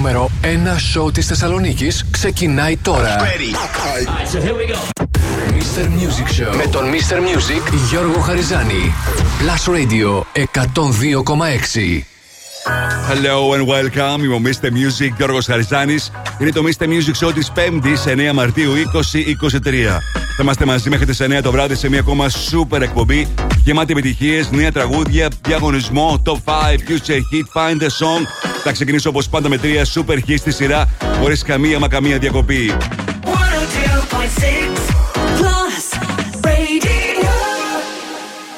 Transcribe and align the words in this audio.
νούμερο 0.00 0.30
1 0.42 0.46
σοου 0.78 1.10
της 1.10 1.26
Θεσσαλονίκης 1.26 2.04
ξεκινάει 2.10 2.76
τώρα. 2.76 3.16
Ready. 3.18 3.54
so 4.32 4.40
here 4.40 4.54
we 4.54 4.72
go. 4.72 4.78
Mr. 5.52 5.84
Music 5.84 6.28
Show 6.40 6.56
με 6.56 6.66
τον 6.66 6.84
Mr. 6.90 7.16
Music 7.16 7.72
Γιώργο 7.90 8.20
Χαριζάνη. 8.20 8.94
Plus 9.40 9.72
Radio 9.74 10.22
102,6. 10.34 12.00
Hello 12.64 13.54
and 13.54 13.66
welcome. 13.66 14.24
Είμαι 14.24 14.34
ο 14.34 14.40
Mr. 14.44 14.66
Music 14.66 15.12
Γιώργος 15.16 15.46
Χαριζάνης. 15.46 16.10
Είναι 16.38 16.50
το 16.50 16.62
Mr. 16.66 16.84
Music 16.84 17.26
Show 17.26 17.34
της 17.34 17.52
5ης 17.54 18.30
9 18.30 18.32
Μαρτίου 18.32 18.72
2023. 18.72 20.00
Θα 20.36 20.42
είμαστε 20.42 20.64
μαζί 20.64 20.88
μέχρι 20.88 21.06
τις 21.06 21.20
9 21.20 21.42
το 21.42 21.50
βράδυ 21.50 21.74
σε 21.74 21.88
μια 21.88 22.00
ακόμα 22.00 22.26
super 22.28 22.80
εκπομπή 22.80 23.28
γεμάτη 23.64 23.92
επιτυχίες, 23.92 24.50
νέα 24.50 24.72
τραγούδια, 24.72 25.28
διαγωνισμό, 25.42 26.22
top 26.24 26.32
5, 26.32 26.38
future 26.88 27.20
hit, 27.30 27.46
find 27.54 27.82
the 27.82 27.86
song. 27.86 28.26
Θα 28.64 28.72
ξεκινήσω 28.72 29.08
όπως 29.08 29.28
πάντα 29.28 29.48
με 29.48 29.58
τρία 29.58 29.84
super 29.94 30.18
hit 30.28 30.38
στη 30.38 30.52
σειρά 30.52 30.88
χωρίς 31.20 31.42
καμία 31.42 31.78
μα 31.78 31.88
καμία 31.88 32.18
διακοπή. 32.18 32.72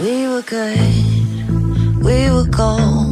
We 0.04 0.26
were 0.32 0.42
good, 0.42 2.04
we 2.06 2.18
were 2.34 2.48
gold. 2.60 3.11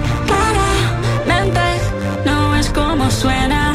Como 3.01 3.09
suena. 3.09 3.73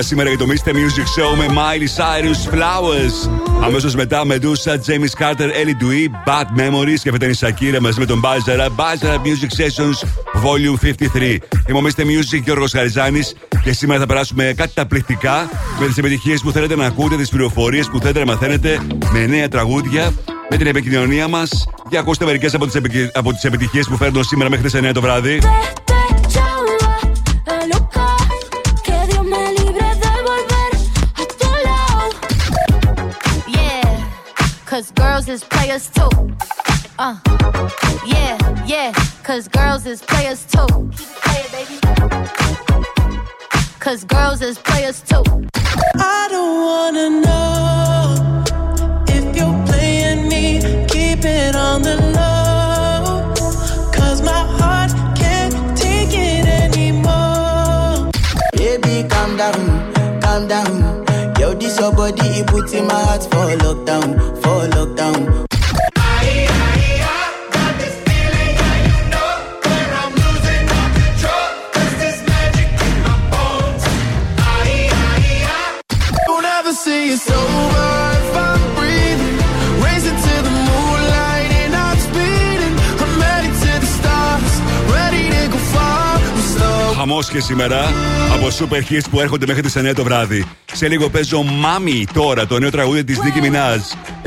Ξεκίνημα 0.00 0.02
σήμερα 0.02 0.28
για 0.28 0.38
το 0.38 0.46
Mr. 0.48 0.74
Music 0.74 1.20
Show 1.20 1.36
με 1.36 1.46
Miley 1.48 1.88
Cyrus 1.98 2.54
Flowers. 2.54 3.30
Αμέσως 3.62 3.94
μετά 3.94 4.22
Medusa, 4.26 4.72
James 4.72 5.22
Carter, 5.22 5.48
Ellie 5.48 5.82
Dewey, 5.82 6.28
Bad 6.28 6.60
Memories 6.60 6.98
και 7.02 7.12
φετani 7.12 7.30
Σακύρα 7.30 7.80
μαζί 7.80 7.98
με 7.98 8.06
τον 8.06 8.18
Μπάζαρα. 8.18 8.70
Μπάζαρα 8.70 9.20
Music 9.22 9.62
Sessions 9.62 10.08
Volume 10.44 10.78
53. 10.82 11.38
Είμαι 11.68 11.78
ο 11.78 11.82
Mr. 11.82 12.00
Music 12.00 12.42
Γιώργος 12.44 12.72
Χαριζάνης 12.72 13.34
και 13.62 13.72
σήμερα 13.72 14.00
θα 14.00 14.06
περάσουμε 14.06 14.52
κάτι 14.56 14.70
τα 14.74 14.86
πληκτικά 14.86 15.48
με 15.80 15.86
τις 15.86 15.98
επιτυχίες 15.98 16.40
που 16.40 16.50
θέλετε 16.50 16.76
να 16.76 16.86
ακούτε, 16.86 17.16
τις 17.16 17.28
πληροφορίες 17.28 17.88
που 17.88 17.98
θέλετε 17.98 18.18
να 18.18 18.24
μαθαίνετε 18.24 18.80
με 19.12 19.26
νέα 19.26 19.48
τραγούδια 19.48 20.12
με 20.50 20.56
την 20.56 20.66
επικοινωνία 20.66 21.28
μας. 21.28 21.64
Για 21.90 22.00
ακούστε 22.00 22.24
μερικές 22.24 22.54
από 22.54 22.66
τις 22.66 22.80
από 23.12 23.32
τις 23.32 23.44
επιτυχίες 23.44 23.88
που 23.88 23.96
φέρνω 23.96 24.22
σήμερα 24.22 24.50
μέχρι 24.50 24.64
τις 24.70 24.74
9 24.74 24.92
το 24.92 25.00
βράδυ. 25.00 25.38
Cause 34.74 34.90
girls 34.90 35.28
is 35.28 35.44
players 35.44 35.88
too. 35.88 36.08
Uh, 36.98 37.16
yeah, 38.04 38.64
yeah, 38.66 38.92
cause 39.22 39.46
girls 39.46 39.86
is 39.86 40.02
players 40.02 40.44
too. 40.46 40.66
Keep 40.96 41.08
it 41.28 41.52
baby. 41.52 41.78
Cause 43.78 44.02
girls 44.02 44.42
is 44.42 44.58
players 44.58 45.00
too. 45.00 45.22
I 45.94 46.26
don't 46.28 46.56
wanna 46.66 47.08
know 47.24 48.42
if 49.06 49.36
you're 49.36 49.64
playing 49.66 50.28
me, 50.28 50.58
keep 50.88 51.24
it 51.24 51.54
on 51.54 51.82
the 51.82 51.94
low. 52.16 53.32
Cause 53.92 54.22
my 54.22 54.42
heart 54.58 54.90
can't 55.16 55.54
take 55.78 56.10
it 56.10 56.46
anymore. 56.48 58.10
Baby, 58.56 59.08
calm 59.08 59.36
down, 59.36 60.20
calm 60.20 60.48
down. 60.48 60.63
This 61.74 61.82
your 61.82 61.92
body, 61.92 62.28
it 62.38 62.46
puts 62.46 62.72
in 62.72 62.86
my 62.86 62.94
heart 62.94 63.24
for 63.24 63.50
lockdown, 63.58 64.14
for 64.40 64.68
lockdown. 64.76 65.44
See 76.74 77.16
Χαμό 87.06 87.22
και 87.22 87.40
σήμερα 87.40 87.78
από 88.32 88.48
super 88.58 88.92
hits 88.92 89.04
που 89.10 89.20
έρχονται 89.20 89.46
μέχρι 89.46 89.62
τι 89.62 89.72
9 89.90 89.92
το 89.94 90.04
βράδυ. 90.04 90.44
Σε 90.72 90.88
λίγο 90.88 91.08
παίζω 91.08 91.42
Μάμι 91.42 92.06
τώρα, 92.12 92.46
το 92.46 92.58
νέο 92.58 92.70
τραγούδι 92.70 93.04
τη 93.04 93.14
Nicki 93.16 93.44
Minaj. 93.44 93.80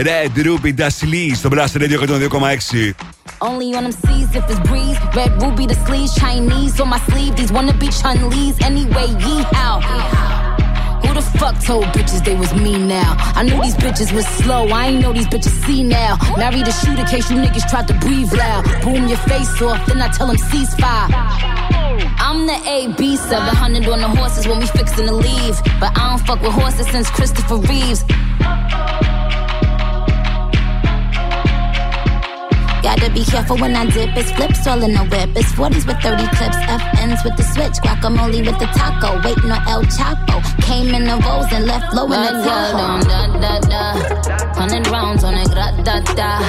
Red 0.05 0.45
Ruby 0.45 0.79
Da 0.79 0.85
Slee 0.85 1.31
στο 1.35 1.49
Blast 1.51 1.81
Radio 1.81 1.99
102,6. 1.99 2.93
Only 3.39 3.69
on 3.77 3.83
them 3.85 3.95
seas 4.03 4.29
if 4.39 4.45
it's 4.51 4.61
breeze. 4.69 4.99
Red 5.19 5.31
ruby 5.43 5.65
the 5.71 5.77
sleeves, 5.85 6.11
Chinese 6.21 6.75
on 6.83 6.89
my 6.95 7.01
sleeve. 7.09 7.33
These 7.39 7.51
wanna 7.57 7.75
be 7.83 7.89
Chun 7.99 8.17
Lee's 8.31 8.57
anyway. 8.69 9.09
Yeehaw. 9.25 9.77
Who 11.03 11.09
the 11.19 11.25
fuck 11.39 11.55
told 11.69 11.85
bitches 11.95 12.21
they 12.27 12.37
was 12.43 12.51
me 12.65 12.73
now? 12.97 13.11
I 13.39 13.41
knew 13.47 13.59
these 13.65 13.79
bitches 13.85 14.09
was 14.17 14.27
slow. 14.39 14.63
I 14.79 14.81
ain't 14.89 14.99
know 15.03 15.13
these 15.19 15.29
bitches 15.33 15.55
see 15.63 15.81
now. 15.99 16.11
Married 16.41 16.67
a 16.71 16.73
shoot 16.81 16.97
in 17.01 17.07
case 17.13 17.25
you 17.31 17.37
niggas 17.43 17.65
tried 17.71 17.87
to 17.91 17.95
breathe 18.03 18.31
loud. 18.41 18.61
Boom 18.83 19.03
your 19.11 19.21
face 19.31 19.55
off, 19.67 19.79
then 19.87 19.99
I 20.05 20.09
tell 20.17 20.27
them 20.31 20.39
ceasefire. 20.49 21.76
I'm 22.17 22.45
the 22.45 22.59
AB 22.65 23.15
700 23.15 23.87
on 23.87 23.99
the 23.99 24.07
horses 24.07 24.47
when 24.47 24.59
we 24.59 24.67
fixin' 24.67 25.05
to 25.07 25.13
leave. 25.13 25.61
But 25.79 25.97
I 25.97 26.09
don't 26.09 26.25
fuck 26.25 26.41
with 26.41 26.51
horses 26.51 26.87
since 26.87 27.09
Christopher 27.09 27.57
Reeves. 27.57 28.03
Gotta 32.87 33.11
be 33.11 33.25
careful 33.25 33.57
when 33.57 33.75
I 33.75 33.83
dip. 33.83 34.15
It's 34.15 34.31
flips 34.31 34.65
all 34.65 34.81
in 34.81 34.93
the 34.93 35.03
whip. 35.11 35.35
It's 35.35 35.51
40s 35.59 35.85
with 35.85 35.99
30 35.99 36.23
clips. 36.39 36.55
FNs 36.55 37.19
with 37.25 37.35
the 37.35 37.43
switch. 37.43 37.83
Guacamole 37.83 38.39
with 38.47 38.57
the 38.63 38.69
taco. 38.79 39.19
Waiting 39.27 39.51
on 39.51 39.59
El 39.67 39.83
Chapo. 39.91 40.39
Came 40.63 40.95
in 40.95 41.03
the 41.03 41.19
rolls 41.19 41.51
and 41.51 41.65
left 41.65 41.93
low 41.93 42.05
in 42.05 42.15
the 42.15 42.31
Tahoe. 42.47 43.03
Da, 43.03 43.27
da, 43.43 43.59
da. 43.67 43.83
Hundred 44.55 44.87
rounds 44.87 45.25
on 45.25 45.35
it. 45.35 45.51
Gra, 45.51 45.67
da, 45.83 45.99
da. 46.15 46.39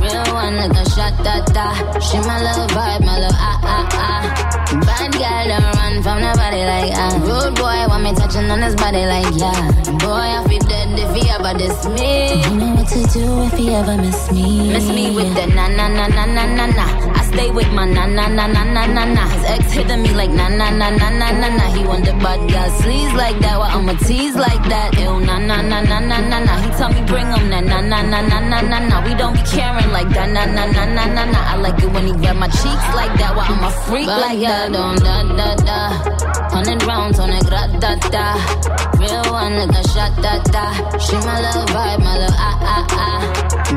Real 0.00 0.24
one 0.32 0.56
like 0.56 0.72
a 0.72 0.88
shot, 0.88 1.12
da, 1.20 1.44
da. 1.52 1.76
She 2.00 2.16
my 2.24 2.40
little 2.40 2.68
vibe, 2.72 3.04
my 3.04 3.20
little 3.20 3.36
ah, 3.36 3.60
ah, 3.62 3.88
ah. 3.92 4.24
Bad 4.88 5.03
girl 5.18 5.44
don't 5.48 5.74
run 5.76 5.94
from 6.02 6.18
nobody 6.20 6.62
like 6.64 6.92
ah. 6.94 7.12
Rude 7.22 7.54
boy 7.56 7.78
want 7.88 8.02
me 8.04 8.12
touching 8.14 8.50
on 8.50 8.60
his 8.62 8.74
body 8.74 9.04
like 9.06 9.30
yeah. 9.36 9.70
Boy, 10.04 10.28
I 10.36 10.44
feel 10.48 10.60
dead 10.68 10.98
if 10.98 11.14
he 11.16 11.30
ever 11.30 11.56
diss 11.56 11.86
me. 11.96 12.42
You 12.44 12.54
know 12.60 12.74
what 12.76 12.88
to 12.88 13.00
do 13.14 13.24
if 13.48 13.52
he 13.54 13.70
ever 13.72 13.96
miss 13.96 14.30
me. 14.32 14.72
Miss 14.72 14.88
me 14.88 15.14
with 15.14 15.32
the 15.34 15.46
na 15.54 15.68
na 15.68 15.88
na 15.88 16.06
na 16.08 16.24
na 16.26 16.44
na 16.44 16.66
na. 16.66 16.84
I 17.14 17.22
stay 17.32 17.50
with 17.50 17.70
my 17.72 17.86
na 17.86 18.06
na 18.06 18.28
na 18.28 18.46
na 18.46 18.64
na 18.64 18.84
na 18.86 19.04
na. 19.04 19.24
His 19.28 19.44
ex 19.54 19.72
hitting 19.72 20.02
me 20.02 20.12
like 20.12 20.30
na 20.30 20.48
na 20.48 20.68
na 20.70 20.90
na 20.90 21.08
na 21.08 21.30
na 21.30 21.48
na. 21.48 21.64
He 21.74 21.84
want 21.86 22.04
the 22.04 22.12
bad 22.20 22.40
girl 22.50 22.68
sleeves 22.82 23.14
like 23.14 23.38
that, 23.40 23.56
well 23.58 23.70
I'ma 23.70 23.94
tease 24.04 24.34
like 24.36 24.62
that. 24.68 24.92
Ew 24.98 25.20
na 25.20 25.38
na 25.38 25.62
na 25.62 25.80
na 25.80 25.98
na 26.00 26.18
na 26.20 26.38
na. 26.44 26.54
He 26.62 26.68
tell 26.76 26.90
me 26.92 27.00
bring 27.06 27.30
him 27.32 27.48
na 27.48 27.60
na 27.60 27.80
na 27.80 28.02
na 28.02 28.20
na 28.20 28.40
na 28.40 28.60
na 28.60 28.78
na. 28.80 28.96
We 29.06 29.14
don't 29.14 29.32
be 29.34 29.42
caring 29.48 29.90
like 29.92 30.10
that 30.10 30.28
na 30.36 30.44
na 30.44 30.64
na 30.66 30.84
na 30.84 31.04
na 31.06 31.24
na. 31.24 31.40
I 31.52 31.56
like 31.56 31.78
it 31.82 31.90
when 31.92 32.06
he 32.06 32.12
grab 32.12 32.36
my 32.36 32.48
cheeks 32.48 32.86
like 32.98 33.14
that, 33.20 33.32
well 33.36 33.46
I'm 33.48 33.64
a 33.64 33.70
freak 33.88 34.06
like 34.08 34.40
that. 34.40 34.72
Don't 34.72 34.98
da 35.04 35.22
da 35.38 35.54
da. 35.68 35.80
Hundred 36.54 36.82
rounds 36.84 37.18
on 37.18 37.30
it, 37.30 37.44
gra 37.46 37.68
da 37.78 37.94
da. 38.14 38.26
Real 38.98 39.24
one 39.32 39.54
like 39.56 39.76
a 39.76 39.82
shot 39.92 40.12
da 40.22 40.42
da. 40.54 40.64
She 40.98 41.14
my 41.26 41.40
little 41.44 41.66
vibe, 41.74 42.00
my 42.00 42.18
little 42.18 42.36
ah 42.38 42.58
ah 42.74 42.86
ah. 42.90 43.20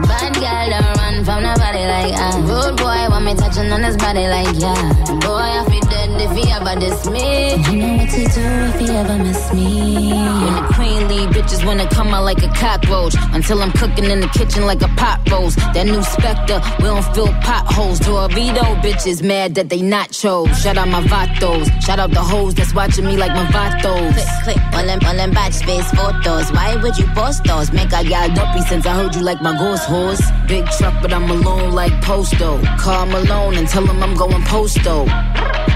Bad 0.08 0.34
girl 0.42 0.70
don't 0.74 0.98
run 0.98 1.16
from 1.26 1.44
nobody 1.44 1.84
like 1.94 2.14
ah. 2.16 2.36
Rude 2.48 2.78
boy 2.78 3.02
want 3.12 3.26
me 3.26 3.34
touching 3.36 3.72
on 3.72 3.84
his 3.84 3.98
body 3.98 4.26
like 4.28 4.54
yeah. 4.58 4.94
Boy 5.26 5.48
I 5.60 5.66
feel 5.70 5.86
dead 5.92 6.22
if 6.22 6.32
he 6.38 6.52
ever 6.52 6.76
diss 6.80 7.10
me. 7.10 7.56
You 7.68 7.76
know 7.82 7.98
what 7.98 8.10
to 8.10 8.24
do 8.38 8.46
if 8.72 8.80
he 8.80 8.88
ever 8.96 9.18
miss 9.18 9.54
me. 9.54 10.14
When 10.48 10.56
the 10.56 10.74
queen 10.74 11.08
leave, 11.08 11.30
bitches 11.30 11.66
wanna 11.66 11.88
come 11.90 12.10
out 12.14 12.24
like 12.24 12.44
a 12.44 12.50
cockroach. 12.50 13.16
Until 13.34 13.62
I'm 13.62 13.72
cooking 13.72 14.06
in 14.06 14.20
the 14.22 14.28
kitchen 14.28 14.66
like 14.66 14.82
a 14.82 14.88
pot 14.90 15.20
roast. 15.32 15.58
That 15.74 15.86
new 15.86 16.04
Spectre, 16.04 16.62
we 16.80 16.86
don't 16.86 17.04
fill 17.14 17.34
potholes. 17.42 18.00
Dorito 18.00 18.66
bitches 18.82 19.22
mad 19.24 19.56
that 19.56 19.70
they 19.70 19.82
not 19.82 20.12
chose. 20.12 20.50
Shout 20.62 20.78
out 20.78 20.88
my 20.88 21.02
Shout 21.88 22.00
out 22.00 22.12
the 22.12 22.22
hoes 22.22 22.54
that's 22.54 22.74
watching 22.74 23.06
me 23.06 23.16
like 23.16 23.32
my 23.32 23.46
vatos. 23.46 24.12
Click, 24.14 24.28
click, 24.44 24.74
all 24.74 24.86
them, 24.86 25.00
all 25.06 25.16
them 25.16 25.32
batch 25.32 25.54
space 25.54 25.90
photos. 25.92 26.52
Why 26.52 26.76
would 26.76 26.98
you 26.98 27.08
post 27.16 27.46
those? 27.46 27.72
Make 27.72 27.94
I 27.94 28.04
got 28.04 28.36
dumpy 28.36 28.60
since 28.62 28.86
I 28.86 28.94
heard 28.94 29.16
you 29.16 29.22
like 29.22 29.42
my 29.42 29.58
ghost 29.58 29.86
horse. 29.86 30.22
Big 30.48 30.66
truck, 30.78 31.02
but 31.02 31.14
I'm 31.14 31.30
alone 31.30 31.72
like 31.72 31.94
Posto. 32.02 32.62
Call 32.78 33.06
Malone 33.06 33.56
and 33.56 33.68
tell 33.70 33.86
him 33.88 34.04
I'm 34.04 34.16
going 34.16 34.44
posto. 34.44 35.06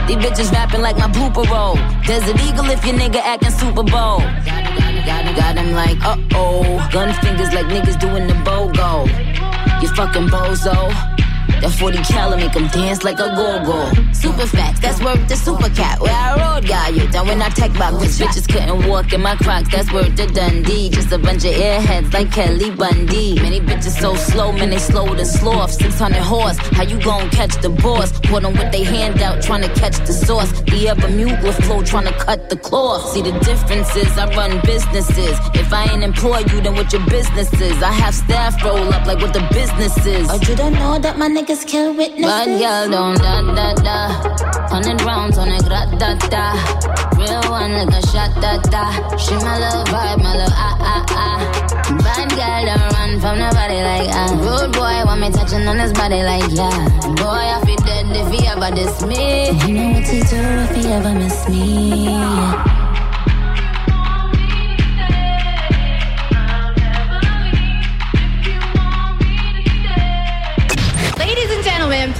These 0.05 0.17
bitches 0.17 0.51
rapping 0.51 0.81
like 0.81 0.98
my 0.98 1.07
blooper 1.07 1.48
roll. 1.50 1.75
Desert 2.05 2.39
Eagle 2.43 2.69
if 2.69 2.86
your 2.86 2.95
nigga 2.95 3.21
acting 3.24 3.51
Super 3.51 3.83
Bowl. 3.83 4.19
Got, 5.07 5.36
got 5.38 5.57
him 5.57 5.71
like, 5.71 5.98
uh 6.03 6.17
oh. 6.33 6.89
Gun 6.91 7.13
fingers 7.21 7.53
like 7.53 7.67
niggas 7.67 7.98
doing 8.01 8.27
the 8.27 8.33
BOGO. 8.43 9.07
You 9.81 9.88
fucking 9.95 10.27
bozo. 10.27 11.30
That 11.62 11.72
40 11.72 11.98
cal 12.00 12.36
make 12.36 12.53
them 12.53 12.68
dance 12.70 13.03
like 13.03 13.20
a 13.20 13.30
go-go. 13.36 14.12
Super 14.13 14.48
facts, 14.48 14.80
that's 14.80 15.00
worth 15.00 15.27
the 15.30 15.36
super 15.36 15.70
cat. 15.70 16.00
Where 16.01 16.12
I 16.12 16.34
rode, 16.41 16.68
got 16.68 16.96
you. 16.96 17.08
Down 17.10 17.27
when 17.27 17.39
I 17.39 17.50
tech 17.50 17.72
box, 17.74 17.94
bitch, 17.98 18.25
bitches 18.25 18.48
couldn't 18.51 18.88
walk 18.88 19.13
in 19.13 19.22
my 19.22 19.36
crocs. 19.36 19.70
That's 19.70 19.91
worth 19.94 20.15
the 20.15 20.25
Dundee. 20.25 20.89
Just 20.89 21.12
a 21.12 21.20
bunch 21.20 21.46
of 21.46 21.53
airheads 21.53 22.12
like 22.13 22.32
Kelly 22.32 22.72
Bundy. 22.72 23.36
Many 23.36 23.60
bitches 23.60 24.00
so 24.01 24.15
slow, 24.15 24.51
man, 24.51 24.72
they 24.72 24.80
slow 24.80 25.13
to 25.13 25.24
sloth. 25.24 25.72
600 25.74 26.18
horse, 26.18 26.58
how 26.58 26.82
you 26.82 27.00
gon' 27.00 27.30
catch 27.30 27.56
the 27.62 27.70
boss? 27.70 28.12
Put 28.22 28.41
them 28.41 28.53
with 28.53 28.72
they 28.72 28.84
hand 28.84 29.22
out, 29.22 29.44
trying 29.44 29.62
to 29.62 29.70
catch 29.80 29.98
the 30.00 30.13
sauce. 30.13 30.51
The 30.63 30.89
ever 30.89 31.10
mute 31.10 31.44
with 31.44 31.58
flow, 31.65 31.84
trying 31.84 32.08
to 32.08 32.13
cut 32.13 32.50
the 32.50 32.58
cloth. 32.58 33.12
See 33.13 33.22
the 33.22 33.34
differences, 33.39 34.18
I 34.18 34.25
run 34.36 34.62
businesses. 34.65 35.38
If 35.53 35.72
I 35.72 35.84
ain't 35.94 36.03
employ 36.03 36.39
you, 36.39 36.60
then 36.62 36.74
what 36.74 36.91
your 36.91 37.06
business 37.06 37.53
is? 37.62 37.84
I 37.84 37.91
have 37.91 38.15
staff 38.15 38.63
roll 38.63 38.91
up 38.94 39.06
like 39.06 39.22
what 39.22 39.34
the 39.34 39.48
business 39.53 39.96
is. 40.08 40.27
Or 40.27 40.38
you 40.50 40.56
don't 40.56 40.74
know 40.74 40.98
that 40.98 41.20
my 41.20 41.27
nigga 41.27 41.50
niggas 41.51 41.67
kill 41.67 41.93
witnesses. 41.96 42.25
Bad 42.25 42.60
girl 42.60 42.89
don't 42.89 43.17
da 43.17 43.41
da 43.55 43.74
da. 43.74 44.67
Hundred 44.70 45.01
rounds 45.01 45.38
on 45.38 45.50
it, 45.50 45.63
gra 45.65 45.86
da 45.98 46.15
da. 46.29 46.53
Real 47.17 47.51
one 47.51 47.74
like 47.74 47.89
a 47.89 48.01
shot 48.08 48.34
da 48.41 48.58
da. 48.74 49.17
She 49.17 49.36
my 49.36 49.60
little 49.60 49.84
vibe, 49.86 50.24
my 50.24 50.34
little 50.36 50.53
ah 50.55 50.77
ah 50.79 51.05
ah. 51.10 51.39
Bad 52.03 52.29
girl 52.39 52.65
don't 52.70 52.93
run 52.93 53.20
from 53.20 53.39
nobody 53.39 53.79
like 53.81 54.10
ah. 54.13 54.31
Rude 54.39 54.72
boy 54.74 55.03
want 55.05 55.22
me 55.22 55.31
touching 55.31 55.67
on 55.67 55.79
his 55.79 55.93
body 55.93 56.24
like 56.24 56.50
yeah. 56.51 56.88
Boy 57.20 57.46
I 57.55 57.62
feel 57.65 57.77
dead 57.77 58.05
if 58.15 58.31
he 58.31 58.48
ever 58.48 58.74
diss 58.74 59.01
me. 59.03 59.51
You 59.67 59.74
know 59.74 59.91
what 59.93 60.05
to 60.05 60.20
do 60.20 60.39
if 60.65 60.75
he 60.75 60.91
ever 60.91 61.13
miss 61.13 61.50
me. 61.50 62.05
Yeah. 62.05 62.70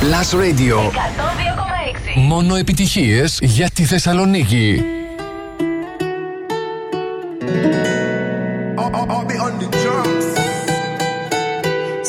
Plus 0.00 0.40
Radio 0.40 0.76
102,6 0.76 0.92
Μόνο 2.14 2.56
επιτυχίες 2.56 3.38
για 3.42 3.70
τη 3.74 3.84
Θεσσαλονίκη. 3.84 4.84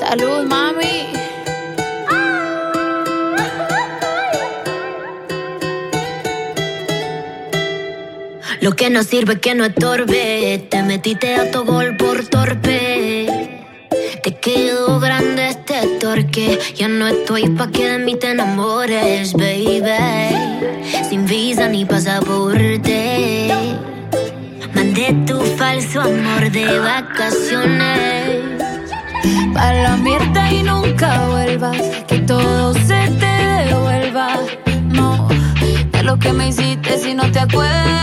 Salud, 0.10 0.42
mami. 0.54 0.96
Lo 8.66 8.72
que 8.80 8.90
no 8.90 9.02
sirve 9.04 9.34
que 9.44 9.54
no 9.56 9.64
estorbe. 9.66 10.68
Te 10.70 10.80
metiste 10.84 11.36
a 11.36 11.52
tu 11.52 11.60
gol 11.66 11.98
por 11.98 12.18
torpe. 12.34 12.80
Te 14.24 14.32
quedó 14.44 14.81
grande 14.81 14.81
torque. 16.15 16.59
Ya 16.77 16.89
no 16.89 17.07
estoy 17.07 17.49
pa' 17.51 17.69
que 17.71 17.89
de 17.91 17.99
mí 17.99 18.17
te 18.17 18.35
baby. 18.35 19.83
Sin 21.09 21.27
visa 21.27 21.69
ni 21.69 21.85
pasaporte. 21.85 23.49
Mandé 24.75 25.15
tu 25.27 25.41
falso 25.59 26.03
amor 26.03 26.51
de 26.51 26.79
vacaciones. 26.79 28.41
A 29.57 29.73
la 29.85 29.97
mierda 29.97 30.53
y 30.53 30.63
nunca 30.63 31.29
vuelvas. 31.29 31.81
Que 32.09 32.19
todo 32.19 32.75
se 32.75 33.01
te 33.21 33.35
devuelva. 33.69 34.29
No, 34.89 35.29
de 35.93 36.03
lo 36.03 36.19
que 36.19 36.33
me 36.33 36.49
hiciste 36.49 36.99
si 36.99 37.15
no 37.15 37.31
te 37.31 37.41
acuerdas. 37.41 38.03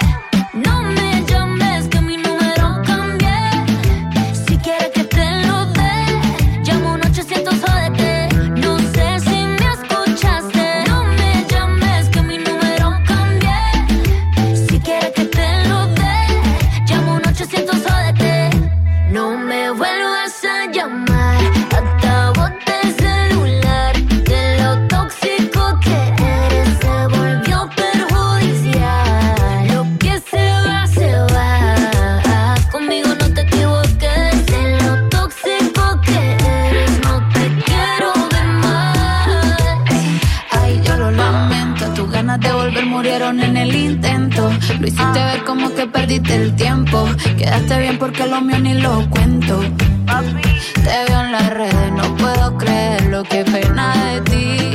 Hiciste 45.11 45.25
ver 45.25 45.43
como 45.43 45.73
que 45.73 45.87
perdiste 45.87 46.35
el 46.35 46.55
tiempo. 46.55 47.05
Quedaste 47.37 47.79
bien 47.79 47.97
porque 47.97 48.25
lo 48.27 48.41
mío 48.41 48.59
ni 48.59 48.73
lo 48.75 49.09
cuento. 49.09 49.61
Te 50.73 51.05
veo 51.07 51.21
en 51.21 51.31
las 51.31 51.49
redes, 51.49 51.91
no 51.93 52.15
puedo 52.17 52.57
creer 52.57 53.05
lo 53.05 53.23
que 53.23 53.43
pena 53.43 53.93
de 54.05 54.21
ti. 54.21 54.73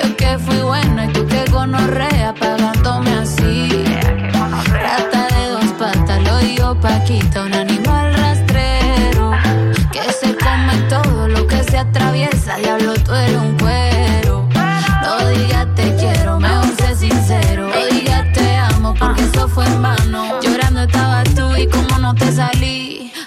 Yo 0.00 0.16
que 0.16 0.38
fui 0.38 0.58
buena 0.58 1.06
y 1.06 1.08
tú 1.08 1.26
que 1.26 1.44
gonorrea 1.50 2.34
pagándome 2.34 3.10
así. 3.14 3.84
Rata 4.72 5.28
de 5.34 5.48
dos 5.50 5.66
patas, 5.78 6.22
lo 6.22 6.38
digo 6.38 6.74
Paquita, 6.80 7.44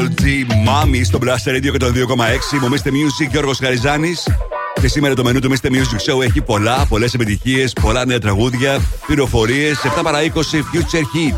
G, 0.00 0.02
Carol 0.02 0.08
G, 0.20 0.22
Mami 0.66 1.00
στο 1.04 1.18
Blaster 1.22 1.52
Radio 1.56 1.70
και 1.72 1.78
το 1.78 1.86
2,6. 1.86 1.92
Μου 2.60 2.68
Mr. 2.68 2.88
Music, 2.88 3.28
Γιώργος 3.30 3.58
Χαριζάνης. 3.58 4.28
Και 4.80 4.88
σήμερα 4.88 5.14
το 5.14 5.24
μενού 5.24 5.38
του 5.38 5.50
Mr. 5.50 5.66
Music 5.66 6.12
Show 6.12 6.22
έχει 6.22 6.40
πολλά, 6.40 6.86
πολλές 6.88 7.14
επιτυχίες, 7.14 7.72
πολλά 7.72 8.06
νέα 8.06 8.18
τραγούδια, 8.18 8.80
πληροφορίες. 9.06 9.84
7 9.84 10.02
παρα 10.02 10.22
20 10.22 10.58
Future 10.58 11.04
Hit. 11.14 11.34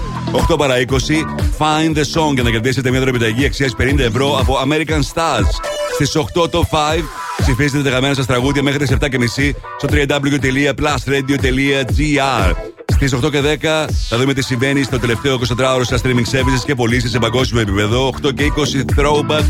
8 0.52 0.58
παρα 0.58 0.78
20 0.78 1.26
Find 1.58 1.96
the 1.96 2.04
Song 2.14 2.32
για 2.34 2.42
να 2.42 2.50
κερδίσετε 2.50 2.90
μια 2.90 2.98
δωρεπιταγή 2.98 3.44
αξίας 3.44 3.74
50 3.78 3.98
ευρώ 3.98 4.38
από 4.38 4.56
American 4.66 5.00
Stars. 5.14 5.48
Στις 5.94 6.16
8 6.16 6.50
το 6.50 6.64
5 6.70 7.04
ψηφίστε 7.36 7.82
τα 7.82 7.88
αγαπημένα 7.88 8.14
σας 8.14 8.26
τραγούδια 8.26 8.62
μέχρι 8.62 8.78
τις 8.78 8.90
7.30 9.00 9.54
στο 9.78 9.88
www.plusradio.gr. 9.90 12.71
Στι 13.06 13.18
8 13.24 13.30
και 13.30 13.40
10 13.62 13.88
θα 14.08 14.16
δούμε 14.16 14.34
τι 14.34 14.42
συμβαίνει 14.42 14.82
στο 14.82 14.98
τελευταίο 14.98 15.38
24ωρο 15.38 15.80
στα 15.82 15.98
streaming 16.02 16.36
services 16.36 16.64
και 16.64 16.74
πωλήσει 16.74 17.08
σε 17.08 17.18
παγκόσμιο 17.18 17.60
επίπεδο. 17.60 18.14
8 18.22 18.34
και 18.34 18.52
20 18.56 19.00
Throwback, 19.00 19.44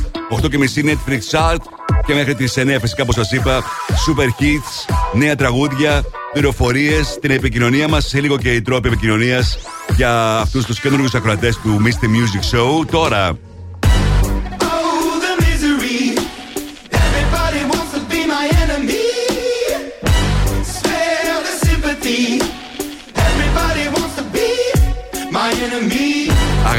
8 0.44 0.50
και 0.50 0.58
μισή 0.58 0.82
Netflix 0.84 1.38
Chart 1.38 1.60
και 2.06 2.14
μέχρι 2.14 2.34
τις 2.34 2.54
9 2.56 2.76
φυσικά 2.80 3.02
όπως 3.02 3.14
σας 3.14 3.32
είπα 3.32 3.62
Super 3.88 4.42
Hits, 4.42 4.94
νέα 5.12 5.36
τραγούδια, 5.36 6.02
πληροφορίες, 6.32 7.18
την 7.20 7.30
επικοινωνία 7.30 7.88
μας, 7.88 8.06
σε 8.08 8.20
λίγο 8.20 8.38
και 8.38 8.54
οι 8.54 8.62
τρόποι 8.62 8.88
επικοινωνίας 8.88 9.58
για 9.96 10.36
αυτούς 10.36 10.64
τους 10.64 10.80
καινούργιους 10.80 11.14
ακροατές 11.14 11.56
του 11.56 11.82
Mr. 11.84 12.04
Music 12.04 12.56
Show. 12.56 12.86
Τώρα. 12.90 13.51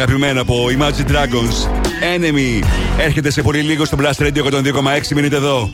Αγαπημένα 0.03 0.41
από 0.41 0.65
Imagine 0.77 1.11
Dragons 1.11 1.67
Enemy. 2.17 2.65
Έρχεται 2.97 3.31
σε 3.31 3.41
πολύ 3.41 3.61
λίγο 3.61 3.85
στο 3.85 3.97
Blast 4.01 4.23
Radio 4.23 4.43
102,6. 4.51 5.07
Μείνετε 5.15 5.35
εδώ. 5.35 5.69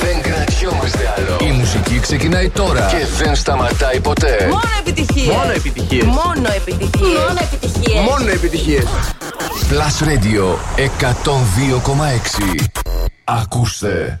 Δεν 0.00 0.20
κρατιόμαστε 0.22 1.14
άλλο. 1.16 1.50
Η 1.50 1.52
μουσική 1.52 2.00
ξεκινάει 2.00 2.48
τώρα 2.48 2.80
και 2.90 3.24
δεν 3.24 3.34
σταματάει 3.34 4.00
ποτέ. 4.00 4.36
Μόνο 4.50 4.60
επιτυχίες. 4.80 5.36
Μόνο 5.36 5.50
επιτυχίες. 5.50 6.04
Μόνο 6.04 6.48
επιτυχίες. 6.56 7.18
Μόνο 7.18 7.38
επιτυχίες. 7.40 8.00
Μόνο 8.08 8.30
επιτυχίες. 8.30 8.84
Plus 9.70 10.08
Radio 10.08 10.56
102,6. 10.76 12.64
Ακούστε. 13.24 14.20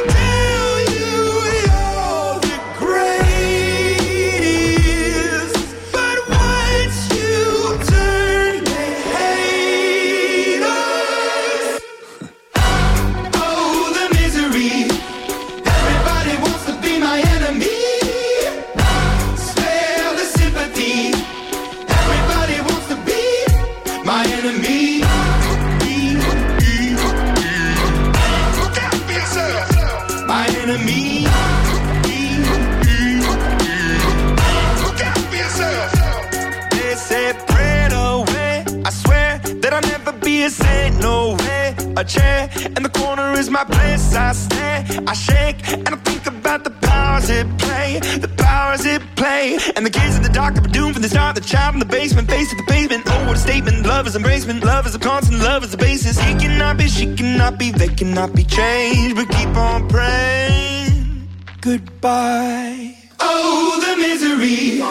A 42.01 42.03
chair 42.03 42.49
in 42.65 42.81
the 42.81 42.89
corner 42.89 43.33
is 43.33 43.51
my 43.51 43.63
place. 43.63 44.15
I 44.15 44.31
stare, 44.31 44.83
I 45.05 45.13
shake, 45.13 45.57
and 45.71 45.89
I 45.89 45.97
think 45.97 46.25
about 46.25 46.63
the 46.63 46.71
powers 46.71 47.29
it 47.29 47.45
play. 47.59 47.99
The 47.99 48.27
powers 48.27 48.87
it 48.87 49.03
play. 49.15 49.59
And 49.75 49.85
the 49.85 49.91
kids 49.91 50.17
in 50.17 50.23
the 50.23 50.29
dark 50.29 50.57
are 50.57 50.61
doomed 50.61 50.93
from 50.93 51.03
the 51.03 51.09
start. 51.09 51.35
The 51.35 51.41
child 51.41 51.75
in 51.75 51.79
the 51.79 51.85
basement, 51.85 52.27
face 52.27 52.49
the 52.49 52.63
pavement. 52.63 53.03
Oh, 53.05 53.27
what 53.27 53.35
a 53.35 53.39
statement. 53.39 53.85
Love 53.85 54.07
is 54.07 54.15
embracement. 54.15 54.63
Love 54.63 54.87
is 54.87 54.95
a 54.95 54.99
constant. 54.99 55.43
Love 55.43 55.63
is 55.63 55.69
the 55.69 55.77
basis. 55.77 56.19
He 56.19 56.33
cannot 56.33 56.77
be, 56.77 56.87
she 56.87 57.05
cannot 57.15 57.59
be, 57.59 57.69
they 57.69 57.89
cannot 57.89 58.33
be 58.33 58.45
changed. 58.45 59.15
But 59.15 59.29
keep 59.29 59.55
on 59.55 59.87
praying. 59.87 61.29
Goodbye. 61.61 62.95
Oh, 63.19 63.79
the 63.85 63.95
misery. 64.01 64.81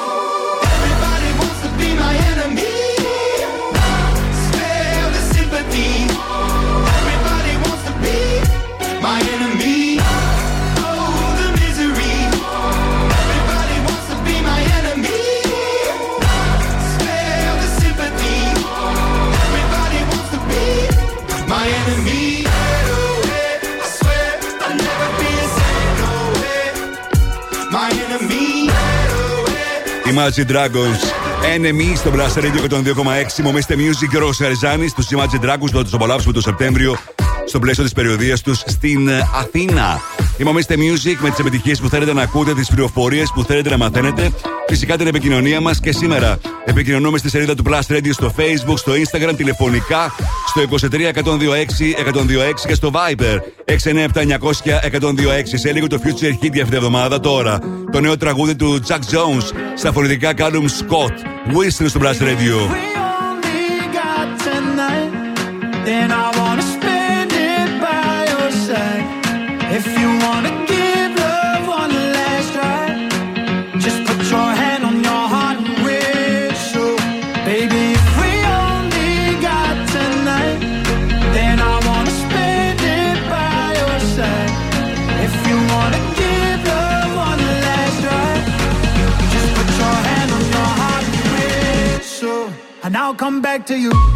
Imagine 30.13 30.47
Dragons. 30.53 31.03
Enemy 31.57 31.97
στο 31.97 32.11
Blast 32.15 32.39
Radio 32.39 32.61
και 32.61 32.67
τον 32.69 32.85
2,6. 32.85 33.43
Μομίστε 33.43 33.75
Music 33.75 34.09
και 34.11 34.17
ο 34.17 34.21
Ροσαριζάνη. 34.21 34.91
Τους 34.91 35.07
Imagine 35.11 35.41
Dragons 35.43 35.71
θα 35.73 35.83
τους 35.83 35.93
απολαύσουμε 35.93 36.33
το 36.33 36.41
Σεπτέμβριο 36.41 36.99
στο 37.51 37.59
πλαίσιο 37.59 37.83
της 37.85 37.93
περιοδίας 37.93 38.41
τους 38.41 38.63
στην 38.67 39.09
ε, 39.09 39.29
Αθήνα. 39.35 40.01
Η 40.37 40.45
Μομίστε 40.45 40.75
Music 40.75 41.17
με 41.21 41.31
τις 41.31 41.39
επιτυχίες 41.39 41.81
που 41.81 41.89
θέλετε 41.89 42.13
να 42.13 42.23
ακούτε, 42.23 42.55
τις 42.55 42.69
πληροφορίες 42.69 43.33
που 43.35 43.45
θέλετε 43.45 43.71
να 43.71 43.77
μαθαίνετε. 43.77 44.31
Φυσικά 44.69 44.97
την 44.97 45.07
επικοινωνία 45.07 45.61
μας 45.61 45.81
και 45.81 45.93
σήμερα. 45.93 46.39
Επικοινωνούμε 46.65 47.19
στη 47.19 47.29
σελίδα 47.29 47.55
του 47.55 47.65
Blast 47.67 47.93
Radio 47.93 48.11
στο 48.11 48.33
Facebook, 48.37 48.77
στο 48.77 48.93
Instagram, 48.93 49.33
τηλεφωνικά 49.37 50.15
στο 50.47 50.61
23 50.61 51.09
126 51.09 51.21
126 52.13 52.67
και 52.67 52.75
στο 52.75 52.91
Viber 52.95 53.39
697 53.67 54.07
900 54.15 55.01
126. 55.01 55.11
Σε 55.45 55.73
λίγο 55.73 55.87
το 55.87 55.99
Future 56.05 56.45
Hit 56.45 56.53
για 56.53 56.63
αυτή 56.63 56.65
την 56.65 56.75
εβδομάδα 56.75 57.21
τώρα. 57.21 57.59
Το 57.93 58.01
νέο 58.01 58.17
τραγούδι 58.17 58.57
του 58.57 58.81
Jack 58.89 58.93
Jones 58.93 59.51
στα 59.77 59.93
φορητικά 59.93 60.33
Callum 60.37 60.65
Scott. 60.65 61.15
Whistler 61.57 61.89
στο 61.89 62.01
Blast 62.03 62.23
Radio. 62.23 62.91
Back 93.61 93.66
to 93.66 93.79
you. 93.79 94.10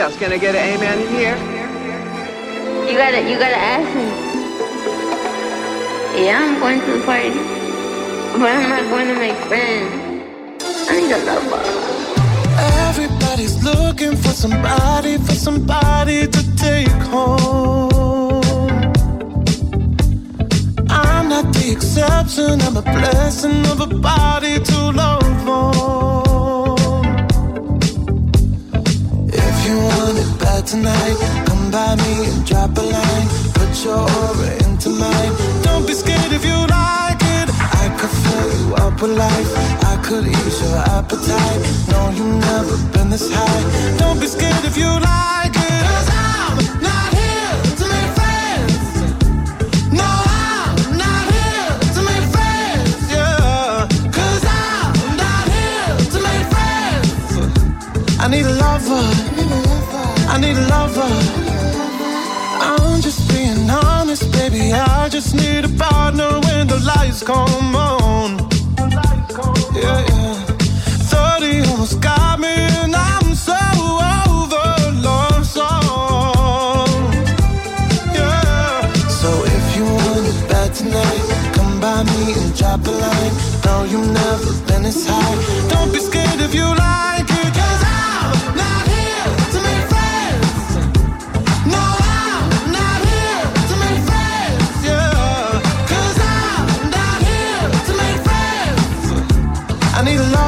else 0.00 0.16
gonna 0.16 0.38
get 0.38 0.54
an 0.54 0.79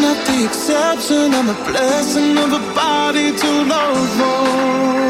not 0.00 0.26
the 0.26 0.44
exception, 0.44 1.34
I'm 1.34 1.48
a 1.48 1.58
blessing 1.70 2.38
of 2.38 2.52
a 2.52 2.74
body 2.74 3.36
to 3.36 3.50
love 3.64 4.18
more. 4.18 5.09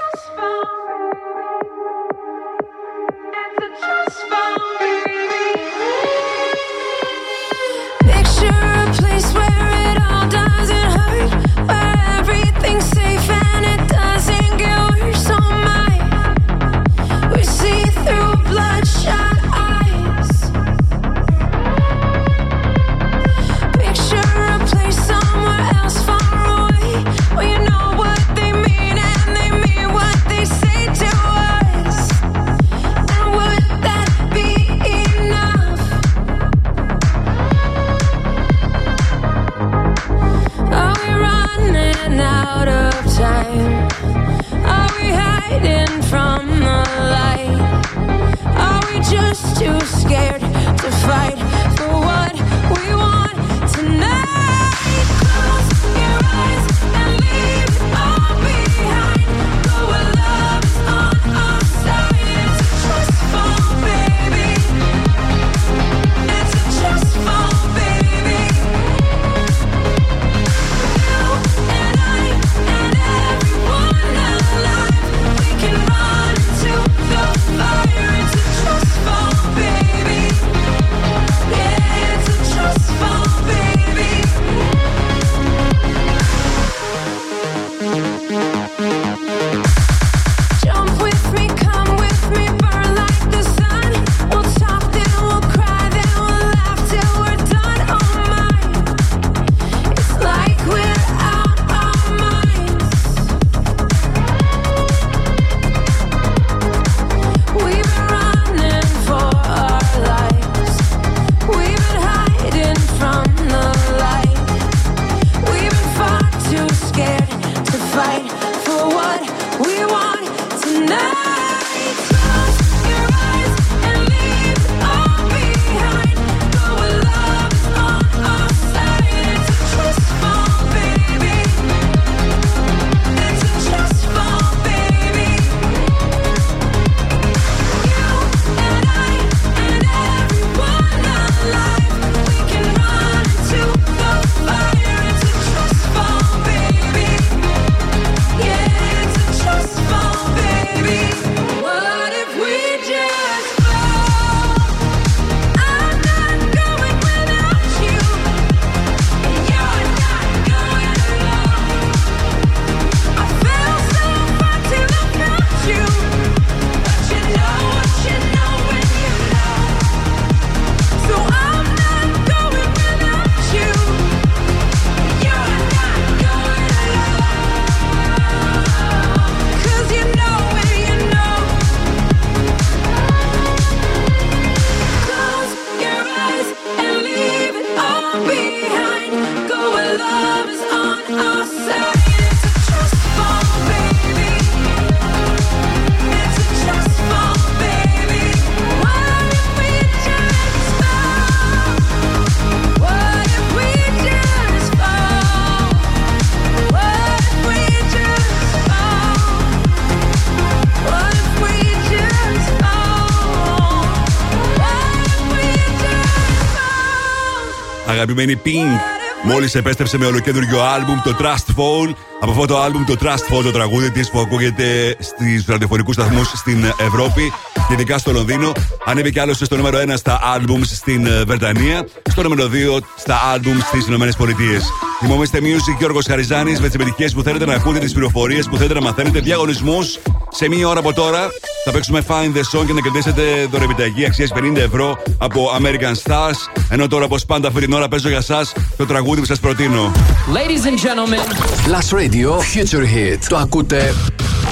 Αγαπημένη 218.01 218.41
Pink. 218.45 218.79
Μόλις 219.23 219.55
επέστρεψε 219.55 219.97
με 219.97 220.05
ολοκέντρο 220.05 220.63
άλμπουμ 220.75 221.01
το 221.03 221.15
Trust 221.19 221.53
Fall. 221.55 221.93
Από 222.19 222.31
αυτό 222.31 222.45
το 222.45 222.61
άλμπουμ 222.61 222.83
το 222.83 222.95
Trust 223.01 223.35
Fall, 223.35 223.43
το 223.43 223.51
τραγούδι 223.51 223.91
της 223.91 224.09
που 224.09 224.19
ακούγεται 224.19 224.95
στου 224.99 225.51
ραδιοφωνικούς 225.51 225.95
σταθμούς 225.95 226.27
στην 226.27 226.63
Ευρώπη 226.63 227.33
και 227.67 227.73
ειδικά 227.73 227.97
στο 227.97 228.11
Λονδίνο. 228.11 228.51
Ανέβηκε 228.85 229.21
άλλωστε 229.21 229.45
στο 229.45 229.55
νούμερο 229.55 229.79
1 229.79 229.93
στα 229.95 230.19
άλμπουμς 230.23 230.67
στην 230.67 231.05
ε, 231.05 231.23
Βρετανία, 231.23 231.87
στο 232.09 232.21
νούμερο 232.21 232.49
2 232.77 232.79
στα 232.97 233.21
άλμπουμς 233.33 233.63
στις 233.63 233.87
Ηνωμένες 233.87 234.15
Πολιτείες. 234.15 234.63
Θυμόμαστε 234.99 235.39
Music 235.41 235.77
Γιώργος 235.77 236.05
Χαριζάνης 236.05 236.59
με 236.59 236.65
τις 236.65 236.75
επιτυχίε 236.75 237.09
που 237.09 237.21
θέλετε 237.21 237.45
να 237.45 237.53
ακούτε, 237.53 237.79
τις 237.79 237.93
πληροφορίες 237.93 238.47
που 238.47 238.55
θέλετε 238.55 238.73
να 238.73 238.81
μαθαίνετε, 238.81 239.19
διαγωνισμούς. 239.19 239.99
Σε 240.29 240.49
μία 240.49 240.67
ώρα 240.67 240.79
από 240.79 240.93
τώρα 240.93 241.29
θα 241.65 241.71
παίξουμε 241.71 242.03
Find 242.07 242.37
the 242.37 242.59
Song 242.59 242.65
και 242.65 242.73
να 242.73 242.81
κερδίσετε 242.81 243.21
δωρεπιταγή 243.51 244.05
αξίας 244.05 244.31
50 244.35 244.55
ευρώ 244.55 244.97
από 245.17 245.49
American 245.59 245.93
Stars. 246.03 246.61
Ενώ 246.69 246.87
τώρα, 246.87 247.05
όπως 247.05 247.25
πάντα, 247.25 247.47
αυτή 247.47 247.59
την 247.61 247.73
ώρα 247.73 247.87
παίζω 247.87 248.09
για 248.09 248.17
εσά 248.17 248.45
το 248.77 248.85
τραγούδι 248.85 249.19
που 249.19 249.25
σας 249.25 249.39
προτείνω. 249.39 249.91
Ladies 250.33 250.65
and 250.65 250.77
gentlemen, 250.77 251.25
Plus 251.67 251.99
Radio 251.99 252.29
Future 252.29 252.83
Hit. 252.83 253.17
Το 253.29 253.37
ακούτε 253.37 253.93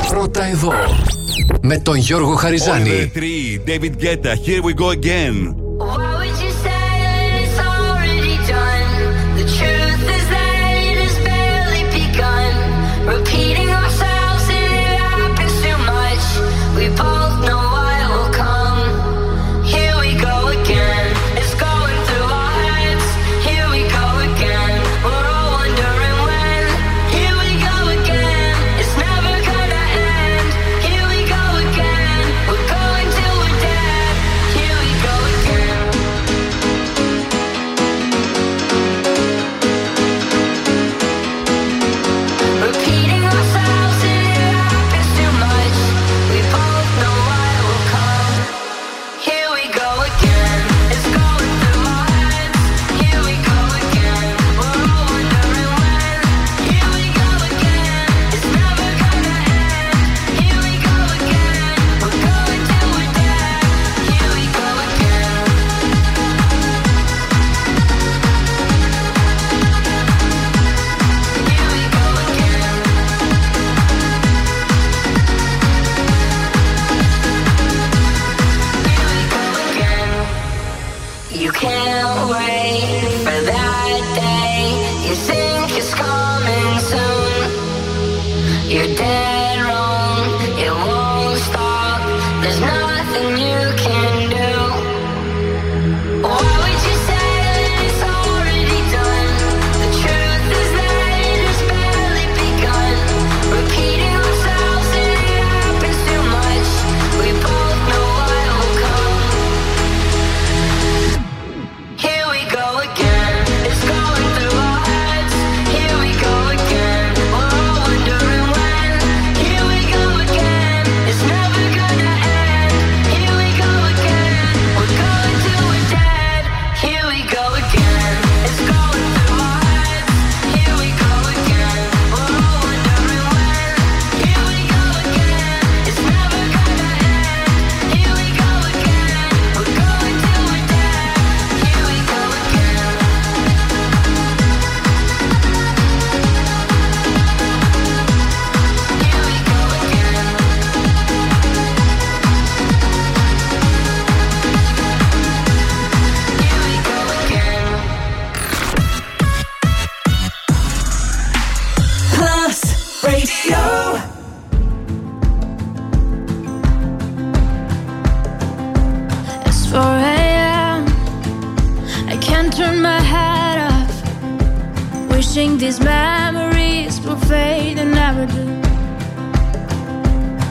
πρώτα 0.09 0.45
εδώ. 0.45 0.73
Με 1.61 1.77
τον 1.77 1.95
Γιώργο 1.95 2.35
Χαριζάνη. 2.35 3.11
David 3.67 4.03
Guetta, 4.03 4.33
here 4.45 4.61
we 4.61 4.73
go 4.73 4.89
again. 4.89 5.55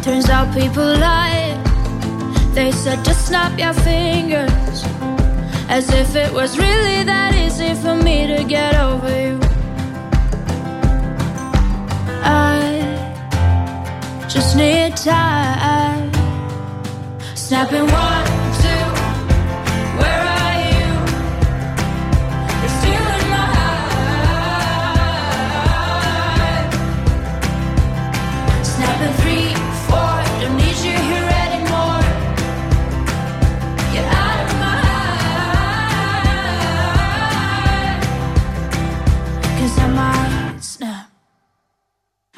Turns 0.08 0.30
out 0.30 0.54
people 0.54 0.82
lie. 0.82 1.52
They 2.54 2.72
said 2.72 3.04
to 3.04 3.12
snap 3.12 3.58
your 3.58 3.74
fingers. 3.74 4.82
As 5.68 5.92
if 5.92 6.16
it 6.16 6.32
was 6.32 6.56
really 6.56 7.04
that 7.04 7.34
easy 7.34 7.74
for 7.74 7.94
me 7.94 8.26
to 8.26 8.42
get 8.42 8.74
over 8.74 9.10
you. 9.24 9.38
I 12.24 12.80
just 14.30 14.56
need 14.56 14.96
time. 14.96 16.10
Snapping 17.34 17.86
one. 17.92 18.27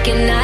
looking 0.00 0.30
at 0.30 0.39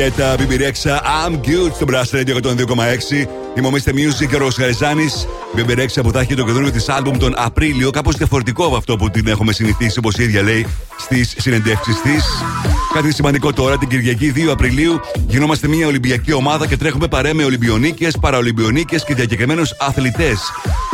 alright. 0.00 0.16
David 0.16 0.16
Guetta, 0.16 0.36
BB 0.36 0.58
Rexha, 0.58 1.00
I'm 1.04 1.36
good 1.42 1.72
στο 1.74 1.86
Blast 1.88 2.12
Radio 2.12 2.36
102,6. 2.42 3.26
Είμαι 3.56 3.66
ο 3.66 3.70
Mr. 3.70 3.90
Music 3.90 4.26
και 4.28 4.34
ο 4.34 4.38
Ροσχαριζάνη. 4.38 5.04
BB 5.56 5.78
Rexha 5.78 6.00
που 6.02 6.10
θα 6.10 6.20
έχει 6.20 6.34
το 6.34 6.44
καινούριο 6.44 6.70
της 6.70 6.88
άλμπουμ 6.88 7.16
τον 7.16 7.34
Απρίλιο, 7.36 7.90
κάπως 7.90 8.16
διαφορετικό 8.16 8.66
από 8.66 8.76
αυτό 8.76 8.96
που 8.96 9.10
την 9.10 9.26
έχουμε 9.26 9.52
συνηθίσει, 9.52 9.98
όπως 9.98 10.18
η 10.18 10.22
ίδια 10.22 10.42
λέει 10.42 10.66
στις 10.98 11.34
συνεντεύξεις 11.38 12.00
της. 12.00 12.24
Κάτι 12.94 13.12
σημαντικό 13.12 13.52
τώρα, 13.52 13.78
την 13.78 13.88
Κυριακή 13.88 14.32
2 14.36 14.50
Απριλίου 14.50 15.00
γινόμαστε 15.26 15.68
μια 15.68 15.86
Ολυμπιακή 15.86 16.32
ομάδα 16.32 16.66
και 16.66 16.76
τρέχουμε 16.76 17.08
παρέ 17.08 17.32
με 17.32 17.44
Ολυμπιονίκες, 17.44 18.18
Παραολυμπιονίκες 18.20 19.04
και 19.04 19.14
διακεκριμένους 19.14 19.74
αθλητές. 19.78 20.38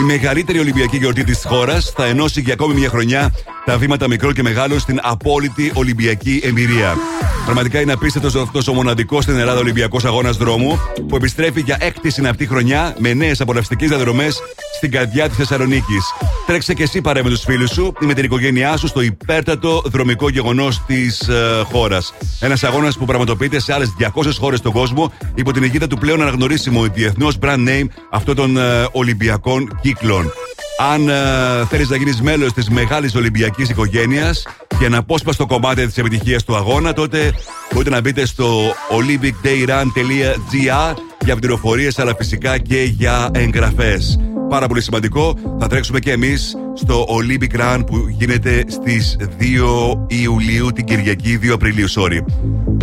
Η 0.01 0.03
μεγαλύτερη 0.03 0.59
Ολυμπιακή 0.59 0.97
γιορτή 0.97 1.25
της 1.25 1.43
χώρας 1.47 1.93
θα 1.97 2.05
ενώσει 2.05 2.41
για 2.41 2.53
ακόμη 2.53 2.75
μια 2.75 2.89
χρονιά 2.89 3.33
τα 3.65 3.79
βήματα 3.79 4.09
μικρών 4.09 4.33
και 4.33 4.43
μεγάλων 4.43 4.79
στην 4.79 4.99
απόλυτη 5.03 5.73
Ολυμπιακή 5.75 6.41
εμπειρία. 6.45 6.97
Πραγματικά 7.45 7.81
είναι 7.81 7.93
απίστευτος 7.93 8.35
αυτός 8.35 8.69
ο 8.69 8.73
μοναδικός 8.73 9.23
στην 9.23 9.39
Ελλάδα 9.39 9.59
Ολυμπιακός 9.59 10.05
Αγώνας 10.05 10.37
Δρόμου 10.37 10.81
που 11.09 11.17
επιστρέφει 11.17 11.61
για 11.61 11.77
έκτη 11.81 12.11
συναυτή 12.11 12.47
χρονιά 12.47 12.95
με 12.99 13.15
νέες 13.15 13.41
απολαυστικέ 13.41 13.87
διαδρομές 13.87 14.43
στην 14.77 14.91
καρδιά 14.91 15.29
της 15.29 15.37
Θεσσαλονίκης. 15.37 16.05
Τρέξε 16.47 16.75
και 16.75 16.83
εσύ 16.83 17.01
παρέ 17.01 17.23
με 17.23 17.29
τους 17.29 17.43
φίλους 17.43 17.71
σου 17.71 17.95
ή 18.01 18.07
με 18.07 18.15
την 18.15 18.25
οικογένειά 18.25 18.77
σου 18.77 18.87
στο 18.87 19.01
υπέρτατο 19.01 19.83
δρομικό 19.85 20.29
γεγονός 20.29 20.83
της 20.87 21.29
ε, 21.29 21.63
χώρας. 21.65 22.15
Ένας 22.41 22.65
αγώνας 22.65 22.99
που 22.99 23.05
πραγματοποιείται 23.05 23.61
σε 23.61 23.73
άλλες 23.73 23.95
200 23.99 24.09
χώρες 24.39 24.59
στον 24.59 24.73
κόσμο 24.73 25.13
υπό 25.35 25.53
την 25.53 25.63
αιγύδα 25.63 25.87
του 25.87 25.99
πλέον 25.99 26.23
αναγνωρίσιμου 26.23 26.91
διεθνώς 26.91 27.39
brand 27.41 27.69
name 27.69 27.87
αυτών 28.11 28.35
των 28.35 28.57
ε, 28.57 28.87
Ολυμπιακών 28.93 29.79
κύκλων. 29.83 30.33
Αν 30.79 31.09
ε, 31.09 31.15
θέλεις 31.69 31.89
να 31.89 31.97
γίνεις 31.97 32.21
μέλος 32.21 32.53
της 32.53 32.69
μεγάλης 32.69 33.15
Ολυμπιακής 33.15 33.69
οικογένειας, 33.69 34.47
για 34.79 34.87
ένα 34.87 34.99
απόσπαστο 34.99 35.47
κομμάτι 35.47 35.87
της 35.87 35.99
επιτυχίας 35.99 36.45
του 36.45 36.57
αγώνα, 36.57 36.93
τότε 36.93 37.33
μπορείτε 37.73 37.91
να 37.91 38.01
μπείτε 38.01 38.27
στο 38.27 38.71
olympicdayrun.gr 38.71 40.95
για 41.25 41.37
πληροφορίες, 41.37 41.99
αλλά 41.99 42.15
φυσικά 42.15 42.59
και 42.59 42.83
για 42.83 43.31
εγγραφές. 43.33 44.19
Πάρα 44.49 44.67
πολύ 44.67 44.83
σημαντικό, 44.83 45.35
θα 45.61 45.67
τρέξουμε 45.67 45.99
και 45.99 46.11
εμείς 46.11 46.57
στο 46.75 47.07
Olympic 47.09 47.61
Run 47.61 47.83
που 47.87 48.07
γίνεται 48.09 48.65
στις 48.69 49.17
2 49.39 50.07
Ιουλίου, 50.07 50.73
την 50.73 50.85
Κυριακή, 50.85 51.39
2 51.43 51.53
Απριλίου, 51.53 51.91
sorry. 51.91 52.19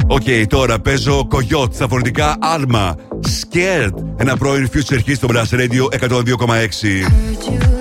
OK, 0.07 0.47
τώρα 0.47 0.79
παίζω 0.79 1.27
κογιότ 1.27 1.73
στα 1.73 1.87
φορητικά 1.87 2.37
Alma. 2.55 2.93
Scared, 3.21 3.93
ένα 4.17 4.37
πρώην 4.37 4.69
future 4.73 5.09
hit 5.09 5.15
στο 5.15 5.27
Plus 5.31 5.59
Radio 5.59 6.09
102,6. 6.09 7.80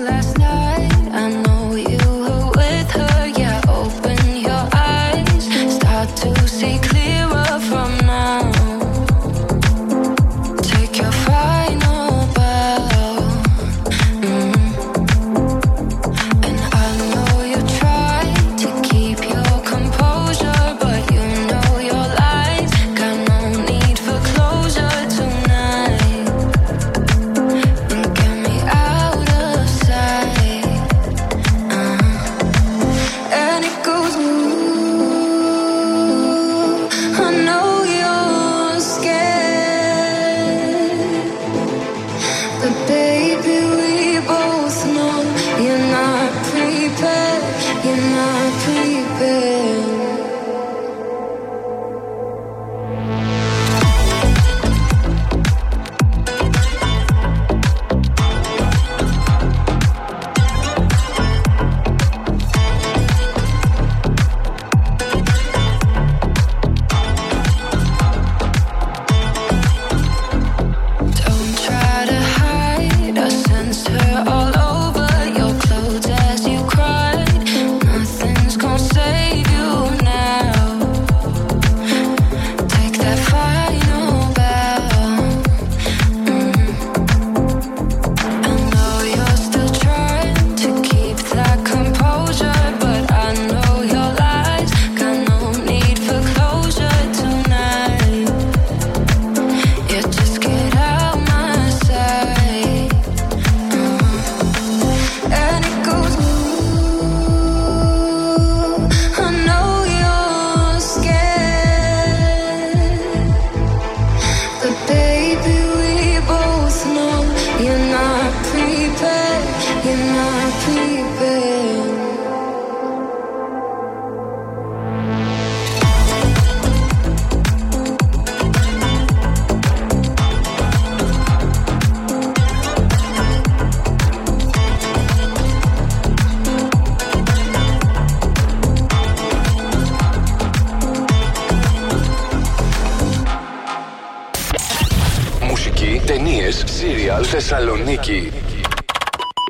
Ταινίε, 146.63 146.93
σύριαλ, 146.93 147.25
Θεσσαλονίκη. 147.29 148.31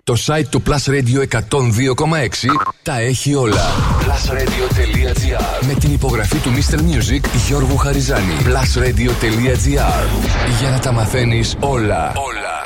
Το 0.04 0.16
site 0.26 0.46
του 0.50 0.64
Plus 0.68 0.90
Radio 0.92 1.38
102,6 1.50 1.50
τα 2.84 3.00
έχει 3.00 3.36
όλα. 3.36 3.62
Plusradio.gr 4.00 5.66
Με 5.66 5.74
την 5.74 5.94
υπογραφή 5.94 6.38
του 6.38 6.50
Mr. 6.50 6.76
Music 6.76 7.26
Γιώργου 7.48 7.78
Χαριζάνη. 7.78 8.38
Plusradio.gr 8.44 10.08
Για 10.60 10.70
να 10.70 10.80
τα 10.80 10.92
μαθαίνεις 10.92 11.56
όλα. 11.60 12.12
Όλα. 12.16 12.60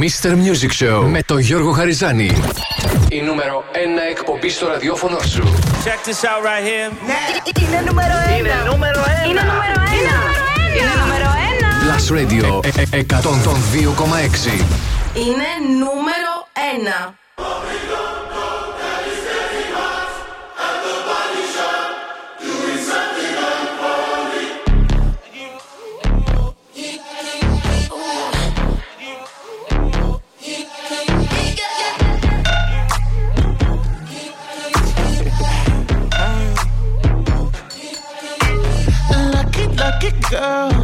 Mr. 0.00 0.30
Music 0.30 0.84
Show 0.84 1.06
με 1.06 1.22
τον 1.22 1.38
Γιώργο 1.38 1.72
Χαριζάνη. 1.72 2.30
Η 3.08 3.20
νούμερο 3.20 3.64
1 3.72 3.76
εκπομπή 4.10 4.48
στο 4.48 4.66
ραδιόφωνο 4.66 5.18
σου. 5.18 5.42
Check 5.84 6.08
this 6.08 6.24
out 6.24 6.42
right 6.48 6.64
here. 6.68 6.92
Είναι 7.62 7.80
νούμερο 7.86 8.14
ένα. 8.26 8.36
Είναι 8.36 8.70
νούμερο 8.70 9.00
ένα. 9.00 9.28
Είναι 9.28 9.40
νούμερο 9.40 9.80
ένα. 9.98 10.16
Είναι 10.76 10.94
νούμερο 11.00 11.30
ένα. 11.48 11.53
Plus 11.84 12.10
Radio 12.10 12.60
ε- 12.62 12.96
ε- 12.96 13.02
102,6. 13.02 14.64
Είναι 15.14 15.50
νούμερο 15.78 16.32
1. 16.54 17.14
Lucky, 39.32 39.66
lucky 39.76 40.10
girl. 40.30 40.83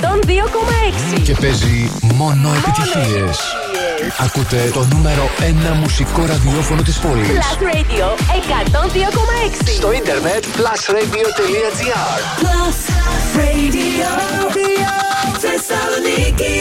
102,6. 0.00 1.22
Και 1.22 1.34
παίζει 1.40 1.90
μόνο 2.14 2.48
επιτυχίες. 2.48 3.38
Ακούτε 4.18 4.70
το 4.72 4.86
νούμερο 4.92 5.28
1 5.38 5.74
μουσικό 5.80 6.24
ραδιόφωνο 6.24 6.82
της 6.82 6.98
πόλης. 6.98 7.28
Plus 7.28 7.62
Radio 7.62 8.06
102,6. 8.34 9.72
Στο 9.76 9.92
ίντερνετ 9.92 10.44
plusradio.gr 10.56 11.74
Plus 12.40 12.78
Radio. 13.36 14.10
Θεσσαλονίκη. 15.38 16.58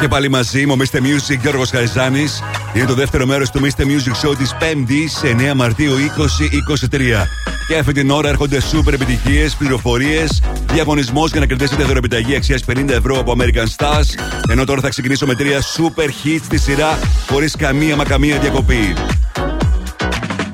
Και 0.00 0.08
πάλι 0.08 0.28
μαζί 0.28 0.66
μου, 0.66 0.74
ο 0.78 0.82
Mr. 0.82 0.98
Music 0.98 1.38
Γιώργος 1.40 1.70
Χαριζάνης. 1.70 2.42
Είναι 2.74 2.86
το 2.86 2.94
δεύτερο 2.94 3.26
μέρος 3.26 3.50
του 3.50 3.60
Mr. 3.60 3.82
Music 3.82 4.28
Show 4.28 4.36
της 4.38 4.54
5ης 4.60 5.22
9 5.22 5.54
Μαρτίου 5.54 5.94
2023. 5.94 7.55
Και 7.66 7.78
αυτή 7.78 7.92
την 7.92 8.10
ώρα 8.10 8.28
έρχονται 8.28 8.60
σούπερ 8.60 8.94
επιτυχίες, 8.94 9.54
πληροφορίες, 9.54 10.42
διαγωνισμός 10.72 11.30
για 11.30 11.40
να 11.40 11.46
κερδίσετε 11.46 11.84
δωρεπιταγή 11.84 12.36
αξίας 12.36 12.64
50 12.66 12.88
ευρώ 12.88 13.18
από 13.18 13.34
American 13.38 13.66
Stars. 13.76 14.20
Ενώ 14.50 14.64
τώρα 14.64 14.80
θα 14.80 14.88
ξεκινήσω 14.88 15.26
με 15.26 15.34
τρία 15.34 15.60
super 15.60 16.08
hits 16.24 16.40
στη 16.44 16.58
σειρά 16.58 16.98
χωρίς 17.30 17.56
καμία 17.56 17.96
μα 17.96 18.04
καμία 18.04 18.38
διακοπή. 18.38 18.94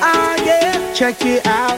Ah, 0.00 0.34
yeah, 0.46 0.94
check 0.98 1.24
it 1.24 1.46
out. 1.46 1.77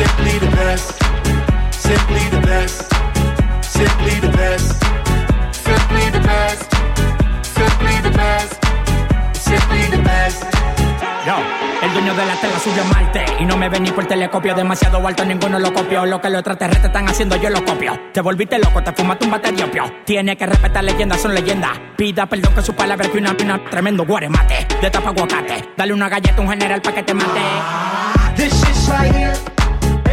Simply 0.00 0.38
the 0.38 0.56
best. 0.56 0.96
Simply 1.72 2.24
the 2.30 2.40
best. 2.40 2.88
Simply 3.60 4.14
the 4.24 4.30
best. 4.32 4.82
Simply 5.52 6.04
the 6.16 6.20
best. 6.20 6.70
Simply 7.44 7.96
the 8.00 8.10
best. 8.16 8.52
Simply 9.36 9.82
the 9.94 10.02
best. 10.02 10.44
Yo, 11.26 11.36
el 11.82 11.92
dueño 11.92 12.14
de 12.14 12.24
la 12.24 12.34
tela 12.36 12.56
a 12.56 12.84
Marte 12.94 13.24
Y 13.40 13.44
no 13.44 13.58
me 13.58 13.68
ven 13.68 13.82
ni 13.82 13.90
por 13.90 14.06
telescopio 14.06 14.54
Demasiado 14.54 15.06
alto, 15.06 15.22
ninguno 15.22 15.58
lo 15.58 15.70
copió 15.74 16.06
Lo 16.06 16.18
que 16.18 16.30
los 16.30 16.38
extraterrestres 16.38 16.86
están 16.86 17.06
haciendo, 17.06 17.36
yo 17.36 17.50
lo 17.50 17.62
copio 17.62 17.92
Te 18.14 18.22
volviste 18.22 18.58
loco, 18.58 18.82
te 18.82 18.92
fumaste 18.92 19.26
un 19.26 19.32
bate 19.32 19.52
de 19.52 19.64
opio 19.64 19.84
Tiene 20.06 20.34
que 20.34 20.46
respetar 20.46 20.82
leyendas, 20.82 21.20
son 21.20 21.34
leyendas 21.34 21.78
Pida 21.94 22.24
perdón 22.24 22.54
que 22.54 22.62
su 22.62 22.74
palabra 22.74 23.06
que 23.06 23.18
una, 23.18 23.36
una 23.38 23.62
tremendo 23.68 24.06
guaremate 24.06 24.66
De 24.80 24.90
tapa 24.90 25.10
aguacate 25.10 25.72
Dale 25.76 25.92
una 25.92 26.08
galleta 26.08 26.38
a 26.38 26.40
un 26.40 26.48
general 26.48 26.80
pa' 26.80 26.92
que 26.92 27.02
te 27.02 27.12
mate 27.12 27.40
This 28.34 28.54
shit's 28.54 28.88
right 28.88 29.14
here. 29.14 29.59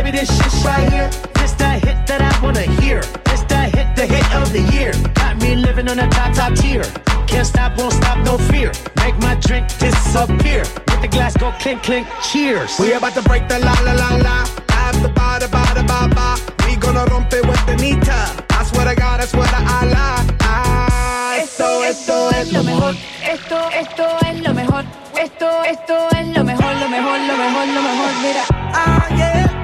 Baby, 0.07 0.19
this 0.19 0.37
shit 0.37 0.63
right 0.63 0.87
here. 0.89 1.09
This 1.35 1.51
that 1.59 1.83
hit 1.83 2.07
that 2.07 2.21
I 2.23 2.31
wanna 2.41 2.63
hear. 2.79 3.01
This 3.27 3.43
that 3.51 3.75
hit, 3.75 3.93
the 3.97 4.05
hit 4.07 4.23
of 4.39 4.53
the 4.53 4.63
year. 4.71 4.93
Got 5.15 5.35
me 5.41 5.57
living 5.57 5.89
on 5.89 5.99
a 5.99 6.07
top, 6.07 6.31
top 6.33 6.55
tier. 6.55 6.83
Can't 7.27 7.45
stop, 7.45 7.77
won't 7.77 7.91
stop, 7.91 8.17
no 8.23 8.37
fear. 8.37 8.71
Make 9.03 9.19
my 9.19 9.35
drink 9.35 9.67
disappear. 9.79 10.63
Let 10.87 11.01
the 11.01 11.09
glass 11.11 11.35
go 11.35 11.51
clink, 11.59 11.83
clink, 11.83 12.07
cheers. 12.23 12.79
We 12.79 12.93
about 12.93 13.15
to 13.15 13.21
break 13.23 13.49
the 13.49 13.59
la 13.59 13.75
la 13.83 13.93
la 14.03 14.15
la. 14.15 14.37
Have 14.79 14.95
the 15.03 15.09
ba 15.09 15.39
da 15.41 15.47
ba 15.51 15.63
da 15.75 15.83
ba 15.83 16.07
ba. 16.15 16.39
We 16.65 16.77
gonna 16.77 17.03
rompe 17.11 17.43
with 17.43 17.63
the 17.67 17.75
nita. 17.75 18.19
I 18.51 18.63
swear 18.63 18.85
to 18.87 18.95
God, 18.95 19.19
I 19.19 19.25
swear 19.25 19.47
to 19.47 19.59
Allah. 19.75 20.23
Ah, 20.39 21.35
esto, 21.35 21.83
esto 21.83 22.29
es 22.29 22.53
lo 22.53 22.63
mejor. 22.63 22.95
Esto, 23.27 23.59
esto 23.75 24.05
es 24.25 24.39
lo 24.39 24.53
mejor. 24.53 24.85
Esto, 25.19 25.49
esto 25.63 25.95
es 26.15 26.27
lo 26.27 26.45
mejor, 26.45 26.73
lo 26.79 26.87
mejor, 26.95 27.19
lo 27.27 27.35
mejor, 27.43 27.67
lo 27.75 27.81
mejor. 27.89 28.11
Mira. 28.23 28.43
Ah, 28.71 29.07
yeah. 29.17 29.36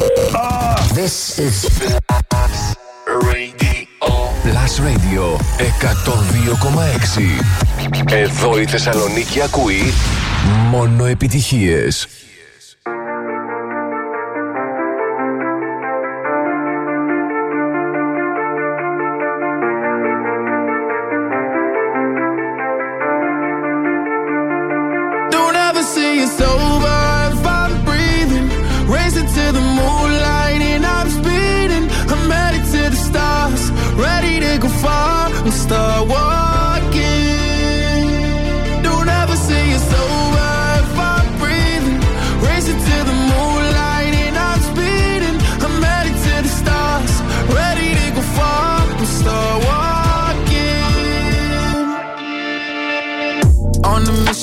This 0.00 1.38
is 1.38 1.56
Radio. 3.26 3.74
Plus 4.42 4.72
Radio 4.80 5.24
102,6. 8.06 8.14
Εδώ 8.14 8.58
η 8.60 8.66
Θεσσαλονίκη 8.66 9.42
ακούει 9.42 9.92
μόνο 10.70 11.04
επιτυχίες. 11.04 12.08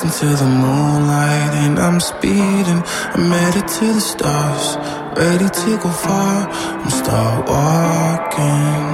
Racing 0.00 0.28
to 0.28 0.36
the 0.36 0.48
moonlight 0.48 1.54
and 1.54 1.76
I'm 1.76 1.98
speeding. 1.98 2.82
I'm 3.14 3.30
headed 3.32 3.66
to 3.66 3.86
the 3.94 4.00
stars, 4.00 4.76
ready 5.18 5.48
to 5.48 5.76
go 5.82 5.90
far 5.90 6.48
and 6.82 6.92
start 6.92 7.48
walking. 7.48 8.84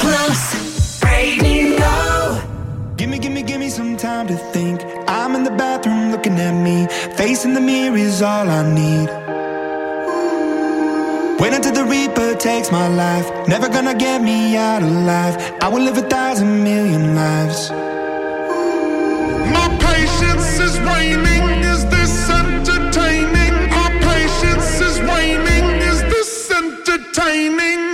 Plus 0.00 1.02
Radio. 1.04 2.40
Gimme, 2.96 3.18
gimme, 3.18 3.42
gimme 3.42 3.68
some 3.68 3.98
time 3.98 4.28
to 4.28 4.36
think. 4.54 4.80
I'm 5.08 5.34
in 5.34 5.44
the 5.44 5.50
bathroom 5.50 6.10
looking 6.10 6.38
at 6.38 6.54
me. 6.54 6.86
Facing 7.18 7.52
the 7.52 7.60
mirror 7.60 7.98
is 7.98 8.22
all 8.22 8.48
I 8.48 8.62
need. 8.72 9.10
Wait 11.38 11.52
until 11.52 11.74
the 11.74 11.84
Reaper 11.84 12.34
takes 12.36 12.72
my 12.72 12.88
life. 12.88 13.26
Never 13.46 13.68
gonna 13.68 13.94
get 13.94 14.22
me 14.22 14.56
out 14.56 14.82
alive. 14.82 15.36
I 15.60 15.68
will 15.68 15.82
live 15.82 15.98
a 15.98 16.08
thousand 16.08 16.64
million 16.64 17.14
lives. 17.14 17.70
Entertaining? 26.86 27.93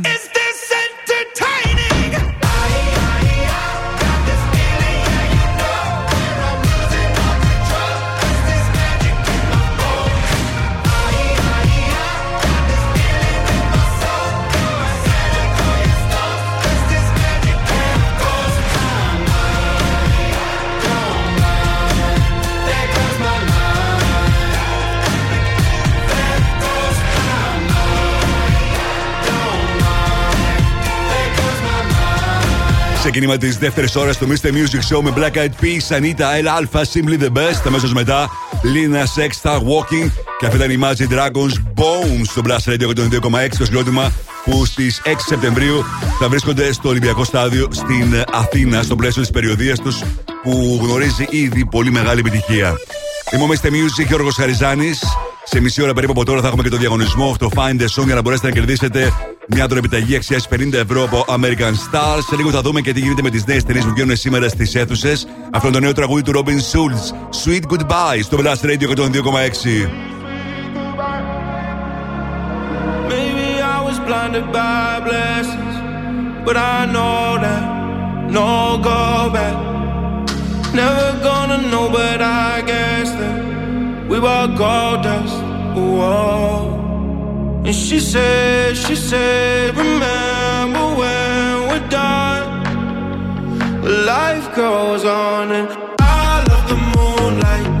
Ξεκίνημα 33.11 33.37
της 33.37 33.57
δεύτερης 33.57 33.95
ώρας 33.95 34.15
στο 34.15 34.27
Mr. 34.29 34.47
Music 34.47 34.95
Show 34.95 35.01
με 35.01 35.13
Black 35.15 35.37
Eyed 35.37 35.63
Peas, 35.63 35.97
Anita, 35.97 36.27
El 36.39 36.47
Alpha, 36.47 36.79
Simply 36.79 37.23
the 37.23 37.31
Best. 37.37 37.61
Αμέσως 37.65 37.93
μετά 37.93 38.29
Lina 38.63 39.21
Sex, 39.21 39.29
Star 39.41 39.57
Walking. 39.57 40.09
Και 40.39 40.45
αυτά 40.45 40.65
ήταν 40.65 40.71
η 40.71 40.79
Magic 40.81 41.13
Dragons 41.13 41.53
Bones 41.75 42.23
στο 42.23 42.41
Blast 42.45 42.71
Radio 42.71 42.87
102,6 42.87 43.57
το 43.57 43.65
συγκρότημα 43.65 44.11
που 44.45 44.65
στις 44.65 45.01
6 45.05 45.09
Σεπτεμβρίου 45.17 45.83
θα 46.19 46.29
βρίσκονται 46.29 46.73
στο 46.73 46.89
Ολυμπιακό 46.89 47.23
Στάδιο 47.23 47.67
στην 47.71 48.23
Αθήνα 48.31 48.81
στο 48.81 48.95
πλαίσιο 48.95 49.21
της 49.21 49.31
περιοδίας 49.31 49.79
τους 49.79 50.03
που 50.43 50.79
γνωρίζει 50.83 51.27
ήδη 51.29 51.65
πολύ 51.65 51.91
μεγάλη 51.91 52.19
επιτυχία. 52.19 52.75
Είμαι 53.33 53.43
ο 53.43 53.47
Mr. 53.47 53.67
Music 53.67 54.07
Γιώργος 54.07 54.35
Χαριζάνης. 54.35 55.03
Σε 55.43 55.59
μισή 55.59 55.81
ώρα 55.81 55.93
περίπου 55.93 56.11
από 56.11 56.25
τώρα 56.25 56.41
θα 56.41 56.47
έχουμε 56.47 56.63
και 56.63 56.69
το 56.69 56.77
διαγωνισμό 56.77 57.29
αυτό 57.29 57.49
Find 57.55 57.81
the 57.81 58.01
Song 58.01 58.05
για 58.05 58.15
να 58.15 58.21
μπορέσετε 58.21 58.47
να 58.47 58.53
κερδίσετε 58.53 59.11
μια 59.53 59.67
δωρεπιταγή 59.67 60.15
αξία 60.15 60.39
50 60.49 60.73
ευρώ 60.73 61.03
από 61.03 61.25
American 61.27 61.71
Stars. 61.71 62.23
Σε 62.29 62.35
λίγο 62.35 62.51
θα 62.51 62.61
δούμε 62.61 62.81
και 62.81 62.93
τι 62.93 62.99
γίνεται 62.99 63.21
με 63.21 63.29
τι 63.29 63.43
νέε 63.47 63.61
ταινίε 63.61 63.81
που 63.81 63.89
βγαίνουν 63.89 64.15
σήμερα 64.15 64.49
στι 64.49 64.79
αίθουσε. 64.79 65.11
Αυτό 65.51 65.67
είναι 65.67 65.75
το 65.75 65.79
νέο 65.79 65.93
τραγούδι 65.93 66.21
του 66.21 66.31
Robin 66.35 66.49
Schulz. 66.49 67.03
Sweet 67.43 67.73
Goodbye 67.73 68.19
στο 68.23 68.37
Blast 68.41 68.65
Radio 68.65 68.87
102,6. 68.95 69.89
Maybe 73.09 73.47
I 73.75 73.77
was 73.87 73.97
blinded 74.07 74.47
by 74.57 74.99
blessings, 75.07 75.75
but 76.45 76.55
I 76.57 76.79
know 76.93 77.37
that 77.45 77.63
no 78.37 78.49
go 78.89 79.29
back. 79.35 79.57
Never 80.73 81.07
gonna 81.27 81.59
know, 81.71 81.85
but 81.97 82.19
I 82.21 82.61
guess 82.71 83.09
that 83.19 83.37
we 84.09 84.17
were 84.25 84.47
gold 84.61 84.99
dust. 85.03 85.37
Whoa. 85.75 86.80
And 87.63 87.75
she 87.75 87.99
said, 87.99 88.75
she 88.75 88.95
said, 88.95 89.77
remember 89.77 90.95
when 90.99 91.67
we're 91.69 91.87
done. 91.89 92.65
Life 94.05 94.55
goes 94.55 95.05
on, 95.05 95.51
and 95.51 95.69
I 95.99 96.43
love 96.49 96.67
the 96.67 96.75
moonlight. 96.95 97.80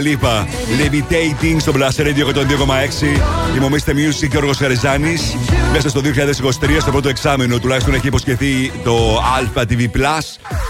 Dua 0.00 0.06
Lipa. 0.06 0.46
Levitating 0.80 1.56
στο 1.58 1.72
Blast 1.76 2.00
Radio 2.00 2.24
102,6. 2.26 3.56
Είμαι 3.56 3.64
ο 3.64 3.68
Mr. 3.72 3.90
Music 3.90 4.18
και 4.18 4.26
ο 4.26 4.28
Γιώργος 4.30 4.56
Χαριζάνης. 4.56 5.36
Μέσα 5.72 5.88
στο 5.88 6.00
2023, 6.00 6.80
στο 6.80 6.90
πρώτο 6.90 7.08
εξάμεινο, 7.08 7.58
τουλάχιστον 7.58 7.94
έχει 7.94 8.06
υποσχεθεί 8.06 8.72
το 8.84 9.16
Alpha 9.16 9.60
TV 9.60 9.80
Plus, 9.80 10.22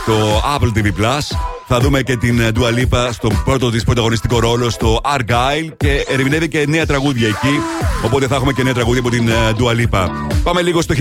το 0.06 0.42
Apple 0.56 0.78
TV 0.78 0.86
Plus. 0.86 1.36
Θα 1.66 1.80
δούμε 1.80 2.02
και 2.02 2.16
την 2.16 2.40
Dua 2.54 2.78
Lipa 2.78 3.08
στον 3.12 3.42
πρώτο 3.44 3.70
της 3.70 3.84
πρωταγωνιστικό 3.84 4.38
ρόλο 4.38 4.70
στο 4.70 5.00
Argyle 5.16 5.72
και 5.76 6.06
ερμηνεύει 6.08 6.48
και 6.48 6.64
νέα 6.68 6.86
τραγούδια 6.86 7.28
εκεί. 7.28 7.60
Οπότε 8.04 8.26
θα 8.26 8.34
έχουμε 8.34 8.52
και 8.52 8.62
νέα 8.62 8.74
τραγούδια 8.74 9.00
από 9.00 9.10
την 9.10 9.28
ε, 9.28 9.32
Dua 9.58 9.70
Lipa. 9.70 10.08
Πάμε 10.42 10.62
λίγο 10.62 10.82
στο 10.82 10.94
1996, 10.94 11.00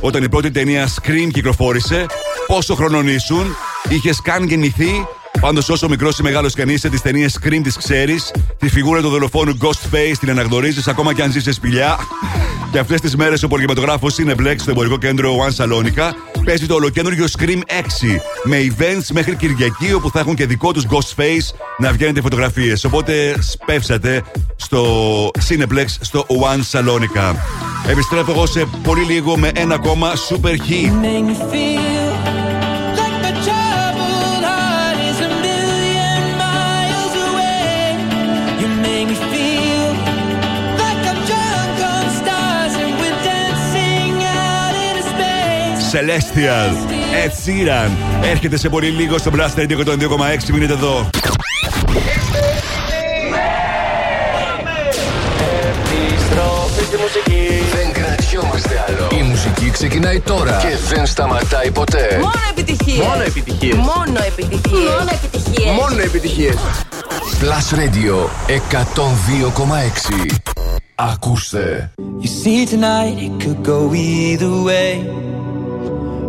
όταν 0.00 0.22
η 0.22 0.28
πρώτη 0.28 0.50
ταινία 0.50 0.88
Scream 0.88 1.28
κυκλοφόρησε. 1.32 2.06
Πόσο 2.46 2.74
χρονών 2.74 3.08
ήσουν, 3.08 3.56
είχες 3.88 4.20
καν 4.22 4.44
γεννηθεί; 4.44 5.06
Πάντως, 5.44 5.68
όσο 5.68 5.88
μικρός 5.88 6.18
ή 6.18 6.22
μεγάλος 6.22 6.54
κι 6.54 6.62
αν 6.62 6.68
είσαι, 6.68 6.88
τις 6.88 7.02
ταινίες 7.02 7.38
Scream 7.40 7.60
τις 7.62 7.76
ξέρεις. 7.76 8.30
Τη 8.58 8.68
φιγούρα 8.68 9.00
του 9.00 9.08
δολοφόνου 9.08 9.56
Ghostface 9.60 10.14
την 10.20 10.30
αναγνωρίζεις, 10.30 10.88
ακόμα 10.88 11.14
κι 11.14 11.22
αν 11.22 11.32
ζεις 11.32 11.42
σε 11.42 11.52
σπηλιά. 11.52 11.98
Και 12.72 12.78
αυτές 12.78 13.00
τις 13.00 13.16
μέρες 13.16 13.42
ο 13.42 13.48
πολυκινηματογράφο 13.48 14.08
Cineplex 14.16 14.54
στο 14.56 14.70
εμπορικό 14.70 14.98
κέντρο 14.98 15.36
One 15.36 15.64
Salonica 15.64 16.10
παίζει 16.44 16.66
το 16.66 16.74
ολοκέντρο 16.74 17.14
Scream 17.38 17.48
6 17.48 17.60
με 18.44 18.56
events 18.78 19.06
μέχρι 19.12 19.36
Κυριακή 19.36 19.92
όπου 19.92 20.10
θα 20.10 20.18
έχουν 20.18 20.34
και 20.34 20.46
δικό 20.46 20.72
τους 20.72 20.86
Ghostface 20.90 21.54
να 21.78 21.92
βγαίνετε 21.92 22.20
φωτογραφίες. 22.20 22.84
Οπότε 22.84 23.34
σπεύσατε 23.40 24.22
στο 24.56 24.84
Cineplex 25.48 25.86
στο 26.00 26.26
One 26.28 26.78
Salonica. 26.78 27.34
Επιστρέφω 27.88 28.30
εγώ 28.30 28.46
σε 28.46 28.66
πολύ 28.82 29.02
λίγο 29.02 29.38
με 29.38 29.50
ένα 29.54 29.74
ακόμα 29.74 30.12
super 30.28 30.54
hit. 30.68 32.03
Celestial, 45.94 46.70
Ed 47.24 47.32
Sheeran. 47.44 47.90
Έρχεται 48.22 48.56
σε 48.56 48.68
πολύ 48.68 48.88
λίγο 48.88 49.18
στο 49.18 49.30
Blast 49.34 49.58
Radio 49.60 49.78
102,6. 49.86 50.50
Μείνετε 50.52 50.72
εδώ. 50.72 51.10
Επιστροφή 55.68 56.84
στη 56.84 56.96
μουσική. 56.96 57.48
Δεν 57.74 57.92
κρατιόμαστε 57.92 58.84
άλλο. 58.88 59.08
Η 59.20 59.22
μουσική 59.22 59.70
ξεκινάει 59.70 60.20
τώρα 60.20 60.58
και 60.62 60.94
δεν 60.94 61.06
σταματάει 61.06 61.70
ποτέ. 61.70 62.18
Μόνο 62.20 62.32
επιτυχίες. 62.50 63.06
Μόνο 63.06 63.22
επιτυχίες. 63.26 63.74
Μόνο 63.76 64.18
επιτυχίες. 64.26 64.90
Μόνο 64.98 65.10
επιτυχίες. 65.12 65.74
Μόνο 65.80 66.00
επιτυχίες. 66.02 66.56
Plus 67.40 67.66
Radio 67.78 68.28
102,6. 68.48 70.38
Ακούστε. 70.94 71.90
You 72.20 72.28
see, 72.42 72.66
tonight 72.66 73.16
it 73.26 73.32
could 73.42 73.60
go 73.62 73.78
either 73.94 74.52
way. 74.68 74.92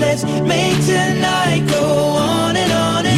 Let's 0.00 0.24
make 0.24 0.80
tonight. 0.86 1.66
Go 1.68 1.84
on 1.84 2.56
and 2.56 2.72
on 2.72 3.04
and 3.06 3.09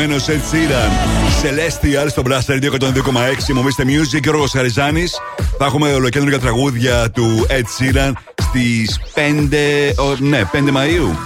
αγαπημένο 0.00 0.24
Ed 0.26 0.54
Sheeran. 0.54 0.92
Celestial 1.42 2.08
στο 2.08 2.22
Blast 2.26 2.50
Radio 2.50 2.70
102,6. 2.80 3.52
Μομίστε 3.54 3.84
Music 3.86 4.20
και 4.20 4.28
ο 4.28 4.32
Ρογος 4.32 4.50
Χαριζάνης. 4.50 5.18
Θα 5.58 5.64
έχουμε 5.64 5.92
ολοκέντρια 5.92 6.38
τραγούδια 6.38 7.10
του 7.10 7.46
Ed 7.48 7.52
Sheeran 7.54 8.12
στις 8.42 9.00
5, 9.14 9.92
ο, 9.96 10.16
ναι, 10.18 10.42
5 10.52 10.70
Μαου. 10.70 11.16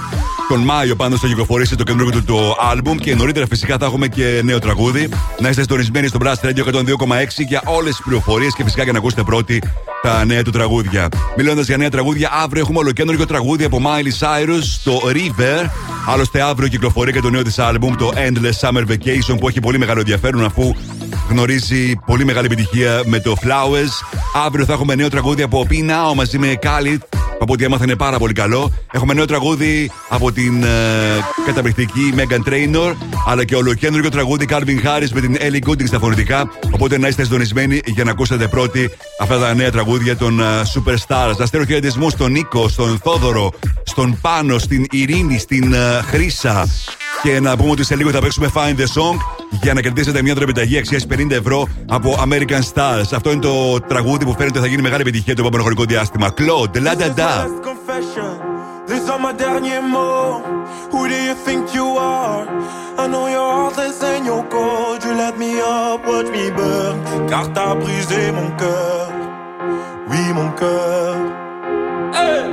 Τον 0.49 0.61
Μάιο 0.61 0.97
πάντω 0.97 1.17
θα 1.17 1.27
κυκλοφορήσει 1.27 1.77
το 1.77 1.83
καινούργιο 1.83 2.21
του 2.21 2.25
το 2.25 2.57
album 2.73 2.97
και 3.01 3.15
νωρίτερα 3.15 3.47
φυσικά 3.47 3.77
θα 3.79 3.85
έχουμε 3.85 4.09
και 4.09 4.41
νέο 4.45 4.59
τραγούδι. 4.59 5.09
Να 5.39 5.49
είστε 5.49 5.61
συντονισμένοι 5.61 6.07
στο 6.07 6.19
Blast 6.23 6.47
Radio 6.47 6.65
102,6 6.73 6.83
για 7.47 7.63
όλες 7.65 7.95
τις 7.95 8.05
πληροφορίες 8.05 8.55
και 8.55 8.63
φυσικά 8.65 8.83
για 8.83 8.93
να 8.93 8.99
ακούσετε 8.99 9.23
πρώτοι 9.23 9.63
τα 10.05 10.25
νέα 10.25 10.43
του 10.43 10.51
τραγούδια. 10.51 11.09
Μιλώντας 11.37 11.67
για 11.67 11.77
νέα 11.77 11.91
τραγούδια, 11.91 12.31
αύριο 12.33 12.63
έχουμε 12.63 12.79
ολοκέντρο 12.79 13.27
τραγούδι 13.27 13.65
από 13.65 13.81
Miley 13.85 14.27
Cyrus, 14.27 14.63
το 14.85 15.01
River. 15.13 15.69
Άλλωστε, 16.07 16.43
αύριο 16.43 16.69
κυκλοφορεί 16.69 17.13
και 17.13 17.21
το 17.21 17.31
νέο 17.31 17.43
της 17.43 17.55
album, 17.59 17.95
το 17.99 18.11
Endless 18.15 18.69
Summer 18.69 18.83
Vacation, 18.89 19.37
που 19.41 19.49
έχει 19.49 19.61
πολύ 19.61 19.79
μεγάλο 19.79 20.01
ενδιαφέρον 20.01 20.45
αφού 20.45 20.75
γνωρίζει 21.31 21.97
πολύ 22.07 22.25
μεγάλη 22.25 22.47
επιτυχία 22.47 23.03
με 23.05 23.21
το 23.21 23.35
Flowers. 23.43 24.19
Αύριο 24.47 24.65
θα 24.65 24.73
έχουμε 24.73 24.95
νέο 24.95 25.09
τραγούδι 25.09 25.43
από 25.43 25.67
P 25.71 25.73
Now 25.73 26.15
μαζί 26.15 26.39
με 26.39 26.59
Khalid, 26.63 26.99
που 27.11 27.14
από 27.45 27.53
ό,τι 27.53 27.65
έμαθα 27.65 27.85
είναι 27.85 27.97
πάρα 27.97 28.19
πολύ 28.19 28.33
καλό. 28.33 28.73
Έχουμε 28.93 29.15
νέο 29.15 29.25
τραγούδι 29.25 29.91
από 30.09 30.33
την 30.33 30.63
ε, 30.63 30.69
καταπληκτική 31.47 32.15
Megan 32.17 32.49
Trainor, 32.49 32.95
αλλά 33.27 33.45
και 33.45 33.57
ολοκέντρο 33.57 34.09
τραγούδι 34.09 34.47
Calvin 34.51 34.87
Harris 34.87 35.09
με 35.13 35.21
την 35.21 35.37
Ellie 35.41 35.69
Goulding 35.69 35.87
στα 35.87 35.99
φωνητικά. 35.99 36.51
Οπότε 36.71 36.99
να 36.99 37.09
είστε 37.09 37.25
συντονισμένοι 37.25 37.81
για 37.85 38.05
να 38.05 38.11
ακούσετε 38.11 38.49
πρώτοι 38.49 38.91
αυτά 39.21 39.39
τα 39.39 39.55
νέα 39.55 39.71
τραγούδια 39.71 40.17
των 40.17 40.41
uh, 40.41 40.45
Superstars. 40.45 41.37
Να 41.37 41.47
στέλνω 41.47 41.67
χαιρετισμούς 41.67 42.13
στον 42.13 42.33
Νίκο, 42.33 42.69
στον 42.69 42.99
Θόδωρο, 43.03 43.53
στον 43.85 44.19
Πάνο, 44.21 44.59
στην 44.59 44.87
Ειρήνη, 44.91 45.39
στην 45.39 45.75
uh, 45.75 46.03
Χρύσα. 46.05 46.69
Και 47.25 47.41
να 47.41 47.57
πούμε 47.57 47.71
ότι 47.71 47.85
σε 47.85 47.97
λίγο 47.97 48.11
θα 48.11 48.21
παίξουμε 48.21 48.51
Find 48.55 48.77
the 48.81 48.83
Song 48.83 49.17
για 49.63 49.75
να 49.75 49.81
κερδίσετε 49.81 50.23
μια 50.23 50.35
τροπιταγή 50.35 50.79
αξία 50.79 51.01
50 51.11 51.31
ευρώ 51.31 51.69
από 51.89 52.19
American 52.29 52.61
Stars. 52.73 53.09
Αυτό 53.15 53.33
είναι 53.33 53.41
το 53.41 53.81
τραγούδι 53.81 54.25
που 54.25 54.35
φαίνεται 54.39 54.59
θα 54.59 54.67
γίνει 54.67 54.83
μεγάλη 54.83 55.01
επιτυχία 55.01 55.35
το 55.35 55.41
επόμενο 55.41 55.63
χρονικό 55.63 55.85
διάστημα. 55.85 56.35
Claude, 56.37 56.77
la 56.87 56.95
da 57.01 57.09
da. 57.21 57.33
confession. 57.71 58.33
These 58.89 59.07
are 59.13 59.21
my 59.27 59.33
derniers 59.43 59.87
mots. 59.95 60.47
Who 60.93 61.01
do 61.13 61.19
you 61.29 61.35
think 61.47 61.63
you 61.79 61.87
are? 62.19 62.45
I 63.03 63.05
know 63.13 63.27
your 63.37 63.51
heart 63.57 63.79
is 63.89 63.99
in 64.13 64.23
your 64.31 64.45
cold. 64.55 64.99
You 65.05 65.13
let 65.25 65.35
me 65.43 65.51
up, 65.77 66.01
watch 66.11 66.29
me 66.37 66.45
burn. 66.59 66.95
Car 67.31 67.47
t'as 67.55 67.75
brisé 67.81 68.23
mon 68.39 68.51
cœur. 68.61 69.07
Oui, 70.11 70.23
mon 70.39 70.51
cœur. 70.61 71.13
Hey! 72.19 72.45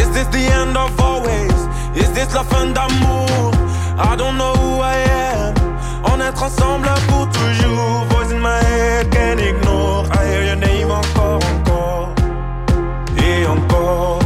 Is 0.00 0.08
this 0.16 0.28
the 0.36 0.44
end 0.60 0.74
of 0.84 0.90
always? 1.08 1.58
Is 2.02 2.10
this 2.16 2.28
la 2.36 2.44
fin 2.52 2.66
d'amour? 2.76 3.55
I 3.98 4.14
don't 4.14 4.36
know 4.36 4.52
who 4.52 4.80
I 4.80 4.96
am. 4.96 5.54
On 6.04 6.20
est 6.20 6.42
ensemble 6.42 6.88
pour 7.08 7.28
toujours. 7.30 8.04
Voice 8.10 8.30
in 8.30 8.40
my 8.40 8.58
head, 8.62 9.10
can't 9.10 9.40
ignore. 9.40 10.04
I 10.10 10.26
hear 10.26 10.44
your 10.44 10.56
name 10.56 10.90
encore, 10.90 11.40
encore. 11.54 12.14
Et 13.16 13.46
encore. 13.46 14.25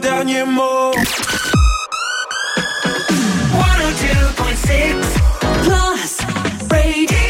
These 0.00 0.08
are 0.08 0.24
my 0.24 0.24
derniers 0.24 0.46
mots. 0.46 0.96
102.6 3.52 5.04
Plus 5.64 6.12
Radio. 6.70 7.24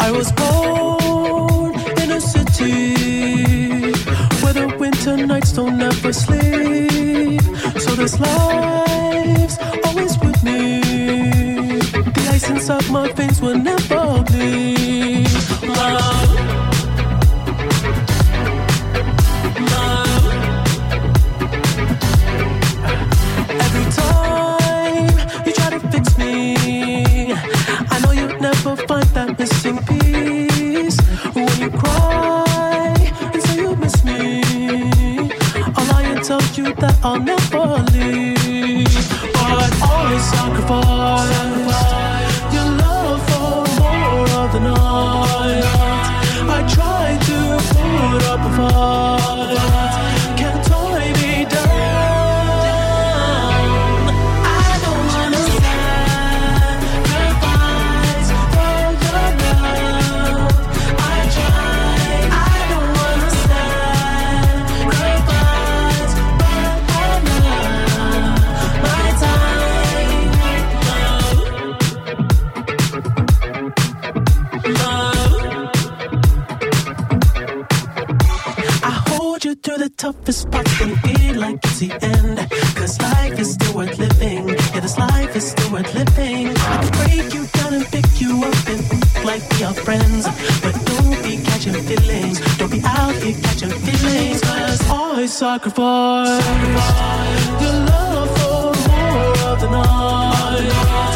I 0.00 0.10
was 0.10 0.32
born 0.32 1.74
in 2.00 2.10
a 2.12 2.20
city 2.20 3.92
where 4.42 4.54
the 4.54 4.66
winter 4.78 5.16
nights 5.16 5.52
don't 5.52 5.80
ever 5.82 6.12
sleep. 6.12 7.42
So 7.80 7.94
this 7.94 8.18
life's 8.20 8.85
Ice 12.68 12.90
my 12.90 13.08
face 13.12 13.40
will 13.40 13.56
never 13.56 14.24
bleed. 14.24 15.28
Love. 15.62 16.34
Love. 19.70 20.26
Every 23.64 23.86
time 23.92 25.46
you 25.46 25.52
try 25.52 25.70
to 25.70 25.80
fix 25.92 26.18
me, 26.18 26.56
I 27.88 28.00
know 28.02 28.10
you'll 28.10 28.40
never 28.40 28.74
find 28.88 29.06
that 29.14 29.38
missing 29.38 29.78
piece. 29.86 30.98
When 31.34 31.60
you 31.60 31.70
cry 31.70 32.94
and 33.32 33.42
say 33.44 33.60
you 33.60 33.76
miss 33.76 34.02
me, 34.04 34.42
I'll 35.76 35.86
lie 35.92 36.02
and 36.02 36.24
tell 36.24 36.42
you 36.54 36.74
that 36.74 36.98
I'll 37.04 37.20
never 37.20 37.80
leave. 37.92 38.88
But 39.34 39.70
always 39.88 40.24
sacrifice 40.24 41.30
your 41.30 42.05
Oh. 48.68 49.05
Toughest 80.06 80.48
parts, 80.52 80.78
gonna 80.78 80.94
be 81.02 81.34
like 81.34 81.58
it's 81.64 81.80
the 81.80 81.90
end. 82.14 82.38
Cause 82.76 83.00
life 83.00 83.38
is 83.40 83.54
still 83.54 83.74
worth 83.74 83.98
living. 83.98 84.48
Yeah, 84.48 84.80
this 84.80 84.96
life 84.98 85.34
is 85.34 85.50
still 85.50 85.72
worth 85.72 85.92
living. 85.94 86.46
I 86.72 86.76
can 86.82 86.92
break 86.98 87.34
you 87.34 87.44
down 87.56 87.74
and 87.74 87.86
pick 87.86 88.08
you 88.20 88.32
up 88.44 88.68
and 88.72 88.80
act 88.92 89.24
like 89.24 89.42
we 89.52 89.64
are 89.64 89.74
friends. 89.74 90.24
But 90.62 90.74
don't 90.90 91.18
be 91.24 91.42
catching 91.48 91.74
feelings. 91.88 92.38
Don't 92.56 92.70
be 92.70 92.82
out 92.84 93.14
here 93.22 93.36
catching 93.42 93.74
feelings. 93.84 94.40
Cause 94.42 94.80
I 94.90 95.26
sacrifice 95.26 96.46
your 97.62 97.76
love 97.90 98.28
for 98.38 98.62
more 98.90 99.38
of 99.50 99.60
the 99.60 99.70
night. 99.70 101.15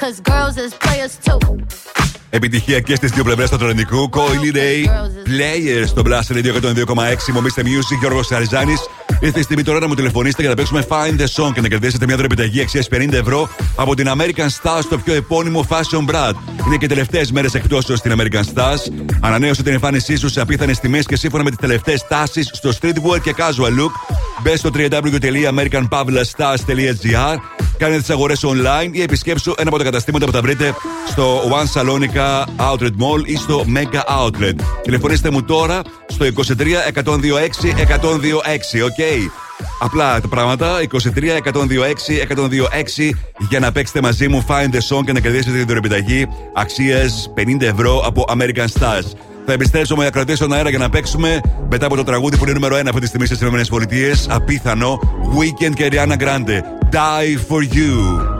Cause 0.00 0.18
girls 0.20 0.56
is 0.56 0.72
players 0.84 1.14
too. 1.26 1.38
Επιτυχία 2.30 2.80
και 2.80 2.94
στι 2.94 3.06
δύο 3.06 3.24
πλευρές 3.24 3.48
του 3.48 3.54
Ατλαντικού. 3.54 4.10
Coily 4.12 4.56
Ray, 4.56 4.88
Players 5.26 5.86
στο 5.86 6.02
Blast 6.06 6.34
Radio 6.36 6.52
102,6. 6.52 7.32
Μομίστε 7.32 7.62
Music, 7.64 7.98
Γιώργος 8.00 8.26
Σαριζάνης. 8.26 8.80
Ήρθε 9.20 9.38
η 9.38 9.42
στιγμή 9.42 9.62
τώρα 9.62 9.78
να 9.78 9.88
μου 9.88 9.94
τηλεφωνήσετε 9.94 10.40
για 10.40 10.50
να 10.50 10.56
παίξουμε 10.56 10.86
Find 10.88 11.20
the 11.20 11.26
Song 11.34 11.52
και 11.54 11.60
να 11.60 11.68
κερδίσετε 11.68 12.06
μια 12.06 12.16
δωρεπιταγή 12.16 12.60
αξίας 12.60 12.88
50 12.92 13.12
ευρώ 13.12 13.48
από 13.76 13.94
την 13.94 14.08
American 14.08 14.48
Stars 14.62 14.80
στο 14.82 14.98
πιο 14.98 15.14
επώνυμο 15.14 15.66
Fashion 15.68 16.04
Brand. 16.10 16.32
Είναι 16.66 16.76
και 16.76 16.86
τελευταίες 16.86 17.32
μέρες 17.32 17.54
εκπτώσεων 17.54 17.96
στην 17.96 18.14
American 18.16 18.42
Stars. 18.54 18.78
Ανανέωσε 19.20 19.62
την 19.62 19.72
εμφάνισή 19.72 20.16
σου 20.16 20.28
σε 20.28 20.40
απίθανες 20.40 20.78
τιμές 20.78 21.06
και 21.06 21.16
σύμφωνα 21.16 21.42
με 21.42 21.50
τις 21.50 21.58
τελευταίες 21.58 22.06
τάσεις 22.08 22.50
στο 22.52 22.70
streetwear 22.80 23.20
και 23.22 23.34
casual 23.36 23.78
look. 23.80 23.90
Μπες 24.42 24.58
στο 24.58 24.70
www.american 24.74 26.01
παύλα 26.01 26.53
stars.gr 26.53 27.38
Κάνε 27.80 27.98
τις 27.98 28.10
αγορές 28.10 28.44
online 28.44 28.90
ή 28.92 29.02
επισκέψου 29.02 29.54
ένα 29.56 29.68
από 29.68 29.78
τα 29.78 29.84
καταστήματα 29.84 30.26
που 30.26 30.32
θα 30.32 30.40
βρείτε 30.40 30.74
στο 31.08 31.42
One 31.42 31.80
Salonica 31.80 32.44
Outlet 32.56 32.84
Mall 32.84 33.24
ή 33.24 33.36
στο 33.36 33.64
Mega 33.74 34.00
Outlet. 34.18 34.54
Τηλεφωνήστε 34.82 35.30
μου 35.30 35.42
τώρα 35.42 35.82
στο 36.10 36.24
23 36.24 37.02
126 37.04 37.10
126, 38.00 38.84
οκ. 38.84 39.30
Απλά 39.78 40.20
τα 40.20 40.28
πράγματα 40.28 40.80
23 40.92 40.96
126 41.52 41.62
126 42.28 43.10
για 43.48 43.60
να 43.60 43.72
παίξετε 43.72 44.00
μαζί 44.00 44.28
μου 44.28 44.44
Find 44.48 44.74
the 44.74 44.96
Song 44.96 45.04
και 45.04 45.12
να 45.12 45.20
κερδίσετε 45.20 45.56
την 45.56 45.66
δωρεπιταγή 45.66 46.26
αξία 46.54 47.10
50 47.36 47.60
ευρώ 47.60 48.02
από 48.06 48.24
American 48.28 48.66
Stars. 48.78 49.12
Θα 49.46 49.52
επιστρέψουμε 49.52 50.02
για 50.02 50.10
κρατήσω 50.10 50.36
στον 50.36 50.52
αέρα 50.52 50.68
για 50.70 50.78
να 50.78 50.88
παίξουμε 50.88 51.40
μετά 51.70 51.86
από 51.86 51.96
το 51.96 52.04
τραγούδι 52.04 52.36
που 52.36 52.44
είναι 52.44 52.52
νούμερο 52.52 52.76
1 52.76 52.82
αυτή 52.86 53.00
τη 53.00 53.06
στιγμή 53.06 53.26
στις 53.26 53.40
ΗΠΑ. 53.40 54.34
Απίθανο 54.34 54.98
Weekend 55.38 55.72
και 55.74 55.88
Rihanna 55.92 56.16
Grande. 56.16 56.60
Die 56.92 57.38
for 57.48 57.62
you. 57.74 58.39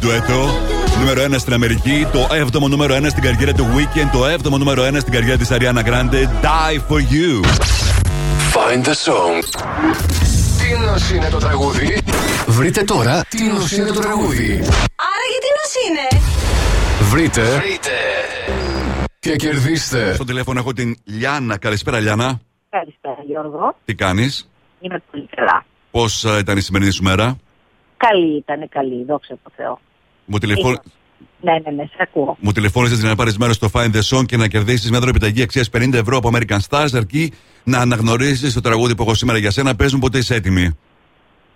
ντουέτο. 0.00 0.40
Νούμερο 0.98 1.22
1 1.22 1.38
στην 1.38 1.52
Αμερική, 1.52 2.06
το 2.12 2.26
7ο 2.30 2.68
νούμερο 2.68 2.94
1 2.94 3.06
στην 3.08 3.22
καριέρα 3.22 3.52
του 3.52 3.66
Weekend, 3.76 4.08
το 4.12 4.20
7ο 4.24 4.58
νούμερο 4.58 4.82
1 4.82 4.96
στην 5.00 5.12
καριέρα 5.12 5.36
της 5.36 5.48
Ariana 5.50 5.82
Grande, 5.88 6.20
Die 6.46 6.76
For 6.88 7.00
You. 7.14 7.32
Find 8.54 8.84
the 8.84 8.94
song. 9.06 9.36
Τι 10.58 10.86
νος 10.86 11.10
είναι 11.10 11.28
το 11.28 11.38
τραγούδι. 11.38 12.00
Βρείτε 12.46 12.82
τώρα 12.82 13.24
τι 13.28 13.44
νος 13.44 13.72
είναι 13.72 13.90
το 13.90 14.00
τραγούδι. 14.00 14.50
Άρα 15.10 15.26
γιατί 15.32 15.48
νος 15.58 15.72
είναι; 15.86 16.22
Βρείτε. 17.10 17.42
Βρείτε. 17.42 17.90
Και 19.18 19.36
κερδίστε. 19.36 20.14
Στο 20.14 20.24
τηλέφωνο 20.24 20.58
έχω 20.58 20.72
την 20.72 20.96
Λιάννα. 21.04 21.58
Καλησπέρα, 21.58 21.98
Λιάννα. 21.98 22.40
Καλησπέρα 22.70 23.22
Γιώργο. 23.26 23.76
Τι 23.84 23.94
κάνεις, 23.94 24.50
Είμαι 24.80 25.02
πολύ 25.10 25.28
καλά. 25.36 25.64
Πώς 25.90 26.24
ε, 26.24 26.38
ήταν 26.38 26.56
η 26.56 26.60
σημερινή 26.60 26.90
σου 26.90 27.02
μέρα; 27.02 27.36
Καλή 27.96 28.36
ήταν, 28.36 28.68
καλή, 28.68 29.04
δόξα 29.04 29.38
τω 29.42 29.50
Θεώ. 29.56 29.80
Μου, 30.30 30.38
τηλεφω... 30.38 30.68
Ναι, 31.40 31.52
ναι, 31.52 31.70
ναι, 31.70 31.84
σε 31.84 31.96
ακούω. 31.98 32.36
Μου 32.40 32.52
τηλεφώνησες 32.52 32.98
για 32.98 33.08
να 33.08 33.14
πάρεις 33.14 33.38
μέρος 33.38 33.56
στο 33.56 33.68
Find 33.72 33.90
the 33.94 34.00
Song 34.10 34.26
και 34.26 34.36
να 34.36 34.48
κερδίσεις 34.48 34.90
μια 34.90 35.00
δωρεπιταγή 35.00 35.42
αξίας 35.42 35.70
50 35.72 35.92
ευρώ 35.92 36.16
από 36.16 36.30
American 36.32 36.58
Stars 36.68 36.88
αρκεί 36.94 37.32
να 37.64 37.78
αναγνωρίσεις 37.78 38.54
το 38.54 38.60
τραγούδι 38.60 38.94
που 38.94 39.02
έχω 39.02 39.14
σήμερα 39.14 39.38
για 39.38 39.50
σένα. 39.50 39.76
Πες 39.76 39.92
μου 39.92 39.98
πότε 39.98 40.18
είσαι 40.18 40.34
έτοιμη. 40.34 40.62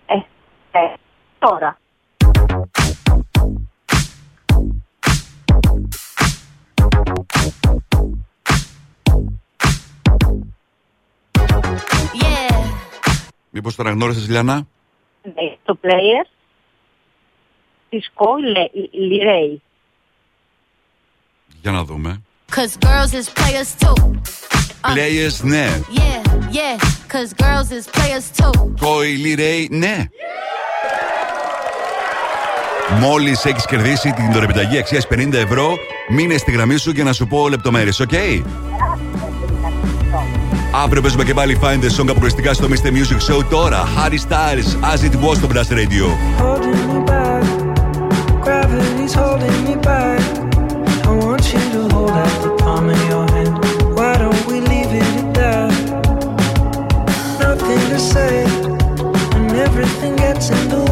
Ε, 0.07 0.15
ε, 0.71 0.95
τώρα. 1.39 1.79
Yeah. 12.23 12.65
Μήπως 13.51 13.75
το 13.75 13.83
αναγνώρισες, 13.83 14.29
Λιάννα; 14.29 14.67
Ναι, 15.23 15.57
το 15.65 15.79
player 15.83 16.34
της 17.99 18.11
Leray. 18.91 19.63
Για 21.61 21.71
να 21.71 21.85
δούμε. 21.85 22.23
Cause 22.51 22.87
girls 22.87 23.13
is 23.13 23.29
players 23.41 23.85
too. 23.85 24.11
Players, 24.95 25.43
ναι. 25.43 25.81
Yeah, 25.91 26.23
yeah. 26.53 26.77
Cause 27.13 27.33
girls 27.43 27.71
is 27.71 27.87
players 27.97 28.43
too. 28.43 28.73
Coi 28.81 29.35
Leray, 29.35 29.69
ναι. 29.71 30.09
Μόλις 33.01 33.45
έχεις 33.45 33.67
κερδίσει 33.67 34.13
την 34.13 34.33
δωρεπιταγή 34.33 34.79
αξίας 34.79 35.07
50 35.07 35.33
ευρώ, 35.33 35.77
μείνε 36.09 36.37
στη 36.37 36.51
γραμμή 36.51 36.77
σου 36.77 36.91
για 36.91 37.05
να 37.05 37.13
σου 37.13 37.27
πω 37.27 37.49
λεπτομέρειες, 37.49 38.01
οκ; 38.01 38.13
Αύριο 40.83 41.03
παίζουμε 41.03 41.25
και 41.25 41.35
πάλι 41.35 41.59
Find 41.63 41.81
the 41.85 42.01
Song 42.01 42.09
αποκλειστικά 42.09 42.53
στο 42.53 42.69
Mr. 42.69 42.89
Music 42.89 43.33
Show 43.33 43.45
τώρα. 43.51 43.89
Harry 43.97 44.19
Styles, 44.29 44.95
as 44.95 45.11
it 45.11 45.29
was 45.29 45.37
στο 45.37 45.49
Blast 45.53 45.73
Radio. 45.73 46.07
gets 60.25 60.49
a 60.49 60.84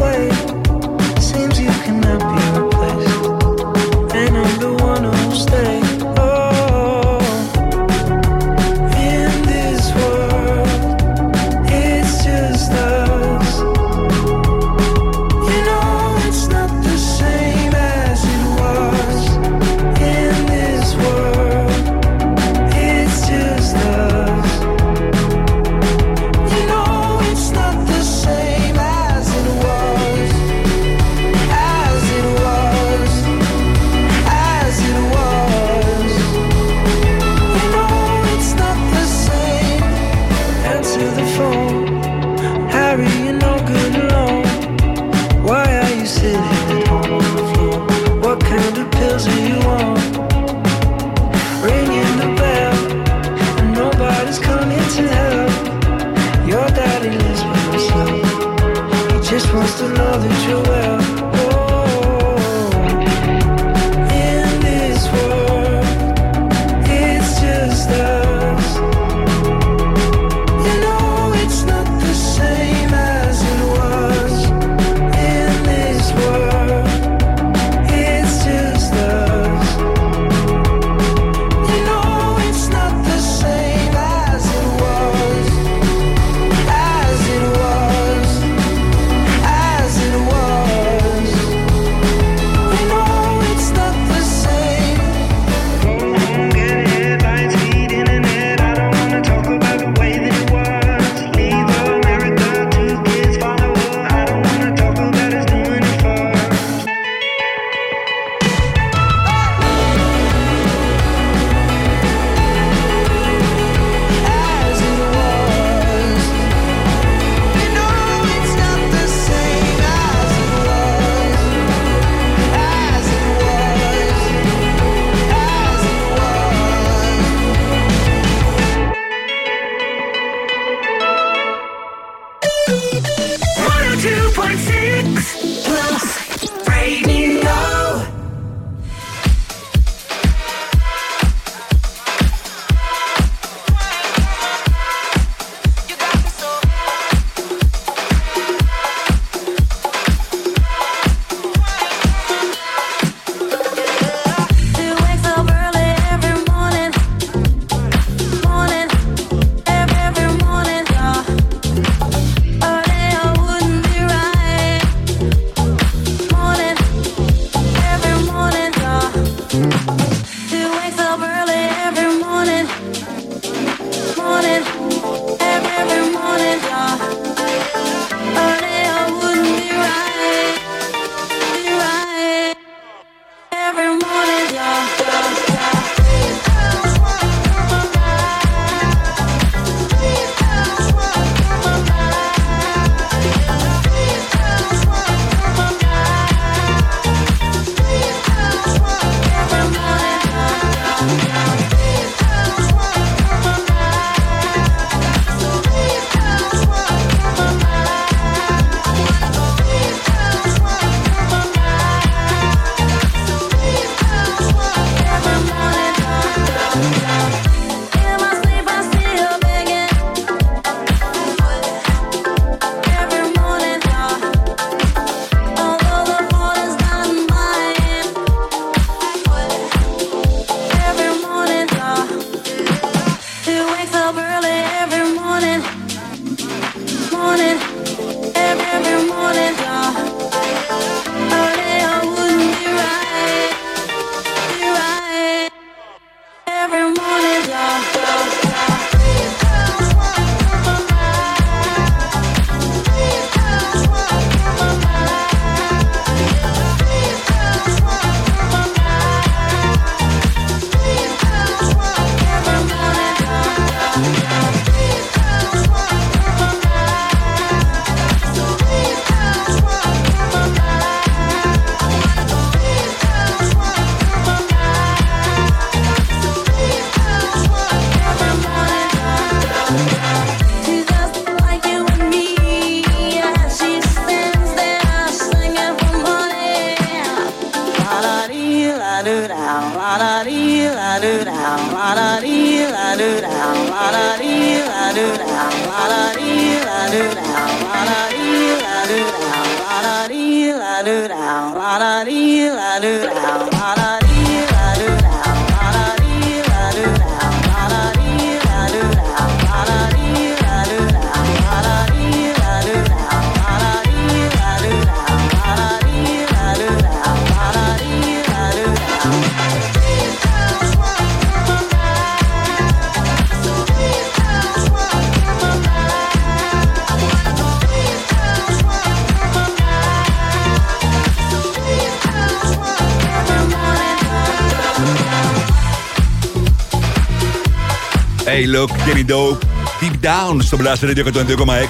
στο 340.53 340.63
Blast 340.63 340.89
Radio 340.89 341.05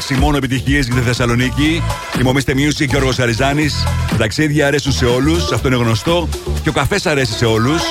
102,6. 0.10 0.18
Μόνο 0.20 0.38
επιτυχίες 0.38 0.86
για 0.86 0.96
τη 0.96 1.02
Θεσσαλονίκη. 1.02 1.84
Είμαι 2.20 2.30
ο 2.30 2.34
Mr. 2.36 2.50
Music 2.50 2.88
Γιώργος 2.88 3.16
Χαριζάνη. 3.16 3.70
Τα 4.10 4.16
ταξίδια 4.16 4.68
αρέσουν 4.68 4.92
σε 4.92 5.06
όλους, 5.06 5.52
αυτό 5.52 5.68
είναι 5.68 5.78
γνωστό. 5.78 6.28
Και 6.64 6.70
ο 6.70 6.72
καφές 6.72 7.06
αρέσει 7.06 7.34
σε 7.34 7.46
όλους. 7.46 7.82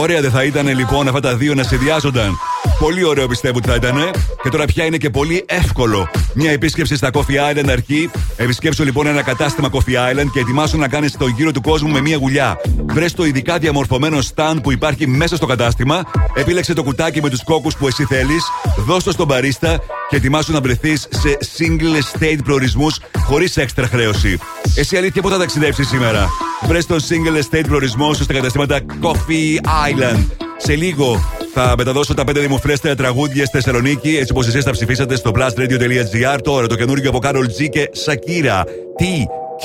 Ωραία 0.00 0.20
δεν 0.20 0.30
θα 0.30 0.44
ήταν 0.44 0.66
λοιπόν 0.68 1.08
αυτά 1.08 1.20
τα 1.20 1.36
δύο 1.36 1.54
να 1.54 1.62
συνδυάζονταν. 1.62 2.38
Πολύ 2.78 3.04
ωραίο 3.04 3.26
πιστεύω 3.26 3.56
ότι 3.56 3.68
θα 3.68 3.74
ήταν. 3.74 4.10
Και 4.42 4.48
τώρα 4.48 4.64
πια 4.64 4.84
είναι 4.84 4.96
και 4.96 5.10
πολύ 5.10 5.44
εύκολο. 5.48 6.10
Μια 6.34 6.50
επίσκεψη 6.50 6.96
στα 6.96 7.10
Coffee 7.12 7.52
Island 7.52 7.68
αρκεί. 7.68 8.10
Επισκέψου 8.36 8.84
λοιπόν 8.84 9.06
ένα 9.06 9.22
κατάστημα 9.22 9.70
Coffee 9.72 9.94
Island 9.94 10.26
και 10.32 10.40
ετοιμάσου 10.40 10.78
να 10.78 10.88
κάνεις 10.88 11.16
το 11.16 11.26
γύρο 11.26 11.52
του 11.52 11.60
κόσμου 11.60 11.88
με 11.88 12.00
μια 12.00 12.16
γουλιά. 12.16 12.60
Βρες 12.86 13.12
το 13.12 13.24
ειδικά 13.24 13.58
διαμορφωμένο 13.58 14.18
stand 14.34 14.56
που 14.62 14.72
υπάρχει 14.72 15.06
μέσα 15.06 15.36
στο 15.36 15.46
κατάστημα. 15.46 16.02
Επίλεξε 16.34 16.72
το 16.74 16.82
κουτάκι 16.82 17.22
με 17.22 17.30
τους 17.30 17.44
κόκκους 17.44 17.76
που 17.76 17.86
εσύ 17.86 18.04
θέλεις. 18.04 18.44
Δώσ' 18.86 19.04
το 19.04 19.12
στον 19.12 19.28
παρίστα 19.28 19.80
και 20.14 20.20
ετοιμάσου 20.20 20.52
να 20.52 20.60
βρεθείς 20.60 21.08
σε 21.10 21.38
single 21.58 22.22
estate 22.22 22.38
προορισμούς 22.44 22.98
χωρίς 23.18 23.56
έξτρα 23.56 23.86
χρέωση. 23.86 24.38
Εσύ 24.76 24.96
αλήθεια 24.96 25.22
πού 25.22 25.28
θα 25.28 25.38
ταξιδέψεις 25.38 25.88
σήμερα; 25.88 26.28
Βρες 26.66 26.86
το 26.86 26.96
single 27.08 27.36
estate 27.38 27.64
προορισμό 27.66 28.14
σου 28.14 28.22
στα 28.22 28.32
καταστήματα 28.32 28.78
Coffee 29.02 29.64
Island. 29.64 30.26
Σε 30.56 30.74
λίγο 30.74 31.20
θα 31.54 31.74
μεταδώσω 31.78 32.14
τα 32.14 32.24
πέντε 32.24 32.40
δημοφιλέστερα 32.40 32.94
τραγούδια 32.94 33.44
στη 33.46 33.56
Θεσσαλονίκη, 33.56 34.16
έτσι 34.16 34.32
όπως 34.32 34.46
εσείς 34.46 34.64
τα 34.64 34.70
ψηφίσατε 34.70 35.16
στο 35.16 35.30
plusradio.gr. 35.34 36.38
Τώρα 36.42 36.66
το 36.66 36.74
καινούργιο 36.74 37.10
από 37.10 37.18
Carol 37.22 37.44
G 37.60 37.68
και 37.70 37.90
Shakira. 38.06 38.60
T, 38.98 39.02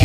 Q, 0.00 0.04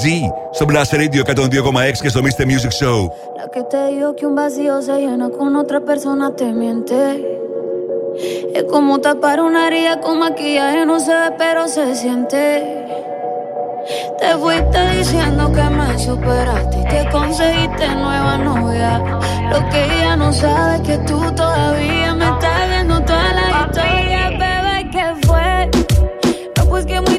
G. 0.00 0.04
Στο 0.52 0.66
Blast 0.68 0.94
Radio 0.94 1.34
102,6 1.34 2.00
και 2.02 2.08
στο 2.08 2.20
Mr. 2.20 2.44
Music 2.44 2.72
Show. 2.80 3.08
La 3.38 3.46
que 3.54 3.62
te 3.70 3.80
dijo 3.92 4.08
que 4.16 4.26
un 4.26 4.34
vacío 4.34 4.74
se 4.86 4.94
llena 5.04 5.28
con 5.38 5.50
otra 5.62 5.80
persona 5.90 6.24
te 6.38 6.46
miente. 6.60 7.33
Es 8.16 8.64
como 8.64 9.00
tapar 9.00 9.40
una 9.40 9.66
herida 9.66 10.00
con 10.00 10.20
maquillaje, 10.20 10.86
no 10.86 11.00
se 11.00 11.12
ve, 11.12 11.32
pero 11.36 11.66
se 11.66 11.94
siente. 11.96 12.86
Te 14.18 14.34
fuiste 14.36 14.96
diciendo 14.96 15.52
que 15.52 15.62
me 15.62 15.98
superaste 15.98 16.80
y 16.80 16.84
que 16.84 17.08
conseguiste 17.10 17.88
nueva 17.88 18.38
novia. 18.38 18.98
Lo 19.50 19.68
que 19.68 19.84
ella 19.84 20.16
no 20.16 20.32
sabe 20.32 20.76
es 20.76 20.80
que 20.82 20.98
tú 20.98 21.20
todavía 21.34 22.14
me 22.14 22.24
estás 22.24 22.68
viendo 22.68 23.00
toda 23.02 23.32
la 23.32 23.66
historia, 23.66 24.30
bebé, 24.30 24.90
que 24.90 25.26
fue. 25.26 25.70
No, 26.56 26.64
pues 26.66 26.86
que 26.86 27.00
muy 27.00 27.18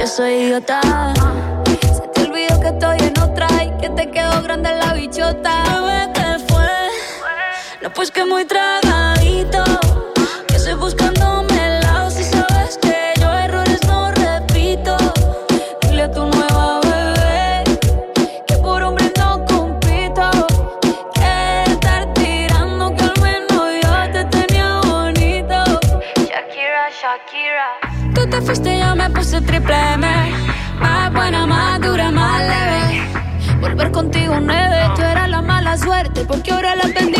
Yo 0.00 0.06
soy 0.06 0.32
idiota. 0.32 0.80
Se 1.92 2.00
te 2.14 2.22
olvidó 2.22 2.58
que 2.58 2.68
estoy 2.68 2.96
en 3.00 3.18
otra 3.20 3.46
y 3.62 3.70
que 3.82 3.90
te 3.90 4.10
quedó 4.10 4.42
grande 4.42 4.70
la 4.74 4.94
bichota. 4.94 5.62
Bebé, 5.74 6.10
¿qué 6.14 6.38
fue? 6.48 6.70
No, 7.82 7.92
pues 7.92 8.10
que 8.10 8.24
muy 8.24 8.46
tragadito. 8.46 9.62
Que 10.48 10.56
estoy 10.56 10.72
buscándome 10.72 10.99
puse 29.20 29.40
triple 29.42 29.74
M. 29.74 30.06
Más 30.80 31.12
buena, 31.12 31.46
más 31.46 31.78
dura, 31.82 32.10
más 32.10 32.40
leve. 32.40 33.02
Volver 33.60 33.90
contigo 33.90 34.40
nueve, 34.40 34.78
tú 34.96 35.02
eras 35.02 35.28
la 35.28 35.42
mala 35.42 35.76
suerte. 35.76 36.24
Porque 36.24 36.50
ahora 36.52 36.74
las 36.74 36.86
bendiciones 36.94 37.19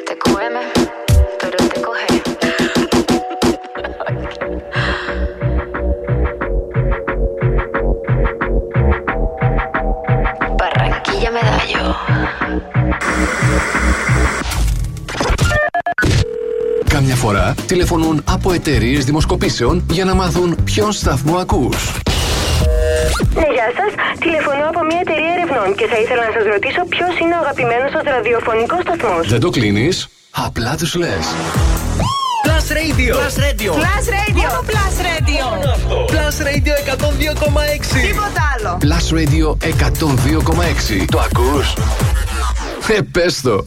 Te 0.07 0.15
cógeme, 0.19 0.61
pero 1.41 1.57
te 1.71 1.81
coge. 1.81 2.23
Barranquilla 10.59 11.31
medallo. 11.31 11.95
Κάμια 16.89 17.15
φορά 17.15 17.55
τηλεφωνούν 17.67 18.23
από 18.25 18.53
εταιρείες 18.53 19.05
δημοσκοπήσεων 19.05 19.85
για 19.91 20.05
να 20.05 20.15
μάθουν 20.15 20.57
ποιον 20.65 20.93
σταθμό 20.93 21.37
ακούς. 21.37 22.01
Ναι, 23.41 23.49
γεια 23.57 23.69
σας. 23.79 23.91
Τηλεφωνώ 24.25 24.65
από 24.73 24.81
μια 24.89 25.01
εταιρεία 25.05 25.33
ερευνών 25.37 25.69
και 25.79 25.87
θα 25.93 25.99
ήθελα 26.03 26.23
να 26.29 26.33
σας 26.37 26.45
ρωτήσω 26.55 26.81
ποιος 26.95 27.13
είναι 27.21 27.35
ο 27.39 27.41
αγαπημένος 27.45 27.91
σας 27.95 28.05
ραδιοφωνικός 28.15 28.81
σταθμός. 28.87 29.23
Δεν 29.35 29.41
το 29.45 29.51
κλείνεις, 29.57 29.95
απλά 30.47 30.73
τους 30.81 30.93
λες. 31.03 31.25
Plus 32.47 32.67
Radio. 32.81 33.13
Plus 33.23 33.37
Radio. 33.47 33.71
Plus 33.83 34.07
Radio. 34.19 34.47
Μόνο 34.47 34.61
Plus 34.71 34.97
Radio. 35.11 35.45
Plus 36.13 36.37
Radio 36.49 36.75
102,6. 36.85 38.03
Τίποτα 38.07 38.43
άλλο. 38.55 38.79
Plus 38.85 39.07
Radio 39.19 39.47
102,6. 39.65 41.05
Το 41.11 41.19
ακούς; 41.29 41.75
Ε, 42.97 43.01
πες 43.13 43.41
το. 43.41 43.67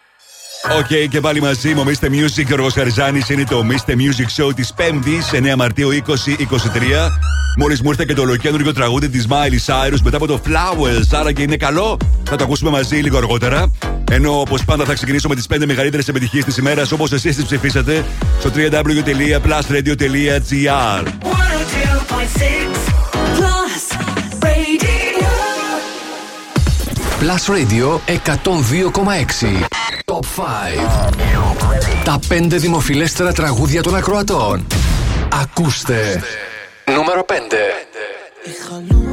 OK, 0.69 0.85
okay, 0.85 1.07
και 1.09 1.19
πάλι 1.19 1.41
μαζί 1.41 1.73
μου, 1.73 1.83
Mr. 1.85 2.05
Music 2.05 2.43
και 2.47 2.53
ο 2.53 2.69
Χαριζάνης 2.69 3.29
είναι 3.29 3.43
το 3.43 3.65
Mr. 3.69 3.91
Music 3.91 4.27
Show 4.43 4.55
της 4.55 4.73
5η, 4.77 5.19
9 5.51 5.55
Μαρτίου 5.55 5.89
2023. 5.89 5.93
Μόλις 7.57 7.81
μου 7.81 7.89
ήρθε 7.89 8.05
και 8.05 8.13
το 8.13 8.21
ολοκαίνουργιο 8.21 8.71
τραγούδι 8.71 9.09
της 9.09 9.27
Miley 9.29 9.59
Cyrus 9.65 9.99
μετά 10.03 10.17
από 10.17 10.27
το 10.27 10.41
Flowers, 10.45 11.17
άρα 11.19 11.31
και 11.31 11.41
είναι 11.41 11.57
καλό. 11.57 11.97
Θα 12.23 12.35
το 12.35 12.43
ακούσουμε 12.43 12.69
μαζί 12.69 12.95
λίγο 12.95 13.17
αργότερα. 13.17 13.71
Ενώ 14.11 14.39
όπως 14.39 14.65
πάντα 14.65 14.85
θα 14.85 14.93
ξεκινήσω 14.93 15.27
με 15.27 15.35
τις 15.35 15.47
5 15.47 15.65
μεγαλύτερες 15.65 16.07
επιτυχίες 16.07 16.45
της 16.45 16.57
ημέρας 16.57 16.91
όπως 16.91 17.11
εσείς 17.11 17.35
τις 17.35 17.45
ψηφίσατε 17.45 18.05
στο 18.39 18.51
www.plusradio.gr. 18.55 21.07
Plus 27.21 27.47
Radio 27.47 28.01
102,6 28.07 29.80
Top 30.21 30.25
5 32.01 32.03
Τα 32.03 32.19
5 32.29 32.47
δημοφιλέστερα 32.49 33.31
τραγούδια 33.31 33.81
των 33.81 33.95
ακροατών. 33.95 34.67
Ακούστε. 35.41 36.23
Νούμερο 36.95 37.25
5 37.27 39.10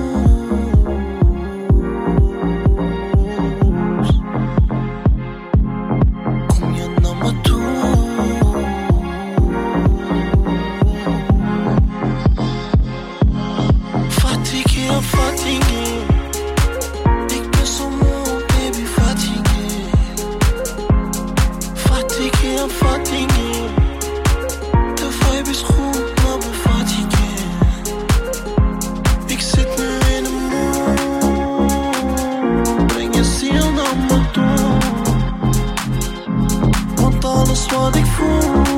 des 37.90 38.04
fous 38.04 38.77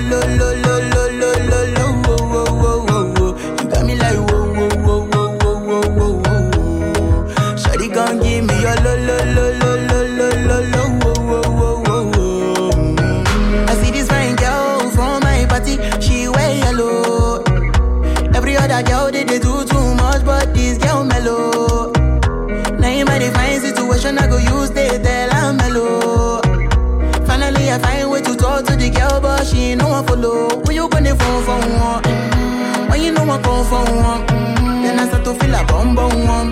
go 35.33 35.39
feel 35.39 35.55
a 35.55 35.63
bum 35.65 35.95
bum 35.95 36.27
one. 36.27 36.50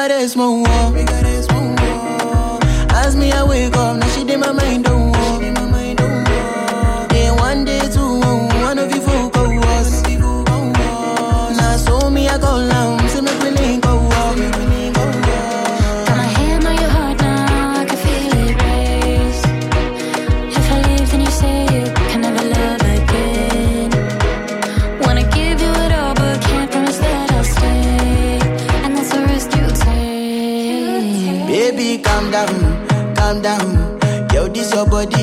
that 0.00 0.10
is 0.10 0.34
my. 0.34 1.19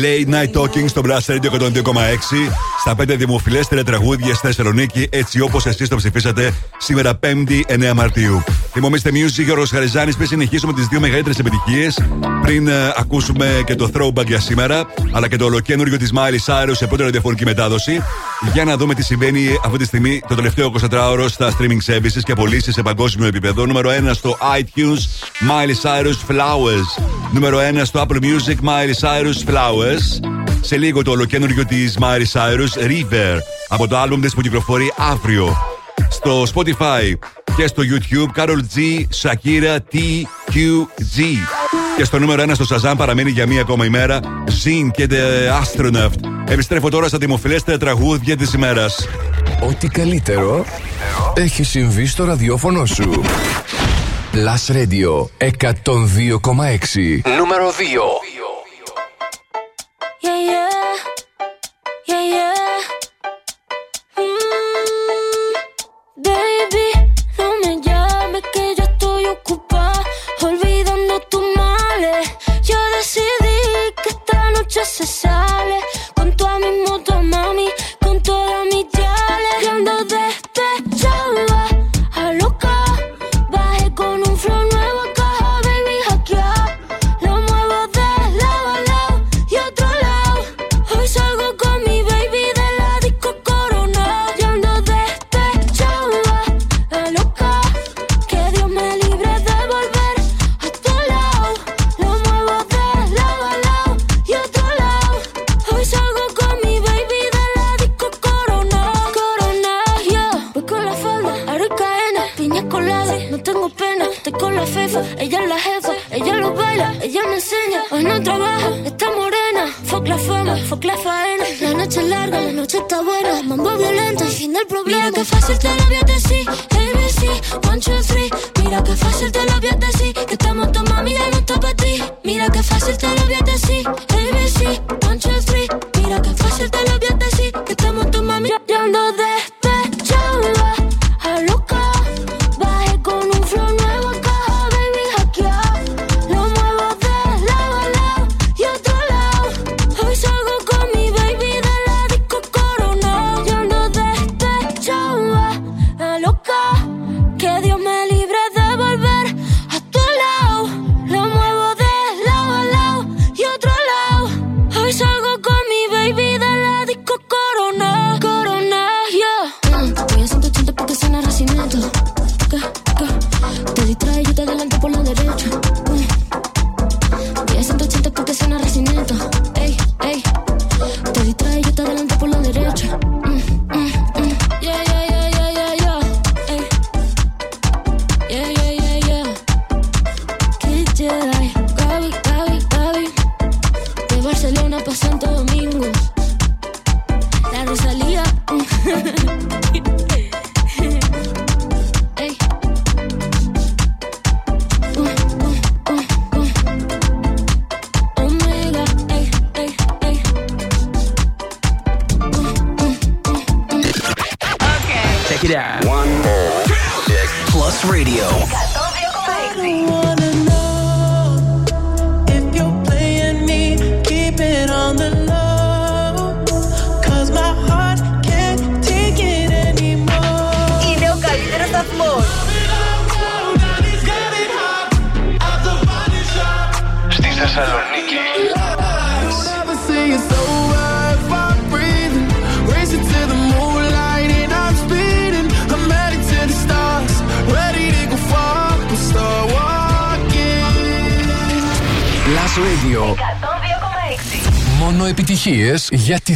Late 0.00 0.34
Night 0.34 0.60
Talking 0.60 0.88
στο 0.88 1.02
Blast 1.04 1.34
Radio 1.34 1.50
102,6 1.50 1.72
στα 2.80 2.94
5 3.00 3.04
δημοφιλέστερα 3.16 3.82
τραγούδια 3.82 4.34
στη 4.34 4.46
Θεσσαλονίκη, 4.46 5.08
έτσι 5.10 5.40
όπως 5.40 5.66
εσείς 5.66 5.88
το 5.88 5.96
ψηφίσατε 5.96 6.52
σήμερα 6.78 7.18
5η 7.22 7.90
9 7.90 7.92
Μαρτίου. 7.94 8.42
Θυμόμαστε 8.72 9.10
Music, 9.12 9.44
Γιώργο 9.44 9.64
Χαριζάνη, 9.64 10.14
πριν 10.14 10.26
συνεχίσουμε 10.26 10.72
τις 10.72 10.86
δύο 10.86 11.00
μεγαλύτερες 11.00 11.38
επιτυχίες, 11.38 11.98
πριν 12.42 12.68
ε, 12.68 12.92
ακούσουμε 12.96 13.62
και 13.66 13.74
το 13.74 13.90
throwback 13.94 14.26
για 14.26 14.40
σήμερα, 14.40 14.86
αλλά 15.12 15.28
και 15.28 15.36
το 15.36 15.44
ολοκένουργιο 15.44 15.98
της 15.98 16.12
Miley 16.14 16.52
Cyrus 16.52 16.72
σε 16.72 16.86
πρώτη 16.86 17.02
ραδιοφωνική 17.02 17.44
μετάδοση, 17.44 18.02
για 18.52 18.64
να 18.64 18.76
δούμε 18.76 18.94
τι 18.94 19.02
συμβαίνει 19.02 19.58
αυτή 19.64 19.78
τη 19.78 19.84
στιγμή 19.84 20.22
το 20.28 20.34
τελευταίο 20.34 20.72
24ωρο 20.90 21.24
στα 21.28 21.56
streaming 21.58 21.94
services 21.94 22.22
και 22.24 22.34
πωλήσει 22.34 22.72
σε 22.72 22.82
παγκόσμιο 22.82 23.26
επίπεδο. 23.26 23.66
Νούμερο 23.66 23.90
1 23.90 24.10
στο 24.12 24.38
iTunes, 24.58 25.00
Miley 25.48 25.82
Cyrus 25.82 26.32
Flowers. 26.32 27.09
Νούμερο 27.32 27.58
1 27.58 27.80
στο 27.82 28.06
Apple 28.08 28.22
Music, 28.22 28.56
Miley 28.64 28.94
Cyrus 29.00 29.50
Flowers. 29.50 30.28
Σε 30.60 30.76
λίγο 30.76 31.02
το 31.02 31.10
ολοκένουργιο 31.10 31.64
της 31.64 31.98
Miley 32.00 32.32
Cyrus 32.32 32.82
River 32.86 33.38
από 33.68 33.88
το 33.88 33.98
άλμπουμ 33.98 34.20
της 34.20 34.34
που 34.34 34.40
κυκλοφορεί 34.40 34.92
αύριο. 34.96 35.56
Στο 36.10 36.42
Spotify 36.54 37.12
και 37.56 37.66
στο 37.66 37.82
YouTube 37.82 38.40
Carol 38.40 38.58
G, 38.74 39.00
Shakira 39.22 39.76
TQG. 39.92 41.22
Και 41.96 42.04
στο 42.04 42.18
νούμερο 42.18 42.42
1 42.42 42.50
στο 42.54 42.76
Shazam 42.76 42.94
παραμένει 42.96 43.30
για 43.30 43.46
μία 43.46 43.60
ακόμα 43.60 43.84
ημέρα 43.84 44.20
Zin 44.46 44.90
και 44.92 45.08
The 45.10 45.62
Astronaut. 45.62 46.10
Επιστρέφω 46.48 46.88
τώρα 46.88 47.08
στα 47.08 47.18
δημοφιλέστερα 47.18 47.78
τραγούδια 47.78 48.36
της 48.36 48.52
ημέρας. 48.52 49.08
Ό,τι 49.68 49.88
καλύτερο 49.88 50.64
έχει 51.34 51.62
συμβεί 51.62 52.06
στο 52.06 52.24
ραδιόφωνο 52.24 52.86
σου. 52.86 53.22
Plus 54.32 54.70
Radio 54.70 55.28
102,6 55.38 57.20
Νούμερο 57.38 57.70
2 57.70 58.29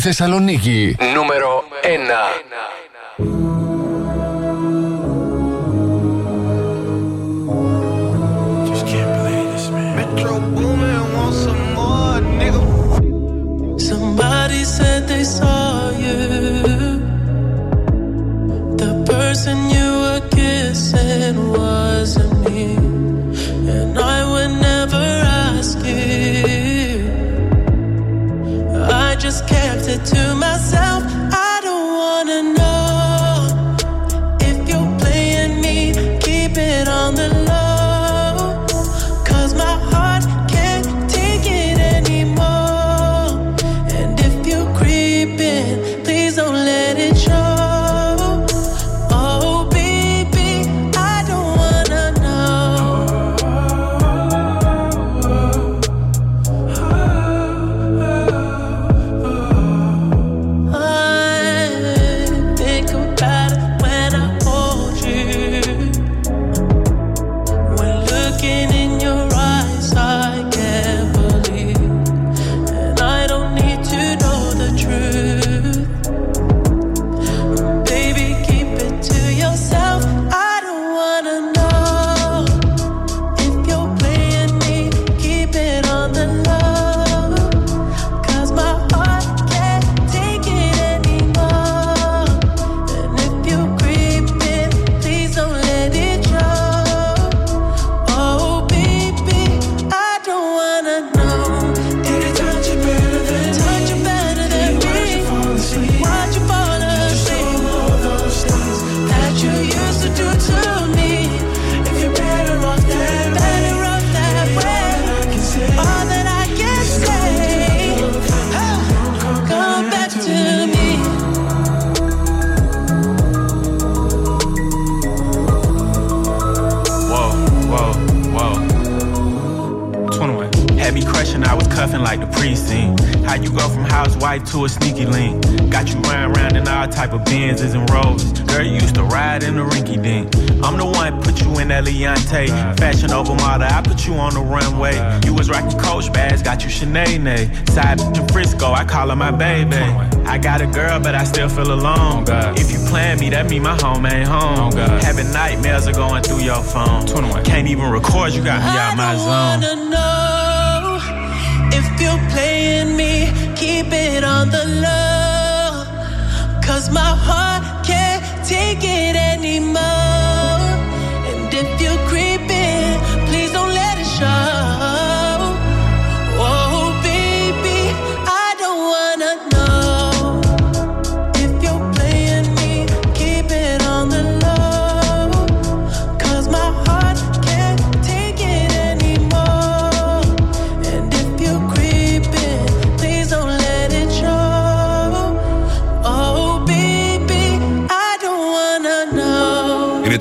Θεσσαλονίκη. 0.03 0.95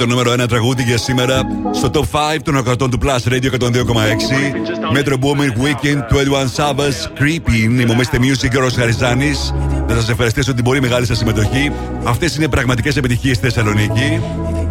το 0.03 0.09
νούμερο 0.09 0.43
1 0.43 0.47
τραγούδι 0.47 0.83
για 0.83 0.97
σήμερα 0.97 1.41
στο 1.71 1.89
top 1.93 2.35
5 2.35 2.37
των 2.43 2.57
ακρατών 2.57 2.89
του 2.89 2.97
Plus 3.03 3.31
Radio 3.31 3.49
102,6. 3.59 3.69
Metro 4.95 5.13
Booming 5.13 5.53
Weekend, 5.63 5.97
21 5.97 6.47
Sabbath, 6.55 7.19
Creepy. 7.19 7.63
Είναι 7.63 7.81
η 7.81 7.85
Μομίστε 7.85 8.17
Music 8.21 8.47
και 8.49 8.57
ο 8.57 8.59
Ρος 8.59 8.73
Χαριζάνης. 8.73 9.53
Να 9.87 9.95
σας 9.95 10.09
ευχαριστήσω 10.09 10.53
την 10.53 10.63
πολύ 10.63 10.81
μεγάλη 10.81 11.05
σας 11.05 11.17
συμμετοχή. 11.17 11.71
Αυτές 12.03 12.35
είναι 12.35 12.47
πραγματικές 12.47 12.95
επιτυχίες 12.95 13.37
στη 13.37 13.45
Θεσσαλονίκη. 13.45 14.21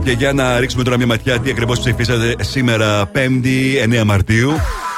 Και 0.05 0.11
για 0.11 0.33
να 0.33 0.59
ρίξουμε 0.59 0.83
τώρα 0.83 0.97
μια 0.97 1.07
ματιά 1.07 1.39
τι 1.39 1.51
ακριβώς 1.51 1.79
ψηφίσατε 1.79 2.35
σήμερα 2.41 3.11
5η 3.15 4.01
9 4.01 4.05
Μαρτίου. 4.05 4.53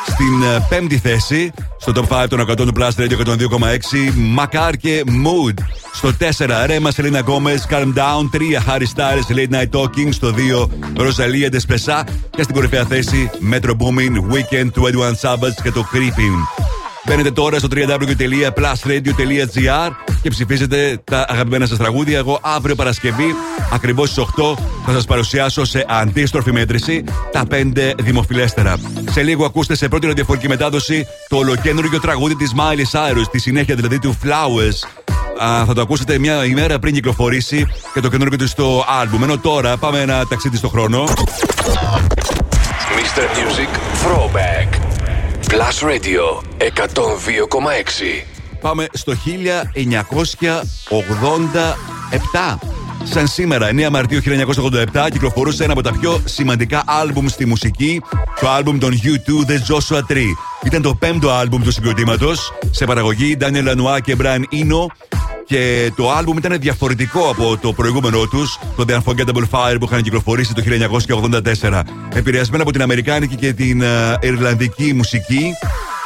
Στην 0.07 0.43
ε, 0.43 0.67
πέμπτη 0.69 0.99
θέση, 0.99 1.53
στο 1.79 1.93
top 1.95 2.23
5 2.23 2.27
των 2.29 2.51
100 2.51 2.57
του 2.57 2.73
Plus 2.77 2.91
Radio 2.97 3.27
102,6, 3.27 4.13
Μακάρ 4.15 4.77
και 4.77 5.05
Mood. 5.07 5.55
Στο 5.93 6.11
4, 6.39 6.65
Rema 6.67 6.91
Selena 6.91 7.19
Gomez, 7.19 7.67
Calm 7.71 7.93
Down. 7.95 8.31
3, 8.33 8.39
Harry 8.69 8.87
Styles, 8.95 9.37
Late 9.37 9.55
Night 9.55 9.81
Talking. 9.81 10.09
Στο 10.11 10.35
2, 10.63 10.69
Rosalía 10.97 11.51
Despechá. 11.51 12.07
Και 12.31 12.43
στην 12.43 12.55
κορυφαία 12.55 12.85
θέση, 12.85 13.31
Metro 13.53 13.71
Boomin, 13.71 14.33
Weeknd 14.33 14.69
21 14.75 15.15
Savage 15.21 15.63
και 15.63 15.71
το 15.71 15.87
Creeping. 15.93 16.74
Μπαίνετε 17.07 17.31
τώρα 17.31 17.59
στο 17.59 17.69
www.plusradio.gr 17.71 19.91
και 20.23 20.31
ψηφίζετε 20.31 21.01
τα 21.05 21.25
αγαπημένα 21.29 21.67
σας 21.67 21.79
τραγούδια. 21.79 22.19
Εγώ 22.19 22.39
αύριο 22.43 22.75
Παρασκευή, 22.75 23.35
ακριβώς 23.73 24.11
στις 24.11 24.23
8, 24.23 24.27
θα 24.87 24.93
σας 24.93 25.05
παρουσιάσω 25.05 25.65
σε 25.65 25.85
αντίστροφη 25.89 26.53
μέτρηση 26.53 27.05
τα 27.33 27.45
5 27.51 27.93
δημοφιλέστερα. 27.99 28.77
Σε 29.11 29.23
λίγο 29.23 29.45
ακούστε 29.45 29.77
σε 29.77 29.89
πρώτη 29.89 30.07
ραδιοφωνική 30.07 30.49
μετάδοση 30.49 31.07
το 31.29 31.37
ολοκαίνουργιο 31.37 32.01
τραγούδι 32.01 32.37
της 32.37 32.53
Miley 32.57 32.85
Cyrus, 32.93 33.25
τη 33.31 33.39
συνέχεια 33.39 33.75
δηλαδή 33.75 33.99
του 33.99 34.19
Flowers. 34.25 34.89
Α, 35.45 35.65
θα 35.65 35.75
το 35.75 35.81
ακούσετε 35.81 36.19
μια 36.19 36.45
ημέρα 36.45 36.79
πριν 36.79 36.95
κυκλοφορήσει 36.95 37.67
και 37.95 38.01
το 38.01 38.09
καινούργιο 38.09 38.39
του 38.39 38.49
στο 38.49 38.85
άλμπουμ. 39.01 39.23
Ενώ 39.23 39.39
τώρα 39.39 39.77
πάμε 39.77 40.01
ένα 40.01 40.27
ταξίδι 40.27 40.57
στο 40.57 40.69
χρόνο. 40.69 41.05
Mr. 42.97 43.25
Music 43.39 43.71
Throwback. 44.05 44.84
Plus 45.55 45.79
Radio 45.83 46.43
102,6. 46.59 46.67
Πάμε 48.61 48.87
στο 48.93 49.13
1987. 49.13 49.17
Σαν 53.05 53.27
σήμερα, 53.27 53.69
9 53.69 53.91
Μαρτίου 53.91 54.21
1987, 54.93 55.09
κυκλοφορούσε 55.11 55.65
ένα 55.65 55.73
από 55.73 55.83
τα 55.83 55.93
πιο 55.93 56.23
σημαντικά 56.25 56.83
άλμπουμ 56.87 57.27
στη 57.27 57.47
μουσική, 57.47 58.03
το 58.41 58.49
άλμπουμ 58.49 58.79
των 58.79 58.93
U2 58.93 59.51
The 59.51 59.55
Joshua 59.55 60.13
Tree. 60.13 60.33
Ήταν 60.65 60.83
το 60.83 60.95
πέμπτο 60.95 61.31
άλμπουμ 61.31 61.63
του 61.63 61.73
συγκροτήματος, 61.73 62.53
σε 62.71 62.85
παραγωγή 62.85 63.37
Daniel 63.41 63.69
Lanois 63.69 64.01
και 64.03 64.17
Brian 64.21 64.43
Eno. 64.53 64.87
Και 65.47 65.93
το 65.97 66.11
άλμπουμ 66.11 66.37
ήταν 66.37 66.59
διαφορετικό 66.61 67.29
από 67.31 67.59
το 67.61 67.73
προηγούμενο 67.73 68.27
τους, 68.27 68.59
το 68.77 68.85
The 68.89 68.93
Unforgettable 68.93 69.49
Fire 69.51 69.77
που 69.81 69.85
είχαν 69.85 70.03
κυκλοφορήσει 70.03 70.55
το 70.55 70.63
1984. 71.61 71.81
Επηρεασμένο 72.15 72.63
από 72.63 72.73
την 72.73 72.83
Αμερικάνικη 72.83 73.37
και 73.37 73.53
την 73.53 73.83
ε, 73.83 74.19
Ιρλανδική 74.21 74.93
μουσική, 74.95 75.53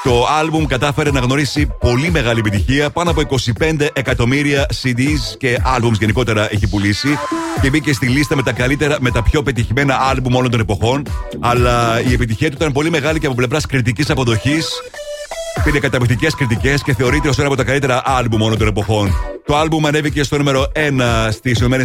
το 0.02 0.27
άλμπουμ 0.40 0.66
κατάφερε 0.66 1.10
να 1.10 1.20
γνωρίσει 1.20 1.66
πολύ 1.81 2.10
μεγάλη 2.10 2.39
επιτυχία. 2.39 2.90
Πάνω 2.90 3.10
από 3.10 3.23
25 3.60 3.86
εκατομμύρια 3.93 4.66
CDs 4.82 5.36
και 5.39 5.59
άλμπουμς 5.65 5.98
γενικότερα 5.98 6.52
έχει 6.52 6.69
πουλήσει. 6.69 7.19
Και 7.62 7.70
μπήκε 7.70 7.93
στη 7.93 8.06
λίστα 8.06 8.36
με 8.36 8.43
τα 8.43 8.52
καλύτερα, 8.52 8.97
με 9.01 9.10
τα 9.10 9.23
πιο 9.23 9.43
πετυχημένα 9.43 9.98
άλμπουμ 10.01 10.35
όλων 10.35 10.51
των 10.51 10.60
εποχών. 10.60 11.02
Αλλά 11.40 12.01
η 12.09 12.12
επιτυχία 12.12 12.48
του 12.48 12.56
ήταν 12.59 12.73
πολύ 12.73 12.90
μεγάλη 12.90 13.19
και 13.19 13.27
από 13.27 13.35
πλευράς 13.35 13.66
κριτικής 13.66 14.10
αποδοχής. 14.10 14.69
Πήρε 15.69 15.81
καταπληκτικές 15.81 16.35
κριτικές 16.35 16.82
και 16.82 16.95
θεωρείται 16.95 17.28
ως 17.28 17.39
ένα 17.39 17.47
από 17.47 17.57
τα 17.57 17.65
καλύτερα 17.65 18.03
άλμπουμ 18.05 18.43
όλων 18.43 18.59
των 18.59 18.69
εποχών. 18.69 19.12
Το 19.47 19.57
άλμπουμ 19.57 19.86
ανέβηκε 19.86 20.23
στο 20.23 20.39
νούμερο 20.39 20.73
1 20.74 21.28
στις 21.31 21.61
ΗΠΑ, 21.61 21.85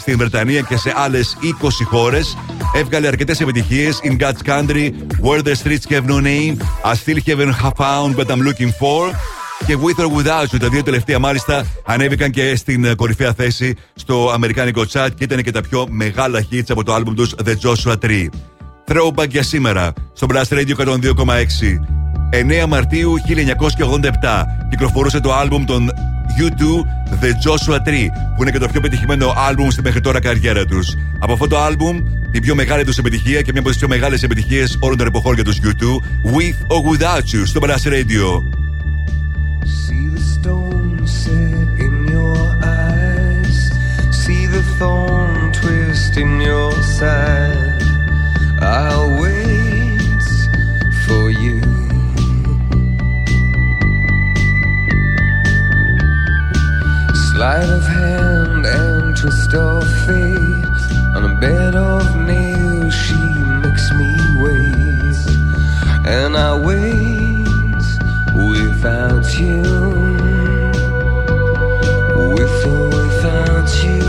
στην 0.00 0.18
Βρετανία 0.18 0.60
και 0.60 0.76
σε 0.76 0.92
άλλες 0.96 1.36
20 1.42 1.84
χώρες. 1.84 2.36
Έβγαλε 2.74 3.06
αρκετές 3.06 3.40
επιτυχίες. 3.40 4.00
In 4.02 4.22
God's 4.22 4.48
Country, 4.48 4.90
Where 5.22 5.42
the 5.42 5.54
Streets 5.62 5.92
Have 5.92 6.06
No 6.06 6.20
Name, 6.20 6.56
I 6.84 6.94
Still 6.94 7.20
Haven't 7.26 7.54
Found 7.76 8.16
What 8.16 8.26
I'm 8.26 8.42
Looking 8.48 8.72
For. 8.80 9.14
Και 9.66 9.76
With 9.82 10.04
or 10.04 10.08
Without 10.08 10.54
You, 10.54 10.58
τα 10.58 10.68
δύο 10.68 10.82
τελευταία 10.82 11.18
μάλιστα 11.18 11.66
ανέβηκαν 11.84 12.30
και 12.30 12.56
στην 12.56 12.84
ε, 12.84 12.94
κορυφαία 12.94 13.32
θέση 13.32 13.74
στο 13.94 14.30
αμερικάνικο 14.34 14.82
chat 14.92 15.08
και 15.14 15.24
ήταν 15.24 15.42
και 15.42 15.50
τα 15.50 15.60
πιο 15.60 15.86
μεγάλα 15.90 16.46
hits 16.50 16.68
από 16.68 16.84
το 16.84 16.94
άλμπουμ 16.94 17.14
τους 17.14 17.34
The 17.44 17.54
Joshua 17.62 17.94
Tree. 18.04 18.26
Throwback 18.86 19.28
για 19.28 19.42
σήμερα 19.42 19.92
στο 20.12 20.26
Blast 20.30 20.48
Radio 20.48 20.74
102,6. 20.76 22.01
9 22.32 22.66
Μαρτίου 22.68 23.14
1987 23.26 24.44
κυκλοφορούσε 24.70 25.20
το 25.20 25.34
άλμπουμ 25.34 25.64
των 25.64 25.90
U2 26.38 26.62
The 27.20 27.28
Joshua 27.28 27.76
Tree 27.76 28.06
που 28.36 28.42
είναι 28.42 28.50
και 28.50 28.58
το 28.58 28.68
πιο 28.68 28.80
πετυχημένο 28.80 29.32
άλμπουμ 29.36 29.68
στη 29.68 29.82
μέχρι 29.82 30.00
τώρα 30.00 30.20
καριέρα 30.20 30.64
τους. 30.64 30.96
Από 31.18 31.32
αυτό 31.32 31.46
το 31.46 31.58
άλμπουμ 31.58 31.98
την 32.30 32.42
πιο 32.42 32.54
μεγάλη 32.54 32.84
τους 32.84 32.98
επιτυχία 32.98 33.42
και 33.42 33.50
μια 33.52 33.60
από 33.60 33.68
τις 33.68 33.78
πιο 33.78 33.88
μεγάλες 33.88 34.22
επιτυχίες 34.22 34.76
όλων 34.80 34.98
των 34.98 35.06
εποχών 35.06 35.34
για 35.34 35.44
τους 35.44 35.58
U2 35.62 35.84
With 36.32 36.74
or 36.74 36.98
Without 36.98 37.18
You 37.18 37.42
στο 37.44 37.60
Blast 37.62 37.88
Radio. 37.88 38.42
See 39.86 40.06
the 40.14 40.24
stone 40.34 41.06
set 41.22 41.68
in 41.86 41.96
your 42.14 42.40
eyes. 42.80 43.56
See 44.22 44.44
the 44.54 44.62
thorn 44.78 45.52
twist 45.60 46.12
in 46.22 46.30
your 46.48 46.72
side. 46.98 47.82
I'll 48.60 49.01
Sleight 57.42 57.70
of 57.70 57.84
hand 57.84 58.64
and 58.64 59.16
twist 59.16 59.52
of 59.52 59.82
fate. 60.06 60.64
On 61.16 61.24
a 61.24 61.34
bed 61.40 61.74
of 61.74 62.04
nails, 62.24 62.94
she 62.94 63.20
makes 63.64 63.90
me 63.98 64.10
wait. 64.44 65.16
And 66.06 66.36
I 66.36 66.56
wait 66.68 67.82
without 68.48 69.26
you. 69.40 69.60
With 72.36 72.66
or 72.74 72.86
without 73.00 73.70
you. 73.86 74.02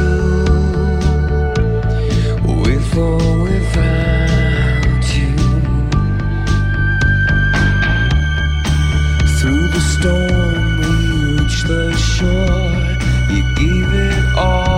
With 2.62 2.96
or 2.96 3.18
without 3.48 5.06
you. 5.18 5.36
Through 9.40 9.68
the 9.76 9.84
storm, 9.94 10.64
we 10.82 10.94
reach 11.40 11.64
the 11.64 11.98
shore. 11.98 12.73
You 13.34 13.42
gave 13.56 13.92
it 13.92 14.38
all, 14.38 14.73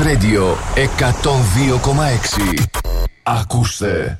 Radio 0.00 0.56
102,6. 0.74 2.64
Ακούστε. 3.22 4.18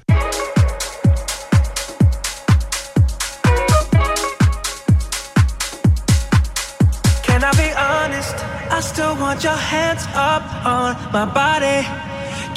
Can 7.22 7.40
I 7.42 7.52
be 7.62 7.70
honest? 7.94 8.36
I 8.70 8.80
still 8.80 9.14
want 9.22 9.42
your 9.44 9.60
hands 9.72 10.04
up 10.32 10.44
on 10.66 10.90
my 11.16 11.24
body. 11.40 11.78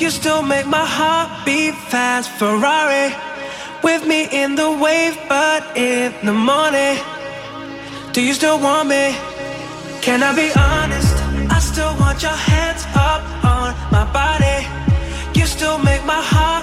You 0.02 0.10
still 0.10 0.42
make 0.42 0.68
my 0.68 0.86
heart 0.98 1.30
beat 1.46 1.76
fast. 1.92 2.28
Ferrari 2.40 3.08
with 3.82 4.02
me 4.12 4.20
in 4.42 4.50
the 4.56 4.70
wave, 4.84 5.16
but 5.30 5.62
in 5.78 6.08
the 6.28 6.36
morning. 6.50 6.98
Do 8.12 8.20
you 8.28 8.34
still 8.34 8.60
want 8.68 8.86
me? 8.94 9.06
Can 10.06 10.20
I 10.22 10.32
be 10.42 10.50
honest? 10.64 10.73
Body. 14.15 14.59
You 15.35 15.45
still 15.45 15.79
make 15.79 16.03
my 16.07 16.23
heart 16.33 16.54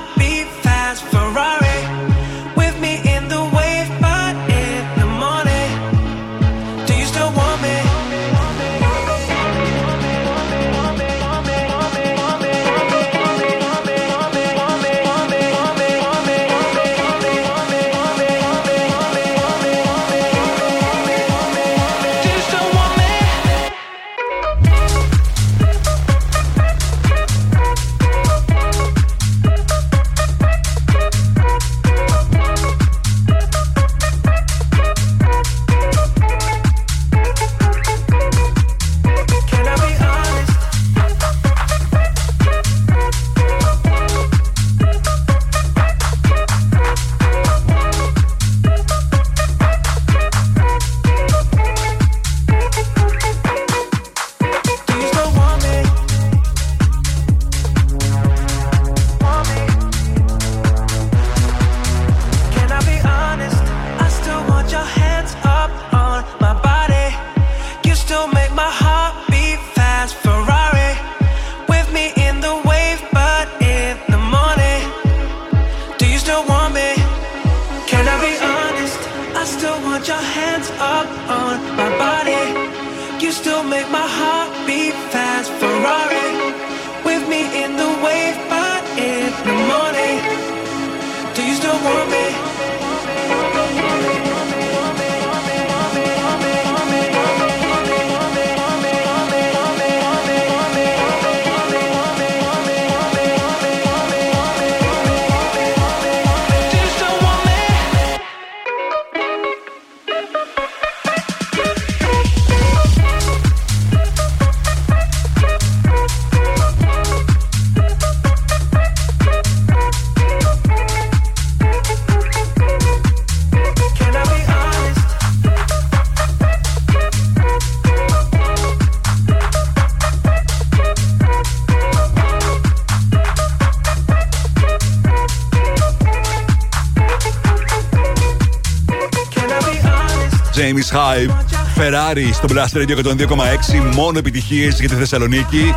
Hype, 140.92 141.32
Ferrari 141.80 142.30
στο 142.34 142.48
Blast 142.50 142.78
Radio 142.78 142.96
102,6. 142.96 143.96
Μόνο 143.96 144.18
επιτυχίες 144.18 144.80
για 144.80 144.90
τη 144.90 144.96
Θεσσαλονίκη. 144.96 145.76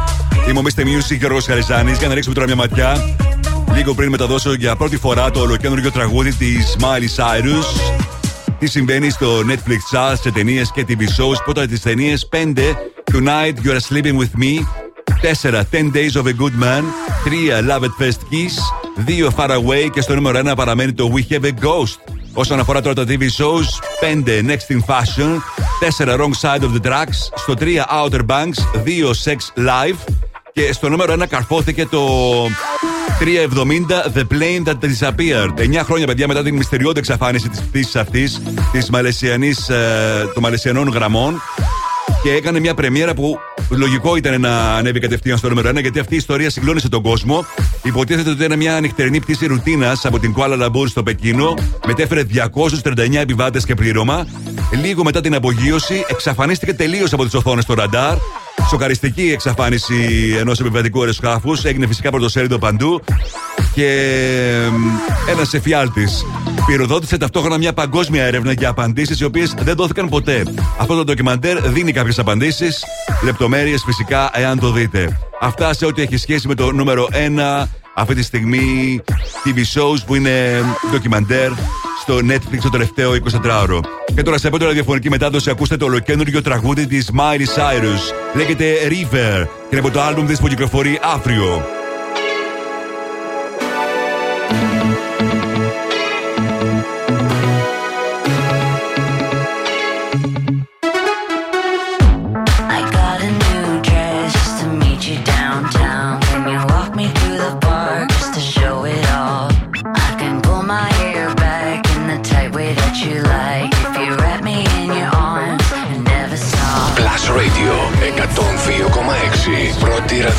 Είμαι 0.49 0.59
ο 0.59 0.63
Mr. 0.65 0.81
Music 0.81 1.19
Γιώργος 1.19 1.45
Χαριζάνης. 1.45 1.99
Για 1.99 2.09
να 2.09 2.15
ρίξουμε 2.15 2.35
τώρα 2.35 2.47
μια 2.47 2.57
ματιά. 2.57 3.15
Λίγο 3.75 3.95
πριν 3.95 4.11
μεταδώσω 4.11 4.53
για 4.53 4.77
πρώτη 4.77 4.97
φορά 4.97 5.31
το 5.31 5.41
ολοκένουργιο 5.41 5.91
τραγούδι 5.91 6.33
της 6.33 6.77
Miley 6.81 7.23
Cyrus. 7.23 7.95
Τι 8.59 8.67
συμβαίνει 8.67 9.11
στο 9.11 9.39
Netflix 9.39 9.97
Charts, 9.97 10.19
σε 10.23 10.31
ταινίες 10.31 10.71
και 10.75 10.85
TV 10.89 11.01
shows. 11.01 11.37
Πρώτα 11.45 11.67
τις 11.67 11.81
ταινίες 11.81 12.29
5. 12.33 12.77
Tonight 13.13 13.67
You're 13.67 13.81
Sleeping 13.89 14.17
With 14.19 14.43
Me. 14.43 14.67
4. 15.23 15.65
10 15.71 15.93
Days 15.93 16.21
of 16.21 16.27
a 16.27 16.33
Good 16.33 16.57
Man. 16.63 16.83
3. 17.25 17.51
Love 17.69 17.83
at 17.83 17.95
First 17.99 18.21
Kiss. 18.31 18.55
2. 19.07 19.31
Far 19.37 19.51
Away. 19.51 19.91
Και 19.93 20.01
στο 20.01 20.15
νούμερο 20.15 20.39
1 20.39 20.55
παραμένει 20.57 20.93
το 20.93 21.13
We 21.15 21.33
Have 21.33 21.45
a 21.45 21.53
Ghost. 21.67 22.14
Όσον 22.35 22.61
αφορά 22.61 22.81
τώρα 22.81 22.95
τα 22.95 23.05
TV 23.09 23.23
shows, 23.23 23.67
5 24.01 24.43
Next 24.47 24.75
in 24.75 24.81
Fashion, 24.87 25.41
4 25.99 26.19
Wrong 26.19 26.33
Side 26.41 26.63
of 26.63 26.73
the 26.75 26.87
Tracks, 26.87 27.19
στο 27.35 27.55
3 27.61 27.67
Outer 27.91 28.21
Banks, 28.27 28.59
2 28.85 29.11
Sex 29.25 29.37
Life 29.57 30.13
και 30.53 30.73
στο 30.73 30.89
νούμερο 30.89 31.13
1 31.13 31.27
καρφώθηκε 31.29 31.87
το 31.87 32.09
370 33.21 34.13
The 34.15 34.23
Plane 34.33 34.69
That 34.69 34.79
Disappeared. 34.81 35.79
9 35.79 35.81
χρόνια, 35.85 36.07
παιδιά, 36.07 36.27
μετά 36.27 36.43
την 36.43 36.57
μυστηριώδη 36.57 36.99
εξαφάνιση 36.99 37.49
της 37.49 37.61
πτήσης 37.61 37.99
αυτής, 37.99 38.41
της 38.73 38.91
Μαλαισιανής, 38.91 39.69
ε, 39.69 40.31
των 40.35 40.43
Μαλαισιανών 40.43 40.89
γραμμών. 40.89 41.41
Και 42.23 42.31
έκανε 42.31 42.61
μια 42.61 42.75
πρεμιέρα 42.75 43.15
που 43.15 43.39
λογικό 43.69 44.17
ήταν 44.17 44.41
να 44.41 44.75
ανέβει 44.75 45.01
κατευθείαν 45.01 45.39
στο 45.39 45.49
νούμερο 45.49 45.69
1, 45.69 45.81
γιατί 45.81 45.99
αυτή 45.99 46.15
η 46.15 46.17
ιστορία 46.17 46.51
συγκλόνισε 46.51 46.89
τον 46.89 47.03
κόσμο. 47.03 47.45
Υποτίθεται 47.85 48.31
ότι 48.31 48.45
ήταν 48.45 48.59
μια 48.59 48.81
νυχτερινή 48.81 49.21
πτήση 49.21 49.47
ρουτίνας 49.47 50.05
από 50.05 50.19
την 50.19 50.33
Κουάλα 50.33 50.57
Λαμπούρ 50.57 50.89
στο 50.89 51.03
Πεκίνο. 51.03 51.55
Μετέφερε 51.87 52.23
239 52.25 53.15
επιβάτες 53.15 53.65
και 53.65 53.75
πλήρωμα. 53.75 54.27
Λίγο 54.83 55.05
μετά 55.05 55.21
την 55.21 55.35
απογείωση, 55.35 56.05
εξαφανίστηκε 56.09 56.75
τελείως 56.75 57.13
από 57.13 57.25
τις 57.25 57.35
οθόνες 57.35 57.65
του 57.65 57.75
ραντάρ. 57.75 58.17
Σοκαριστική 58.69 59.31
εξαφάνιση 59.33 59.95
ενός 60.39 60.61
επιβατικού 60.61 61.01
αεροσκάφους. 61.01 61.65
Έγινε 61.65 61.87
φυσικά 61.87 62.11
πρωτοσέλιδο 62.11 62.59
παντού. 62.59 63.01
Και 63.75 63.91
ένας 65.29 65.55
εφιάλτης 65.55 66.25
πυροδότησε 66.67 67.17
ταυτόχρονα 67.17 67.59
μια 67.59 67.73
παγκόσμια 67.73 68.25
έρευνα 68.25 68.53
για 68.53 68.69
απαντήσεις 68.69 69.21
οι 69.21 69.25
οποίες 69.25 69.55
δεν 69.59 69.75
δόθηκαν 69.77 70.09
ποτέ. 70.09 70.43
Αυτό 70.79 70.95
το 70.95 71.05
ντοκιμαντέρ 71.05 71.61
δίνει 71.61 71.93
κάποιες 71.93 72.19
απαντήσεις. 72.19 72.85
Λεπτομέρειες 73.25 73.83
φυσικά 73.87 74.31
εάν 74.35 74.59
το 74.59 74.73
δείτε. 74.73 75.21
Αυτά 75.41 75.75
σε 75.75 75.87
ό,τι 75.87 76.03
έχει 76.03 76.17
σχέση 76.17 76.49
με 76.49 76.55
το 76.55 76.73
νούμερο 76.73 77.09
1 77.63 77.67
αυτή 77.95 78.15
τη 78.15 78.23
στιγμή 78.23 79.01
TV 79.45 79.59
shows 79.59 79.99
που 80.07 80.15
είναι 80.15 80.63
ντοκιμαντέρ 80.91 81.51
στο 82.01 82.17
Netflix 82.17 82.59
το 82.63 82.71
τελευταίο 82.71 83.13
24ωρο. 83.13 83.81
Και 84.15 84.23
τώρα 84.23 84.39
σε 84.39 84.49
πρώτη 84.49 84.65
ραδιοφωνική 84.65 85.11
μετάδοση 85.11 85.51
ακούστε 85.51 85.77
το 85.77 85.85
ολοκένουργιο 85.85 86.43
τραγούδι 86.43 86.87
της 86.87 87.11
Miley 87.19 87.59
Cyrus. 87.59 88.35
Λέγεται 88.35 88.75
River 88.89 89.47
και 89.47 89.77
είναι 89.77 89.81
από 89.81 89.91
το 89.91 90.01
άλμπουμ 90.01 90.27
της 90.27 90.41
που 90.41 90.49
κυκλοφορεί 90.49 90.99
αύριο. 91.15 91.63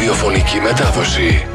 ραδιοφωνική 0.05 0.59
μετάδοση. 0.59 1.47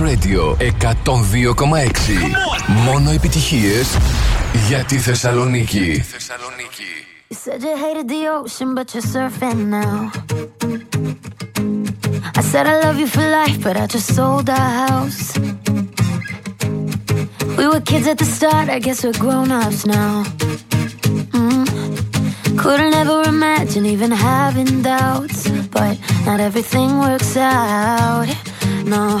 Radio 0.00 0.56
102,6. 0.58 0.64
Μόνο 2.66 3.10
επιτυχίε 3.10 3.82
για 4.68 4.84
τη 4.84 4.98
Θεσσαλονίκη. 4.98 6.04
You 7.28 7.36
said 7.44 7.62
you 7.62 7.76
hated 7.76 8.08
the 8.08 8.28
ocean, 8.38 8.74
but 8.76 8.86
you're 8.94 9.08
surfing 9.14 9.60
now. 9.78 9.96
I 12.38 12.42
said 12.50 12.64
I 12.66 12.76
love 12.84 12.98
you 13.02 13.08
for 13.14 13.26
life, 13.40 13.58
but 13.66 13.76
I 13.82 13.86
just 13.86 14.08
sold 14.14 14.48
our 14.58 14.70
house. 14.84 15.22
We 17.58 17.64
were 17.72 17.82
kids 17.90 18.06
at 18.12 18.18
the 18.18 18.28
start, 18.36 18.68
I 18.76 18.78
guess 18.86 18.98
we're 19.04 19.20
grown 19.24 19.50
ups 19.50 19.82
now. 19.86 20.12
Mm. 21.38 21.64
Couldn't 22.62 22.94
ever 23.02 23.18
imagine 23.34 23.84
even 23.94 24.10
having 24.10 24.70
doubts, 24.82 25.40
but 25.76 25.94
not 26.28 26.38
everything 26.48 26.90
works 27.06 27.36
out. 27.36 28.28
No. 28.84 29.20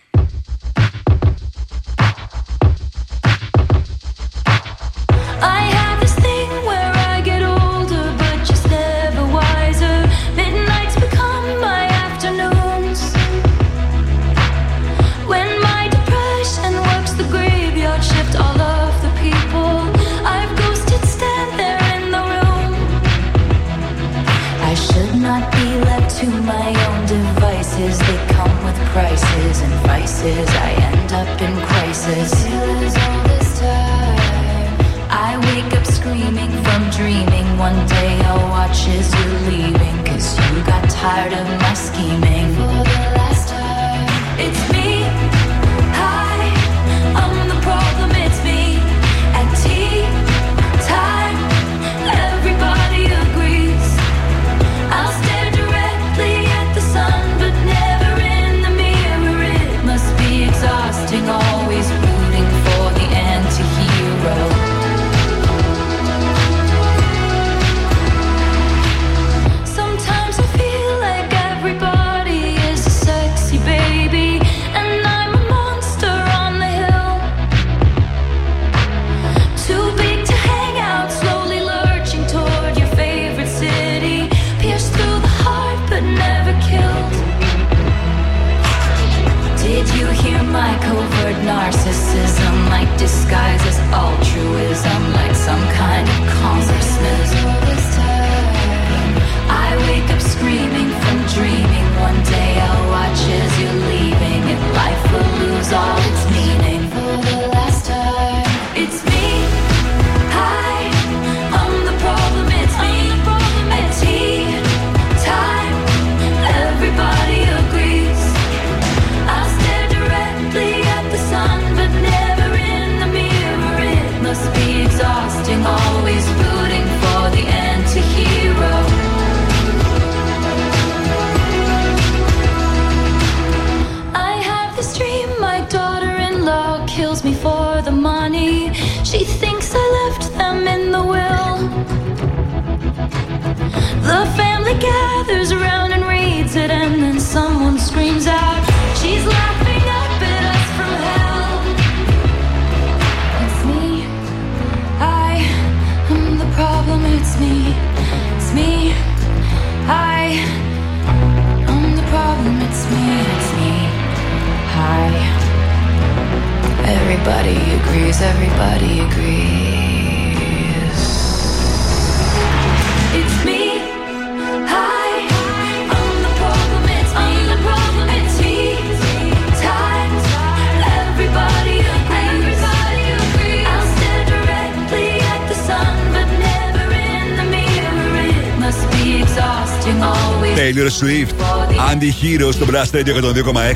Hero 192.21 192.49
στο 192.53 192.65
Blast 192.69 192.95
Radio 192.95 193.13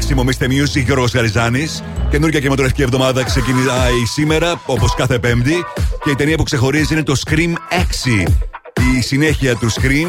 102,6. 0.09 0.13
Μομίστε 0.15 0.47
Music, 0.49 0.83
Γιώργος 0.85 1.11
Γαριζάνης. 1.13 1.83
Καινούργια 2.09 2.39
κινηματογραφική 2.39 2.81
εβδομάδα 2.81 3.23
ξεκινάει 3.23 4.05
σήμερα, 4.13 4.61
όπως 4.65 4.95
κάθε 4.95 5.19
Πέμπτη. 5.19 5.65
Και 6.03 6.09
η 6.09 6.15
ταινία 6.15 6.35
που 6.35 6.43
ξεχωρίζει 6.43 6.93
είναι 6.93 7.03
το 7.03 7.15
Scream 7.25 7.53
6. 7.69 8.25
Η 8.97 9.01
συνέχεια 9.01 9.55
του 9.55 9.71
Scream, 9.71 10.07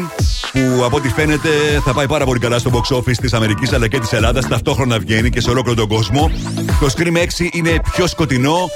που 0.51 0.83
από 0.83 0.95
ό,τι 0.95 1.09
φαίνεται 1.09 1.49
θα 1.85 1.93
πάει 1.93 2.07
πάρα 2.07 2.25
πολύ 2.25 2.39
καλά 2.39 2.59
στο 2.59 2.71
box 2.73 2.95
office 2.95 3.17
της 3.21 3.33
Αμερικής 3.33 3.73
αλλά 3.73 3.87
και 3.87 3.99
της 3.99 4.13
Ελλάδας. 4.13 4.47
Ταυτόχρονα 4.47 4.99
βγαίνει 4.99 5.29
και 5.29 5.41
σε 5.41 5.49
ολόκληρο 5.49 5.77
τον 5.77 5.87
κόσμο. 5.87 6.31
Το 6.79 6.89
Scream 6.97 7.17
6 7.17 7.49
είναι 7.51 7.81
πιο 7.91 8.07
σκοτεινό, 8.07 8.69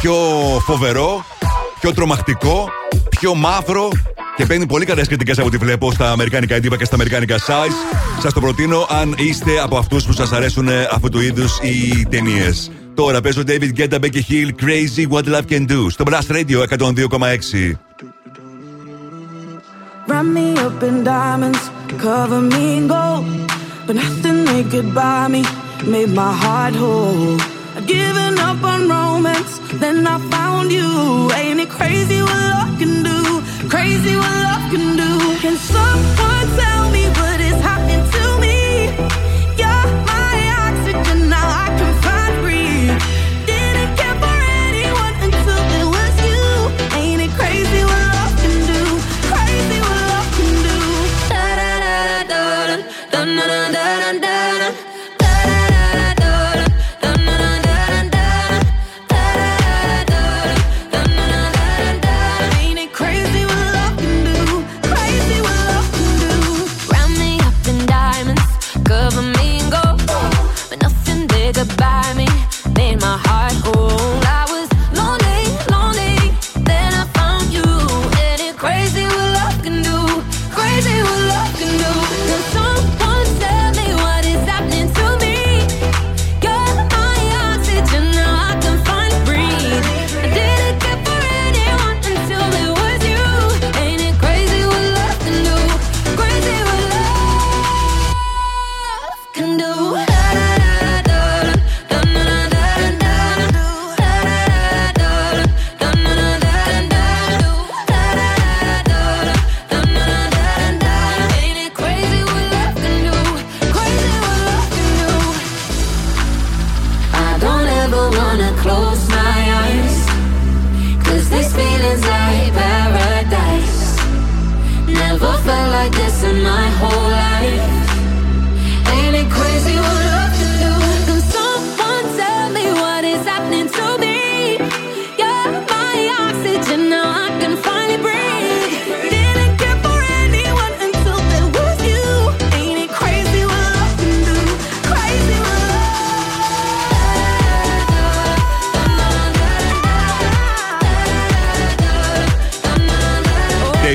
πιο 0.00 0.14
φοβερό, 0.66 1.24
πιο 1.80 1.92
τρομακτικό, 1.92 2.68
πιο 3.08 3.34
μαύρο 3.34 3.88
και 4.40 4.46
παίρνει 4.46 4.66
πολύ 4.66 4.84
καλές 4.84 5.08
κριτικές 5.08 5.38
από 5.38 5.46
ό,τι 5.46 5.56
βλέπω 5.56 5.92
στα 5.92 6.10
αμερικάνικα 6.10 6.54
έντυπα 6.54 6.76
και 6.76 6.84
στα 6.84 6.94
αμερικάνικα 6.94 7.36
sites. 7.36 7.96
Σας 8.22 8.32
το 8.32 8.40
προτείνω 8.40 8.86
αν 8.90 9.14
είστε 9.18 9.60
από 9.62 9.76
αυτούς 9.76 10.04
που 10.04 10.12
σας 10.12 10.32
αρέσουν 10.32 10.68
αυτού 10.90 11.08
του 11.08 11.20
είδους 11.20 11.58
οι 11.62 12.06
ταινίες. 12.06 12.70
Τώρα 12.94 13.20
παίζω 13.20 13.42
David 13.46 13.72
Guetta, 13.78 13.98
Becky 14.00 14.22
Hill, 14.28 14.48
Crazy 14.62 15.08
What 15.10 15.24
Love 15.24 15.52
Can 15.52 15.70
Do 15.70 15.86
στο 15.88 16.04
Blast 16.06 16.30
Radio 16.32 16.58
102,6. 16.78 17.78
Wrap 20.08 20.26
me 20.36 20.46
up 20.66 20.82
in 20.88 20.96
crazy 34.02 34.16
what 34.16 34.30
love 34.30 34.70
can 34.70 34.96
do. 34.96 35.38
Can 35.40 35.56
someone 35.56 36.39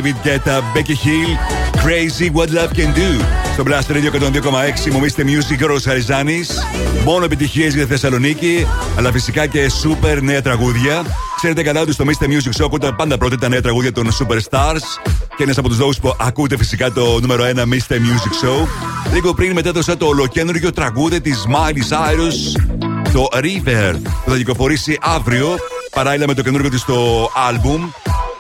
David 0.06 0.22
Guetta, 0.24 0.62
Becky 0.76 0.96
Hill, 1.06 1.32
Crazy 1.84 2.30
What 2.36 2.50
Love 2.58 2.72
Can 2.78 2.92
Do. 2.94 3.26
Στο 3.54 3.64
Blast 3.68 3.92
Radio 3.92 4.12
102,6 4.86 4.92
μου 4.92 5.06
είστε 5.06 5.24
Music 5.24 5.58
Γιώργος 5.58 5.84
Χαριζάνης. 5.84 6.68
Μόνο 7.04 7.26
επιτυχίες 7.26 7.74
για 7.74 7.84
τη 7.84 7.90
Θεσσαλονίκη, 7.90 8.68
αλλά 8.98 9.12
φυσικά 9.12 9.46
και 9.46 9.72
super 9.84 10.22
νέα 10.22 10.42
τραγούδια. 10.42 11.04
Ξέρετε 11.36 11.64
καλά 11.64 11.82
ότι 11.82 11.92
στο 11.94 12.06
Mr. 12.08 12.26
Music 12.26 12.62
Show 12.62 12.66
ακούτε 12.66 12.92
πάντα 12.92 13.18
πρώτα 13.18 13.38
τα 13.38 13.50
νέα 13.50 13.62
τραγούδια 13.62 13.92
των 13.92 14.10
Superstars. 14.12 14.84
Και 15.38 15.44
ένας 15.44 15.58
από 15.58 15.68
τους 15.68 15.80
λόγους 15.80 16.00
που 16.00 16.16
ακούτε 16.20 16.58
φυσικά 16.58 16.92
το 16.92 17.20
νούμερο 17.20 17.44
1 17.44 17.60
Mr. 17.60 17.94
Music 17.94 18.46
Show. 18.46 18.68
Λίγο 19.14 19.34
πριν 19.34 19.52
μετέδωσα 19.52 19.98
το 19.98 20.06
ολοκένουργιο 20.06 20.72
τραγούδι 20.72 21.22
της 21.22 21.46
Miley 21.48 21.94
Cyrus, 21.94 22.62
το 23.14 23.28
River, 23.34 23.94
που 24.24 24.30
θα 24.30 24.38
κυκλοφορήσει 24.38 24.98
αύριο, 25.02 25.56
παράλληλα 25.92 26.28
με 26.28 26.34
το 26.34 26.42
καινούργιο 26.42 26.70
της 26.70 26.86
το 26.86 27.24
album 27.24 27.80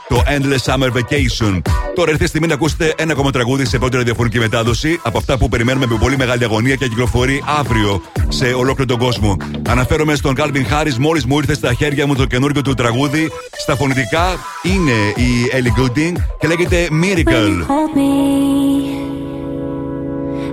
το 0.07 0.21
Endless 0.25 0.73
Summer 0.73 0.87
Vacation. 0.87 1.61
Τώρα 1.95 2.11
ήρθε 2.11 2.23
η 2.23 2.27
στιγμή 2.27 2.47
να 2.47 2.53
ακούσετε 2.53 2.93
ένα 2.97 3.11
ακόμα 3.11 3.31
τραγούδι 3.31 3.65
σε 3.65 3.77
πρώτη 3.77 3.97
ραδιοφωνική 3.97 4.39
μετάδοση 4.39 4.99
από 5.03 5.17
αυτά 5.17 5.37
που 5.37 5.49
περιμένουμε 5.49 5.85
με 5.85 5.97
πολύ 5.99 6.17
μεγάλη 6.17 6.43
αγωνία 6.43 6.75
και 6.75 6.87
κυκλοφορεί 6.87 7.43
αύριο 7.59 8.01
σε 8.27 8.45
ολόκληρο 8.45 8.85
τον 8.85 8.97
κόσμο. 8.97 9.37
Αναφέρομαι 9.67 10.15
στον 10.15 10.35
Calvin 10.37 10.65
Harris, 10.73 10.95
μόλις 10.97 11.25
μου 11.25 11.37
ήρθε 11.37 11.53
στα 11.53 11.73
χέρια 11.73 12.07
μου 12.07 12.15
το 12.15 12.25
καινούργιο 12.25 12.61
του 12.61 12.73
τραγούδι. 12.73 13.31
Στα 13.51 13.75
φωνητικά 13.75 14.37
είναι 14.63 14.91
η 15.15 15.51
Ellie 15.51 15.79
Goulding 15.81 16.13
και 16.39 16.47
λέγεται 16.47 16.87
Miracle. 17.03 17.65
hold 17.67 17.95
me. 17.95 18.13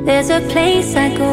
There's 0.06 0.30
a 0.30 0.40
place 0.52 0.90
I 1.06 1.08
go. 1.22 1.32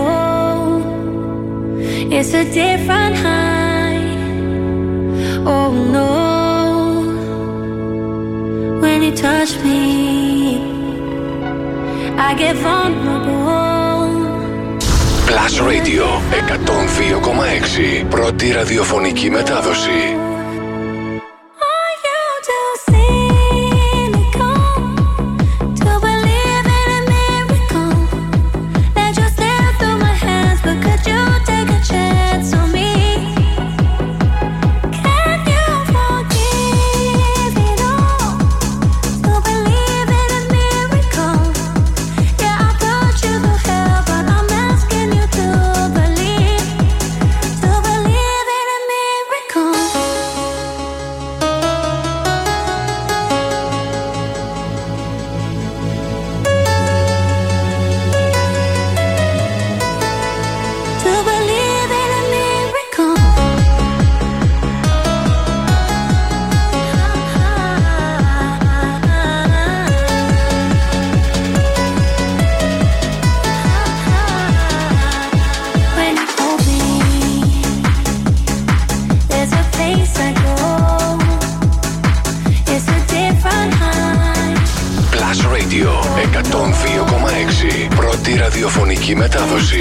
It's 2.18 2.34
a 2.42 2.44
different 2.60 3.16
high. 3.26 4.08
Oh 5.54 5.72
no. 5.94 6.19
When 8.82 9.04
you 9.04 9.14
touch 9.26 9.52
me, 9.64 9.82
I 12.28 12.30
get 12.42 12.56
vulnerable. 12.56 13.40
Plus 15.30 15.54
Radio 15.60 16.06
102,6. 16.32 18.06
Πρώτη 18.10 18.52
ραδιοφωνική 18.52 19.30
μετάδοση. 19.30 19.90
Μετάδοση. 89.20 89.80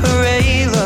parade. 0.00 0.77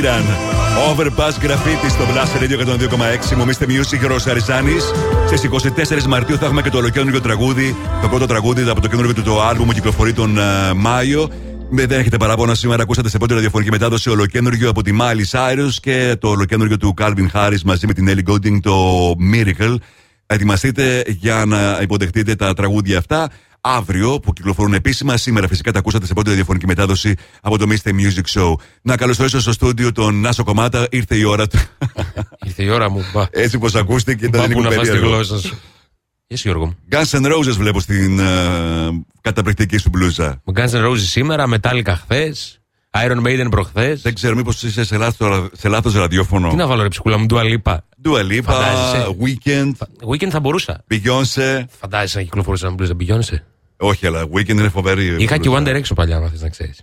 Sheeran. 0.00 0.24
Overpass 0.90 1.44
Graffiti 1.44 1.88
στο 1.88 2.04
Blast 2.04 2.42
Radio 2.42 2.58
102,6. 3.30 3.36
Μου 3.36 3.48
είστε 3.48 3.66
Music 3.68 4.06
Ροσαριζάνη. 4.06 4.76
Στις 5.26 5.48
24 6.02 6.02
Μαρτίου 6.02 6.36
θα 6.36 6.44
έχουμε 6.44 6.62
και 6.62 6.70
το 6.70 6.78
ολοκέντρο 6.78 7.20
τραγούδι. 7.20 7.76
Το 8.02 8.08
πρώτο 8.08 8.26
τραγούδι 8.26 8.68
από 8.68 8.80
το 8.80 8.88
καινούργιο 8.88 9.14
του 9.14 9.22
το 9.22 9.42
άλμπουμ 9.42 9.66
που 9.66 9.72
κυκλοφορεί 9.72 10.12
τον 10.12 10.38
ε, 10.38 10.72
Μάιο. 10.76 11.30
Με 11.70 11.86
δεν 11.86 12.00
έχετε 12.00 12.16
παράπονα 12.16 12.54
σήμερα. 12.54 12.82
Ακούσατε 12.82 13.08
σε 13.08 13.18
πρώτη 13.18 13.34
ραδιοφωνική 13.34 13.70
μετάδοση 13.70 14.10
ολοκέντρο 14.10 14.68
από 14.68 14.82
τη 14.82 14.96
Miley 15.00 15.38
Cyrus 15.38 15.72
και 15.80 16.16
το 16.20 16.28
ολοκέντρο 16.28 16.76
του 16.76 16.94
Calvin 17.00 17.26
Harris 17.32 17.60
μαζί 17.64 17.86
με 17.86 17.92
την 17.92 18.08
Ellie 18.08 18.30
Goulding 18.30 18.60
το 18.62 19.14
Miracle. 19.34 19.74
Ετοιμαστείτε 20.26 21.04
για 21.06 21.44
να 21.46 21.78
υποδεχτείτε 21.82 22.34
τα 22.34 22.54
τραγούδια 22.54 22.98
αυτά 22.98 23.28
αύριο 23.60 24.20
που 24.20 24.32
κυκλοφορούν 24.32 24.74
επίσημα. 24.74 25.16
Σήμερα 25.16 25.48
φυσικά 25.48 25.72
τα 25.72 25.78
ακούσατε 25.78 26.06
σε 26.06 26.12
πρώτη 26.14 26.28
ραδιοφωνική 26.28 26.66
μετάδοση 26.66 27.14
από 27.42 27.58
το 27.58 27.66
Mr. 27.68 27.88
Music 27.90 28.40
Show. 28.40 28.54
Να 28.82 28.96
καλωσορίσω 28.96 29.40
στο 29.40 29.52
στούντιο 29.52 29.92
τον 29.92 30.20
Νάσο 30.20 30.44
Κομμάτα. 30.44 30.86
Ήρθε 30.90 31.16
η 31.16 31.24
ώρα 31.24 31.46
του. 31.46 31.58
Ήρθε 32.46 32.62
η 32.62 32.68
ώρα 32.68 32.90
μου. 32.90 33.04
Μπα. 33.12 33.26
Έτσι 33.30 33.58
πως 33.58 33.74
ακούστηκε 33.74 34.24
ήταν 34.26 34.40
Μπα, 34.40 34.46
λίγο 34.46 34.60
που 34.60 34.64
να 34.68 34.70
φας 34.70 34.80
τη 34.80 34.86
περίεργο. 34.90 35.14
γλώσσα 35.14 35.38
σου. 35.38 35.58
Yes, 36.32 36.36
Γιώργο 36.36 36.66
μου. 36.66 36.76
Guns 36.90 37.20
N' 37.20 37.34
Roses 37.36 37.56
βλέπω 37.58 37.80
στην 37.80 38.18
ε, 38.18 38.24
καταπληκτική 39.20 39.76
σου 39.78 39.88
μπλούζα. 39.88 40.40
Με 40.44 40.52
Guns 40.56 40.70
N' 40.70 40.90
Roses 40.90 40.96
σήμερα, 40.98 41.44
Metallica 41.48 41.94
χθες, 42.02 42.60
Iron 43.06 43.26
Maiden 43.26 43.46
προχθές. 43.50 44.02
Δεν 44.02 44.14
ξέρω 44.14 44.34
μήπως 44.36 44.62
είσαι 44.62 44.84
σε 44.84 44.96
λάθος, 44.96 45.48
σε 45.52 45.68
λάθος 45.68 45.94
ραδιόφωνο. 45.94 46.48
Τι 46.48 46.56
να 46.56 46.66
βάλω 46.66 46.82
ρε 46.82 46.88
ψυχούλα 46.88 47.18
μου, 47.18 47.26
Dua 47.30 47.40
Lipa. 47.42 47.76
Dua 48.04 48.20
Lipa, 48.30 48.42
Φαντάζεσαι. 48.42 49.16
Weekend, 49.24 49.72
Weekend 50.10 50.28
θα 50.30 50.40
μπορούσα. 50.40 50.84
Beyoncé. 50.90 51.64
Φαντάζεσαι 51.80 52.18
να 52.18 52.24
κυκλοφορούσα 52.24 52.66
να 52.68 52.72
μπλούζα 52.74 52.94
Beyoncé. 53.00 53.36
Όχι, 53.80 54.06
αλλά 54.06 54.24
Weekend 54.34 54.48
είναι 54.48 54.68
φοβερή. 54.68 55.16
Είχα 55.18 55.36
και 55.38 55.48
μπλούζα. 55.48 55.64
One 55.64 55.68
Direction 55.68 55.92
παλιά, 55.94 56.16
αν 56.16 56.28
θες 56.30 56.40
να 56.42 56.48
ξέρεις. 56.48 56.80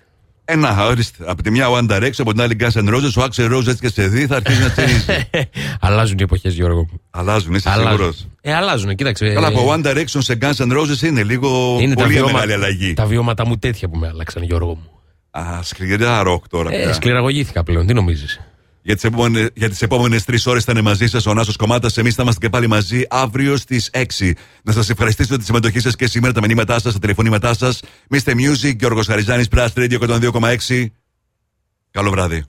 Ένα, 0.49 0.85
ορίστε. 0.87 1.23
Από 1.27 1.43
τη 1.43 1.51
μια 1.51 1.67
One 1.69 1.89
Direction, 1.91 2.17
από 2.17 2.31
την 2.31 2.41
άλλη 2.41 2.55
Guns 2.59 2.71
N' 2.71 2.93
Roses. 2.95 3.11
Ο 3.17 3.23
Axel 3.23 3.53
Rose 3.55 3.67
έτσι 3.67 3.77
και 3.79 3.89
σε 3.89 4.07
δει 4.07 4.25
θα 4.27 4.35
αρχίσει 4.35 4.61
να 4.61 4.69
τσιρίζει. 4.69 5.05
Αλλάζουν 5.79 6.17
οι 6.19 6.23
εποχές, 6.23 6.53
Γιώργο 6.53 6.79
μου. 6.91 7.01
Αλλάζουν, 7.09 7.53
είσαι 7.53 7.69
Αλλάζουν. 7.69 7.91
σίγουρος. 7.91 8.27
Ε, 8.41 8.53
αλλάζουν, 8.53 8.95
κοίταξε. 8.95 9.29
Καλά, 9.33 9.47
ε, 9.47 9.51
από 9.53 9.73
One 9.73 9.85
Direction 9.87 10.17
σε 10.17 10.37
Guns 10.41 10.55
N' 10.55 10.77
Roses 10.79 11.01
είναι 11.01 11.23
λίγο 11.23 11.77
είναι 11.81 11.95
τα 11.95 12.01
πολύ 12.01 12.13
βιώμα- 12.13 12.31
μεγάλη 12.31 12.53
αλλαγή. 12.53 12.93
Τα 12.93 13.05
βιώματα 13.05 13.45
μου 13.47 13.57
τέτοια 13.57 13.89
που 13.89 13.97
με 13.97 14.07
άλλαξαν, 14.07 14.43
Γιώργο 14.43 14.75
μου. 14.75 14.89
Α, 15.31 15.59
σκληρά 15.63 16.23
ροκ 16.23 16.47
τώρα. 16.47 16.73
Ε, 16.73 16.81
πια. 16.83 16.93
σκληραγωγήθηκα 16.93 17.63
πλέον, 17.63 17.85
τι 17.87 17.93
νομίζεις. 17.93 18.39
Για 18.87 18.95
τις 18.95 19.03
επόμενες 19.03 19.49
για 19.53 19.69
τις 19.69 19.81
επόμενες 19.81 20.23
τρεις 20.23 20.45
ώρες 20.45 20.63
θα 20.63 20.71
είναι 20.71 20.81
μαζί 20.81 21.07
σας 21.07 21.25
ο 21.25 21.33
Νάσος 21.33 21.55
Κομμάτας. 21.55 21.97
Εμείς 21.97 22.15
θα 22.15 22.21
είμαστε 22.21 22.45
και 22.45 22.51
πάλι 22.51 22.67
μαζί 22.67 23.01
αύριο 23.09 23.57
στις 23.57 23.89
6. 23.93 24.33
Να 24.63 24.71
σας 24.71 24.89
ευχαριστήσω 24.89 25.27
για 25.29 25.37
τη 25.37 25.43
συμμετοχή 25.43 25.79
σας 25.79 25.95
και 25.95 26.07
σήμερα, 26.07 26.33
τα 26.33 26.41
μηνύματά 26.41 26.79
σας, 26.79 26.93
τα 26.93 26.99
τηλεφωνήματά 26.99 27.53
σας. 27.53 27.81
Mr. 28.09 28.31
Music, 28.31 28.75
Γιώργος 28.79 29.05
Χαριζάνης, 29.05 29.47
Blast 29.55 29.73
Radio 29.73 29.99
102,6. 29.99 30.93
Καλό 31.91 32.09
βράδυ. 32.09 32.43